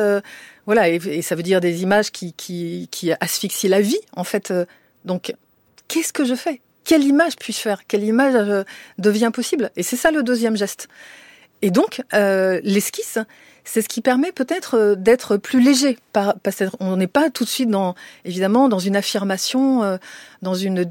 voilà, 0.66 0.88
et, 0.88 1.22
ça 1.22 1.34
veut 1.34 1.42
dire 1.42 1.60
des 1.60 1.82
images 1.82 2.10
qui 2.10 2.32
qui 2.34 2.88
qui 2.90 3.12
asphyxient 3.12 3.68
la 3.68 3.80
vie 3.80 4.00
en 4.14 4.24
fait. 4.24 4.52
donc, 5.04 5.34
qu'est-ce 5.88 6.12
que 6.12 6.24
je 6.24 6.34
fais? 6.34 6.60
Quelle 6.84 7.04
image 7.04 7.36
puis-je 7.36 7.60
faire? 7.60 7.86
Quelle 7.86 8.02
image 8.02 8.64
devient 8.98 9.30
possible? 9.32 9.70
Et 9.76 9.84
c'est 9.84 9.96
ça 9.96 10.10
le 10.10 10.22
deuxième 10.22 10.56
geste. 10.56 10.88
Et 11.62 11.70
donc, 11.70 12.02
l'esquisse 12.12 13.18
c'est 13.64 13.82
ce 13.82 13.88
qui 13.88 14.00
permet 14.00 14.32
peut-être 14.32 14.76
euh, 14.76 14.94
d'être 14.94 15.36
plus 15.36 15.60
léger. 15.60 15.98
Qu'on 16.12 16.96
n'est 16.96 17.06
pas 17.06 17.30
tout 17.30 17.44
de 17.44 17.48
suite 17.48 17.70
dans, 17.70 17.94
évidemment, 18.24 18.68
dans 18.68 18.78
une 18.78 18.96
affirmation, 18.96 19.82
euh, 19.82 19.96
dans 20.42 20.54
une, 20.54 20.84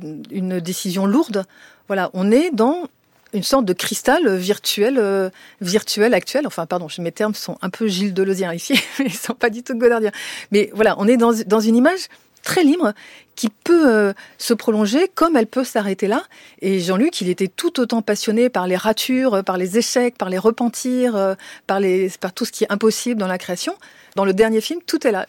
décision 0.59 1.05
lourde. 1.05 1.45
Voilà, 1.88 2.09
on 2.13 2.32
est 2.32 2.51
dans 2.51 2.88
une 3.34 3.43
sorte 3.43 3.65
de 3.65 3.74
cristal 3.74 4.36
virtuel, 4.36 4.97
euh, 4.97 5.30
virtuel 5.61 6.13
actuel. 6.13 6.47
Enfin, 6.47 6.65
pardon, 6.65 6.88
mes 6.99 7.11
termes 7.11 7.36
sont 7.36 7.57
un 7.61 7.69
peu 7.69 7.88
Gilles 7.88 8.13
Deleuziens 8.13 8.53
ici, 8.53 8.74
mais 8.99 9.05
ils 9.05 9.13
sont 9.13 9.34
pas 9.34 9.49
du 9.49 9.63
tout 9.63 9.76
godardiens. 9.76 10.11
Mais 10.51 10.69
voilà, 10.74 10.95
on 10.97 11.07
est 11.07 11.17
dans 11.17 11.59
une 11.59 11.76
image 11.76 12.07
très 12.42 12.64
libre 12.64 12.94
qui 13.36 13.50
peut 13.50 13.89
euh, 13.89 14.14
se 14.38 14.54
prolonger 14.54 15.08
comme 15.16 15.36
elle 15.36 15.48
peut 15.48 15.64
s'arrêter 15.64 16.08
là. 16.08 16.24
Et 16.62 16.80
Jean-Luc, 16.80 17.22
il 17.22 17.30
était 17.30 17.48
tout 17.48 17.80
autant 17.80 18.04
passionné 18.04 18.50
par 18.50 18.68
les 18.68 18.76
ratures, 18.76 19.44
par 19.44 19.58
les 19.58 19.80
échecs, 19.80 20.16
par 20.16 20.30
les 20.30 20.38
repentirs, 20.38 21.16
euh, 21.16 21.34
par, 21.66 21.80
les, 21.80 22.12
par 22.20 22.34
tout 22.34 22.46
ce 22.46 22.52
qui 22.52 22.66
est 22.66 22.72
impossible 22.72 23.20
dans 23.20 23.26
la 23.26 23.39
création. 23.39 23.76
Dans 24.16 24.26
le 24.26 24.34
dernier 24.34 24.62
film, 24.62 24.80
tout 24.86 25.08
est 25.08 25.12
là. 25.12 25.26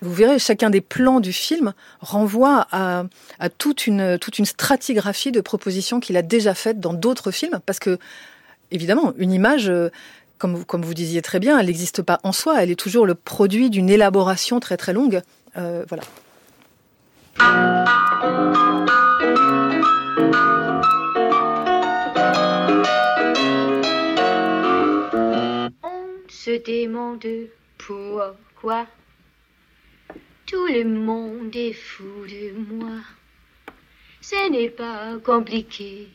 Vous 0.00 0.12
verrez, 0.12 0.40
chacun 0.40 0.68
des 0.68 0.80
plans 0.80 1.20
du 1.20 1.32
film 1.32 1.74
renvoie 2.00 2.66
à, 2.72 3.04
toute, 3.58 3.86
une, 3.86 4.18
toute 4.18 4.38
une 4.38 4.44
stratigraphie 4.44 5.30
de 5.30 5.40
propositions 5.40 6.00
qu'il 6.00 6.16
a 6.16 6.22
déjà 6.22 6.54
faites 6.54 6.80
dans 6.80 6.92
d'autres 6.92 7.30
films, 7.30 7.60
parce 7.66 7.78
que, 7.78 7.98
évidemment, 8.72 9.12
une 9.16 9.32
image, 9.32 9.68
euh, 9.68 9.90
comme, 10.38 10.64
comme 10.64 10.82
vous 10.82 10.94
disiez 10.94 11.22
très 11.22 11.38
bien, 11.38 11.58
elle 11.58 11.66
n'existe 11.66 12.02
pas 12.02 12.18
en 12.22 12.32
soi, 12.32 12.62
elle 12.62 12.70
est 12.70 12.78
toujours 12.78 13.06
le 13.06 13.14
produit 13.14 13.70
d'une 13.70 13.90
élaboration 13.90 14.58
très 14.58 14.76
très 14.76 14.92
longue. 14.92 15.20
voilà. 15.54 16.02
On 25.82 26.06
se 26.28 26.50
demande 26.64 27.48
pourquoi 27.78 28.86
tout 30.46 30.66
le 30.66 30.84
monde 30.84 31.54
est 31.54 31.72
fou 31.72 32.04
de 32.26 32.52
moi. 32.72 33.02
Ce 34.20 34.50
n'est 34.50 34.70
pas 34.70 35.16
compliqué. 35.24 36.08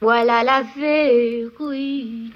Voilà 0.00 0.44
la 0.44 0.62
vérité. 0.62 2.30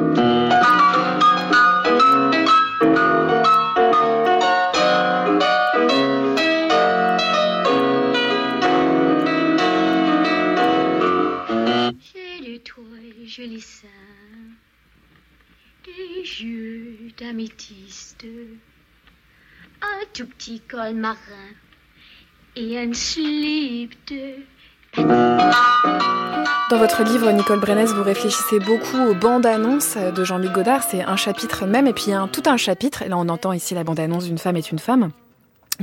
Des 15.84 17.12
d'améthyste, 17.18 18.24
un 19.82 20.04
tout 20.12 20.26
petit 20.26 20.60
col 20.60 20.94
marin 20.94 21.16
et 22.56 22.78
un 22.78 22.92
slip 22.92 23.94
de... 24.08 24.36
Dans 26.70 26.78
votre 26.78 27.02
livre, 27.02 27.30
Nicole 27.32 27.60
Brennès, 27.60 27.92
vous 27.92 28.02
réfléchissez 28.02 28.58
beaucoup 28.60 28.98
aux 28.98 29.14
bandes 29.14 29.46
annonces 29.46 29.96
de 29.96 30.24
Jean-Luc 30.24 30.52
Godard. 30.52 30.82
C'est 30.82 31.02
un 31.02 31.16
chapitre 31.16 31.66
même, 31.66 31.86
et 31.86 31.92
puis 31.92 32.12
un, 32.12 32.28
tout 32.28 32.42
un 32.46 32.56
chapitre. 32.56 33.02
Et 33.02 33.08
là, 33.08 33.16
on 33.18 33.28
entend 33.28 33.52
ici 33.52 33.74
la 33.74 33.84
bande 33.84 34.00
annonce 34.00 34.24
d'une 34.24 34.38
femme 34.38 34.56
est 34.56 34.70
une 34.70 34.78
femme 34.78 35.10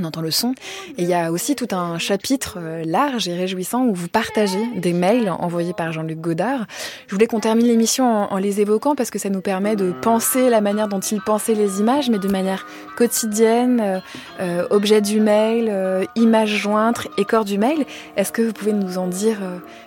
on 0.00 0.04
entend 0.04 0.20
le 0.20 0.30
son. 0.30 0.54
Et 0.98 1.02
il 1.02 1.08
y 1.08 1.14
a 1.14 1.30
aussi 1.30 1.56
tout 1.56 1.68
un 1.72 1.98
chapitre 1.98 2.58
euh, 2.58 2.84
large 2.84 3.28
et 3.28 3.34
réjouissant 3.34 3.84
où 3.84 3.94
vous 3.94 4.08
partagez 4.08 4.64
des 4.76 4.92
mails 4.92 5.30
envoyés 5.30 5.72
par 5.72 5.92
Jean-Luc 5.92 6.20
Godard. 6.20 6.66
Je 7.06 7.14
voulais 7.14 7.26
qu'on 7.26 7.40
termine 7.40 7.66
l'émission 7.66 8.04
en, 8.06 8.36
les 8.38 8.60
évoquant 8.60 8.94
parce 8.94 9.10
que 9.10 9.18
ça 9.18 9.28
nous 9.28 9.40
permet 9.40 9.76
de 9.76 9.92
penser 9.92 10.50
la 10.50 10.60
manière 10.60 10.88
dont 10.88 11.00
il 11.00 11.20
pensait 11.20 11.54
les 11.54 11.80
images, 11.80 12.10
mais 12.10 12.18
de 12.18 12.28
manière 12.28 12.66
quotidienne, 12.96 13.80
euh, 13.80 14.00
euh, 14.40 14.66
objet 14.70 15.00
du 15.00 15.20
mail, 15.20 15.70
image 16.16 16.56
jointe 16.56 17.08
et 17.16 17.24
corps 17.24 17.44
du 17.44 17.58
mail. 17.58 17.84
Est-ce 18.16 18.32
que 18.32 18.42
vous 18.42 18.52
pouvez 18.52 18.72
nous 18.72 18.98
en 18.98 19.06
dire 19.06 19.38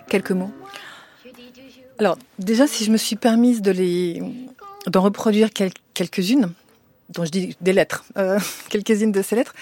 quelques 0.08 0.32
mots? 0.32 0.52
Alors, 2.00 2.18
déjà, 2.40 2.68
si 2.68 2.84
je 2.84 2.92
me 2.92 2.98
suis 2.98 3.16
permise 3.16 3.62
de 3.62 3.72
les, 3.72 4.22
d'en 4.88 5.02
reproduire 5.02 5.50
quelques-unes, 5.52 6.52
dont 7.10 7.26
je 7.26 7.32
dis 7.32 7.56
des 7.62 7.74
lettres, 7.74 8.04
quelques-unes 8.70 9.12
de 9.12 9.22
ces 9.22 9.36
lettres, 9.36 9.54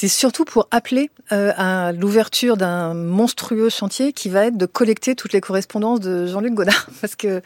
c'est 0.00 0.06
surtout 0.06 0.44
pour 0.44 0.68
appeler 0.70 1.10
euh, 1.32 1.52
à 1.56 1.90
l'ouverture 1.90 2.56
d'un 2.56 2.94
monstrueux 2.94 3.68
chantier 3.68 4.12
qui 4.12 4.28
va 4.28 4.46
être 4.46 4.56
de 4.56 4.64
collecter 4.64 5.16
toutes 5.16 5.32
les 5.32 5.40
correspondances 5.40 5.98
de 5.98 6.28
Jean-Luc 6.28 6.54
Godard. 6.54 6.88
Parce 7.00 7.16
que 7.16 7.42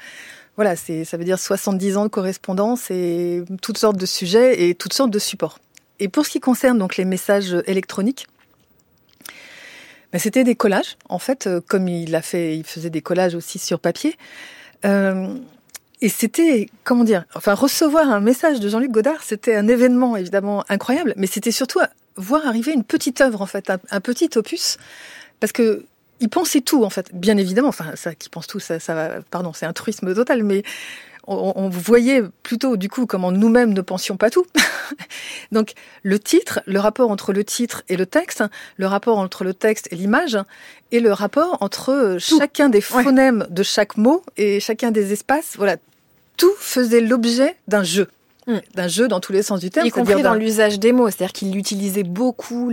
voilà, 0.57 0.77
c'est 0.77 1.07
ça 1.07 1.17
veut 1.17 1.25
dire 1.25 1.39
70 1.39 1.97
ans 1.97 2.03
de 2.03 2.11
correspondance 2.11 2.91
et 2.91 3.43
toutes 3.63 3.79
sortes 3.79 3.97
de 3.97 4.05
sujets 4.05 4.69
et 4.69 4.75
toutes 4.75 4.93
sortes 4.93 5.11
de 5.11 5.19
supports. 5.19 5.61
Et 5.99 6.09
pour 6.09 6.27
ce 6.27 6.31
qui 6.31 6.41
concerne 6.41 6.77
donc 6.77 6.99
les 6.99 7.07
messages 7.07 7.57
électroniques, 7.67 8.27
ben, 10.13 10.19
c'était 10.19 10.45
des 10.45 10.55
collages. 10.55 10.99
En 11.09 11.19
fait, 11.19 11.47
euh, 11.47 11.63
comme 11.67 11.89
il 11.89 12.15
a 12.15 12.21
fait, 12.21 12.59
il 12.59 12.65
faisait 12.65 12.91
des 12.91 13.01
collages 13.01 13.35
aussi 13.35 13.59
sur 13.59 13.81
papier. 13.81 14.15
Euh, 14.85 15.35
et 16.03 16.11
c'était, 16.11 16.69
comment 16.85 17.05
dire, 17.05 17.25
enfin, 17.35 17.55
recevoir 17.55 18.11
un 18.11 18.21
message 18.21 18.61
de 18.61 18.69
Jean-Luc 18.69 18.91
Godard, 18.91 19.23
c'était 19.23 19.55
un 19.55 19.69
événement 19.69 20.17
évidemment 20.17 20.65
incroyable, 20.69 21.15
mais 21.17 21.27
c'était 21.27 21.51
surtout 21.51 21.81
voir 22.17 22.47
arriver 22.47 22.73
une 22.73 22.85
petite 22.85 23.21
œuvre, 23.21 23.43
en 23.43 23.47
fait, 23.47 23.71
un, 23.91 24.01
petit 24.01 24.31
opus, 24.37 24.79
parce 25.41 25.53
que 25.53 25.85
il 26.21 26.29
pensait 26.29 26.61
tout, 26.61 26.85
en 26.85 26.91
fait, 26.91 27.11
bien 27.13 27.37
évidemment. 27.37 27.69
Enfin, 27.69 27.97
ça, 27.97 28.15
qui 28.15 28.29
pense 28.29 28.47
tout, 28.47 28.61
ça, 28.61 28.79
ça 28.79 28.95
va, 28.95 29.09
pardon, 29.31 29.53
c'est 29.53 29.67
un 29.67 29.73
truisme 29.73 30.15
total, 30.15 30.45
mais 30.45 30.63
on, 31.27 31.69
voyait 31.69 32.23
plutôt 32.43 32.77
du 32.77 32.89
coup 32.89 33.07
comment 33.07 33.31
nous-mêmes 33.31 33.73
ne 33.73 33.81
pensions 33.81 34.17
pas 34.17 34.31
tout. 34.31 34.47
Donc 35.53 35.73
le 36.03 36.19
titre, 36.19 36.61
le 36.67 36.81
rapport 36.81 37.11
entre 37.11 37.33
le 37.33 37.45
titre 37.45 37.85
et 37.89 37.97
le 37.97 38.07
texte, 38.07 38.43
le 38.77 38.87
rapport 38.87 39.19
entre 39.19 39.45
le 39.45 39.55
texte 39.55 39.89
et 39.93 39.97
l'image, 39.97 40.39
et 40.91 41.01
le 41.01 41.13
rapport 41.13 41.59
entre 41.61 42.17
chacun 42.19 42.69
des 42.69 42.81
phonèmes 42.81 43.47
de 43.51 43.63
chaque 43.63 43.97
mot 43.97 44.23
et 44.37 44.61
chacun 44.61 44.91
des 44.91 45.13
espaces, 45.13 45.55
voilà, 45.57 45.77
tout 46.37 46.53
faisait 46.59 47.01
l'objet 47.01 47.57
d'un 47.69 47.85
jeu. 47.85 48.09
Mm. 48.49 48.59
d'un 48.75 48.89
jeu 48.89 49.07
dans 49.07 49.21
tous 49.21 49.33
les 49.33 49.45
sens 49.45 49.61
du 49.61 49.71
terme. 49.71 49.87
Y 49.87 49.91
compris 49.91 50.23
dans 50.23 50.35
l'usage 50.35 50.81
des 50.81 50.91
mots, 50.91 51.09
c'est-à-dire 51.09 51.33
qu'il 51.33 51.57
utilisait 51.57 52.03
beaucoup 52.03 52.73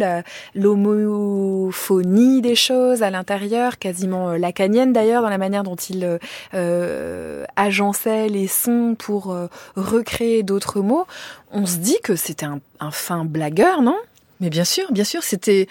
l'homophonie 0.56 2.42
des 2.42 2.56
choses 2.56 3.04
à 3.04 3.12
l'intérieur, 3.12 3.78
quasiment 3.78 4.32
euh, 4.32 4.38
lacanienne 4.40 4.94
d'ailleurs, 4.94 5.22
dans 5.22 5.30
la 5.30 5.38
manière 5.38 5.62
dont 5.62 5.76
il 5.76 6.04
euh, 6.04 6.18
euh 6.56 7.46
agençait 7.56 8.30
les 8.30 8.48
sons 8.48 8.96
pour 8.98 9.32
euh, 9.32 9.46
recréer 9.76 10.42
d'autres 10.42 10.82
mots. 10.82 11.06
On 11.52 11.68
se 11.68 11.78
dit 11.78 11.98
que 12.04 12.16
c'était 12.16 12.48
un, 12.48 12.62
fin 12.92 13.24
blagueur, 13.24 13.84
non? 13.84 13.98
Mais 14.40 14.50
bien 14.50 14.66
sûr, 14.66 14.92
bien 14.92 15.04
sûr, 15.04 15.22
c'était... 15.24 15.68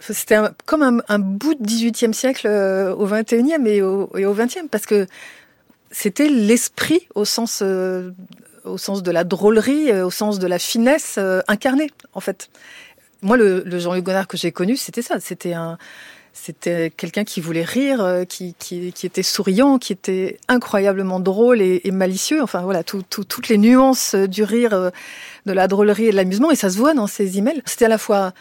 C'était 0.00 0.36
comme 0.66 1.02
un, 1.08 1.18
bout 1.18 1.54
de 1.54 1.64
18e 1.64 2.12
siècle 2.12 2.46
au 2.46 3.06
21e 3.06 3.64
et 3.66 3.80
au, 3.80 4.14
et 4.18 4.26
au 4.26 4.34
20e, 4.34 4.68
parce 4.68 4.84
que 4.84 5.06
c'était 5.90 6.28
l'esprit 6.28 7.08
au 7.14 7.24
sens 7.24 7.62
au 8.64 8.78
sens 8.78 9.02
de 9.02 9.10
la 9.10 9.24
drôlerie, 9.24 9.90
euh, 9.90 10.06
au 10.06 10.10
sens 10.10 10.38
de 10.38 10.46
la 10.46 10.58
finesse 10.58 11.16
euh, 11.18 11.40
incarnée, 11.48 11.90
en 12.14 12.20
fait. 12.20 12.50
Moi, 13.22 13.36
le, 13.36 13.64
Jean-Luc 13.78 14.04
Godard 14.04 14.26
que 14.26 14.36
j'ai 14.36 14.52
connu, 14.52 14.76
c'était 14.76 15.02
ça. 15.02 15.18
C'était 15.18 15.54
un, 15.54 15.78
c'était 16.32 16.90
quelqu'un 16.90 17.24
qui 17.24 17.40
voulait 17.40 17.64
rire, 17.64 18.02
euh, 18.02 18.24
qui, 18.24 18.54
qui, 18.58 18.92
était 19.04 19.22
souriant, 19.22 19.78
qui 19.78 19.92
était 19.92 20.38
incroyablement 20.48 21.20
drôle 21.20 21.62
et, 21.62 21.80
malicieux. 21.90 22.42
Enfin 22.42 22.62
voilà, 22.62 22.82
toutes 22.84 23.48
les 23.48 23.56
nuances 23.56 24.14
du 24.14 24.42
rire, 24.42 24.90
de 25.46 25.52
la 25.52 25.68
drôlerie 25.68 26.06
et 26.06 26.10
de 26.10 26.16
l'amusement, 26.16 26.50
et 26.50 26.56
ça 26.56 26.68
se 26.68 26.76
voit 26.76 26.92
dans 26.92 27.06
ses 27.06 27.38
emails. 27.38 27.62
C'était 27.64 27.86
à 27.86 27.88
la 27.88 27.98
fois 27.98 28.34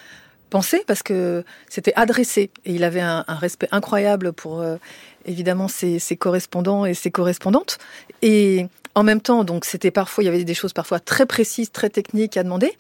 pensé 0.49 0.84
parce 0.86 1.01
que 1.01 1.43
c'était 1.69 1.93
adressé 1.95 2.51
et 2.65 2.74
il 2.74 2.84
avait 2.84 3.01
un, 3.01 3.24
respect 3.28 3.69
incroyable 3.71 4.34
pour 4.34 4.63
évidemment 5.26 5.69
ses, 5.69 5.97
ses, 5.99 6.17
correspondants 6.17 6.86
et 6.86 6.93
ses 6.93 7.09
correspondantes. 7.09 7.78
Et 8.21 8.67
en 8.96 9.04
même 9.04 9.22
temps, 9.22 9.44
donc 9.44 9.66
il 9.74 10.24
y 10.24 10.28
avait 10.28 10.44
des 10.44 10.54
choses 10.54 10.74
parfois 10.74 11.00
très 11.00 11.26
précises, 11.26 11.72
très 11.72 11.89
techniques 11.89 12.38
à 12.38 12.44
demander, 12.44 12.78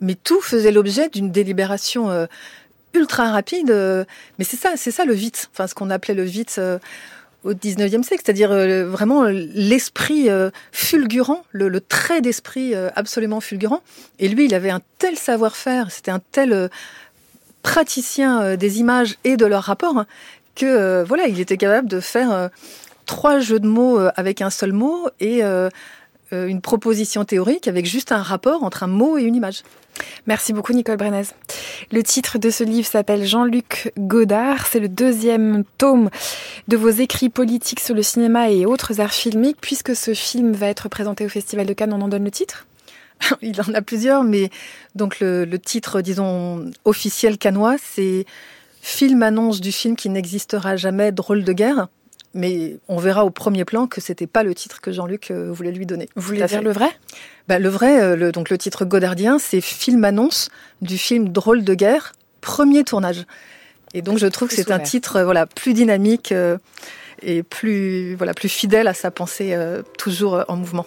mais 0.00 0.14
tout 0.14 0.40
faisait 0.40 0.70
l'objet 0.70 1.08
d'une 1.08 1.30
délibération 1.30 2.10
euh, 2.10 2.26
ultra 2.94 3.30
rapide. 3.30 3.70
Euh, 3.70 4.04
mais 4.38 4.44
c'est 4.44 4.56
ça, 4.56 4.72
c'est 4.76 4.90
ça 4.90 5.04
le 5.04 5.12
vite, 5.12 5.50
enfin 5.52 5.66
ce 5.66 5.74
qu'on 5.74 5.90
appelait 5.90 6.14
le 6.14 6.22
vite 6.22 6.56
euh, 6.58 6.78
au 7.42 7.52
19e 7.52 8.02
siècle, 8.02 8.22
c'est-à-dire 8.24 8.48
vraiment 8.86 9.24
l'esprit 9.24 10.30
fulgurant, 10.72 11.44
le, 11.50 11.78
trait 11.78 12.22
d'esprit 12.22 12.74
absolument 12.96 13.42
fulgurant. 13.42 13.82
Et 14.18 14.28
lui, 14.28 14.46
il 14.46 14.54
avait 14.54 14.70
un 14.70 14.80
tel 14.96 15.18
savoir-faire, 15.18 15.90
c'était 15.90 16.10
un 16.10 16.22
tel 16.32 16.70
praticien 17.62 18.56
des 18.56 18.80
images 18.80 19.18
et 19.24 19.36
de 19.36 19.44
leur 19.44 19.64
rapport 19.64 19.98
hein, 19.98 20.06
que 20.54 21.02
voilà, 21.02 21.26
il 21.26 21.38
était 21.38 21.58
capable 21.58 21.86
de 21.86 22.00
faire 22.00 22.48
trois 23.06 23.38
jeux 23.38 23.60
de 23.60 23.66
mots 23.66 23.98
euh, 23.98 24.10
avec 24.16 24.42
un 24.42 24.50
seul 24.50 24.72
mot 24.72 25.08
et 25.20 25.44
euh, 25.44 25.68
euh, 26.32 26.46
une 26.46 26.60
proposition 26.60 27.24
théorique 27.24 27.68
avec 27.68 27.86
juste 27.86 28.12
un 28.12 28.22
rapport 28.22 28.62
entre 28.64 28.82
un 28.82 28.88
mot 28.88 29.18
et 29.18 29.22
une 29.22 29.34
image. 29.34 29.62
Merci 30.26 30.52
beaucoup 30.52 30.72
Nicole 30.72 30.96
Brenez. 30.96 31.28
Le 31.92 32.02
titre 32.02 32.38
de 32.38 32.50
ce 32.50 32.64
livre 32.64 32.86
s'appelle 32.86 33.24
Jean-Luc 33.24 33.92
Godard. 33.98 34.66
C'est 34.66 34.80
le 34.80 34.88
deuxième 34.88 35.62
tome 35.78 36.10
de 36.66 36.76
vos 36.76 36.88
écrits 36.88 37.28
politiques 37.28 37.80
sur 37.80 37.94
le 37.94 38.02
cinéma 38.02 38.50
et 38.50 38.66
autres 38.66 39.00
arts 39.00 39.12
filmiques. 39.12 39.58
Puisque 39.60 39.94
ce 39.94 40.12
film 40.12 40.52
va 40.52 40.66
être 40.66 40.88
présenté 40.88 41.24
au 41.24 41.28
Festival 41.28 41.66
de 41.66 41.72
Cannes, 41.72 41.92
on 41.92 42.00
en 42.00 42.08
donne 42.08 42.24
le 42.24 42.32
titre? 42.32 42.66
Il 43.42 43.60
en 43.60 43.72
a 43.72 43.82
plusieurs, 43.82 44.24
mais 44.24 44.50
donc 44.96 45.20
le, 45.20 45.44
le 45.44 45.58
titre, 45.60 46.00
disons, 46.00 46.68
officiel 46.84 47.38
canois, 47.38 47.76
c'est 47.80 48.26
Film 48.86 49.22
annonce 49.22 49.62
du 49.62 49.72
film 49.72 49.96
qui 49.96 50.10
n'existera 50.10 50.76
jamais, 50.76 51.10
drôle 51.10 51.42
de 51.42 51.54
guerre 51.54 51.88
mais 52.34 52.76
on 52.88 52.98
verra 52.98 53.24
au 53.24 53.30
premier 53.30 53.64
plan 53.64 53.86
que 53.86 54.00
c'était 54.00 54.26
pas 54.26 54.42
le 54.42 54.54
titre 54.54 54.80
que 54.80 54.92
Jean-Luc 54.92 55.30
euh, 55.30 55.50
voulait 55.52 55.70
lui 55.70 55.86
donner. 55.86 56.08
Vous 56.16 56.22
voulez 56.22 56.44
dire 56.44 56.62
le 56.62 56.72
vrai? 56.72 56.90
Bah, 57.48 57.58
Le 57.58 57.68
vrai, 57.68 58.02
euh, 58.02 58.16
le, 58.16 58.32
donc 58.32 58.50
le 58.50 58.58
titre 58.58 58.84
godardien, 58.84 59.38
c'est 59.38 59.60
film 59.60 60.04
annonce 60.04 60.50
du 60.82 60.98
film 60.98 61.28
Drôle 61.28 61.64
de 61.64 61.74
guerre, 61.74 62.12
premier 62.40 62.84
tournage. 62.84 63.24
Et 63.94 64.02
donc 64.02 64.18
je 64.18 64.26
trouve 64.26 64.48
que 64.48 64.56
c'est 64.56 64.72
un 64.72 64.80
titre 64.80 65.16
euh, 65.16 65.24
voilà 65.24 65.46
plus 65.46 65.72
dynamique 65.72 66.34
et 67.22 67.42
plus 67.44 68.16
voilà 68.16 68.34
plus 68.34 68.48
fidèle 68.48 68.88
à 68.88 68.94
sa 68.94 69.12
pensée 69.12 69.56
toujours 69.96 70.44
en 70.48 70.56
mouvement. 70.56 70.86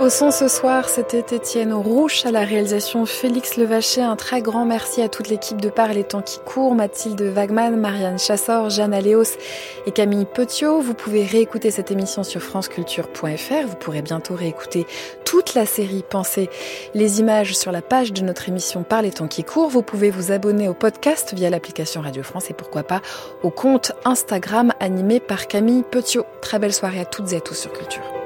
Au 0.00 0.08
son 0.08 0.30
ce 0.30 0.48
soir, 0.48 0.88
c'était 0.88 1.36
Étienne 1.36 1.74
Rouche 1.74 2.24
à 2.24 2.30
la 2.30 2.40
réalisation 2.40 3.04
Félix 3.04 3.58
Levaché. 3.58 4.00
Un 4.00 4.16
très 4.16 4.40
grand 4.40 4.64
merci 4.64 5.02
à 5.02 5.10
toute 5.10 5.28
l'équipe 5.28 5.60
de 5.60 5.68
Par 5.68 5.92
les 5.92 6.04
temps 6.04 6.22
qui 6.22 6.38
courent, 6.38 6.74
Mathilde 6.74 7.20
Wagman, 7.20 7.76
Marianne 7.76 8.18
Chassor, 8.18 8.70
Jeanne 8.70 8.94
Aléos 8.94 9.36
et 9.84 9.90
Camille 9.90 10.24
Petiot. 10.24 10.80
Vous 10.80 10.94
pouvez 10.94 11.26
réécouter 11.26 11.70
cette 11.70 11.90
émission 11.90 12.22
sur 12.22 12.40
franceculture.fr. 12.40 13.66
Vous 13.66 13.76
pourrez 13.76 14.00
bientôt 14.00 14.34
réécouter 14.34 14.86
toute 15.26 15.52
la 15.52 15.66
série 15.66 16.02
Pensez 16.08 16.48
les 16.94 17.20
images 17.20 17.54
sur 17.54 17.70
la 17.70 17.82
page 17.82 18.14
de 18.14 18.22
notre 18.22 18.48
émission 18.48 18.84
Par 18.84 19.02
les 19.02 19.10
temps 19.10 19.28
qui 19.28 19.44
courent. 19.44 19.68
Vous 19.68 19.82
pouvez 19.82 20.08
vous 20.08 20.32
abonner 20.32 20.66
au 20.66 20.74
podcast 20.74 21.34
via 21.34 21.50
l'application 21.50 22.00
Radio 22.00 22.22
France 22.22 22.48
et 22.48 22.54
pourquoi 22.54 22.84
pas 22.84 23.02
au 23.42 23.50
compte 23.50 23.92
Instagram 24.06 24.72
animé 24.80 25.20
par 25.20 25.46
Camille 25.46 25.82
Petiot. 25.82 26.24
Très 26.40 26.58
belle 26.58 26.72
soirée 26.72 27.00
à 27.00 27.04
toutes 27.04 27.34
et 27.34 27.36
à 27.36 27.40
tous 27.42 27.54
sur 27.54 27.72
Culture. 27.74 28.19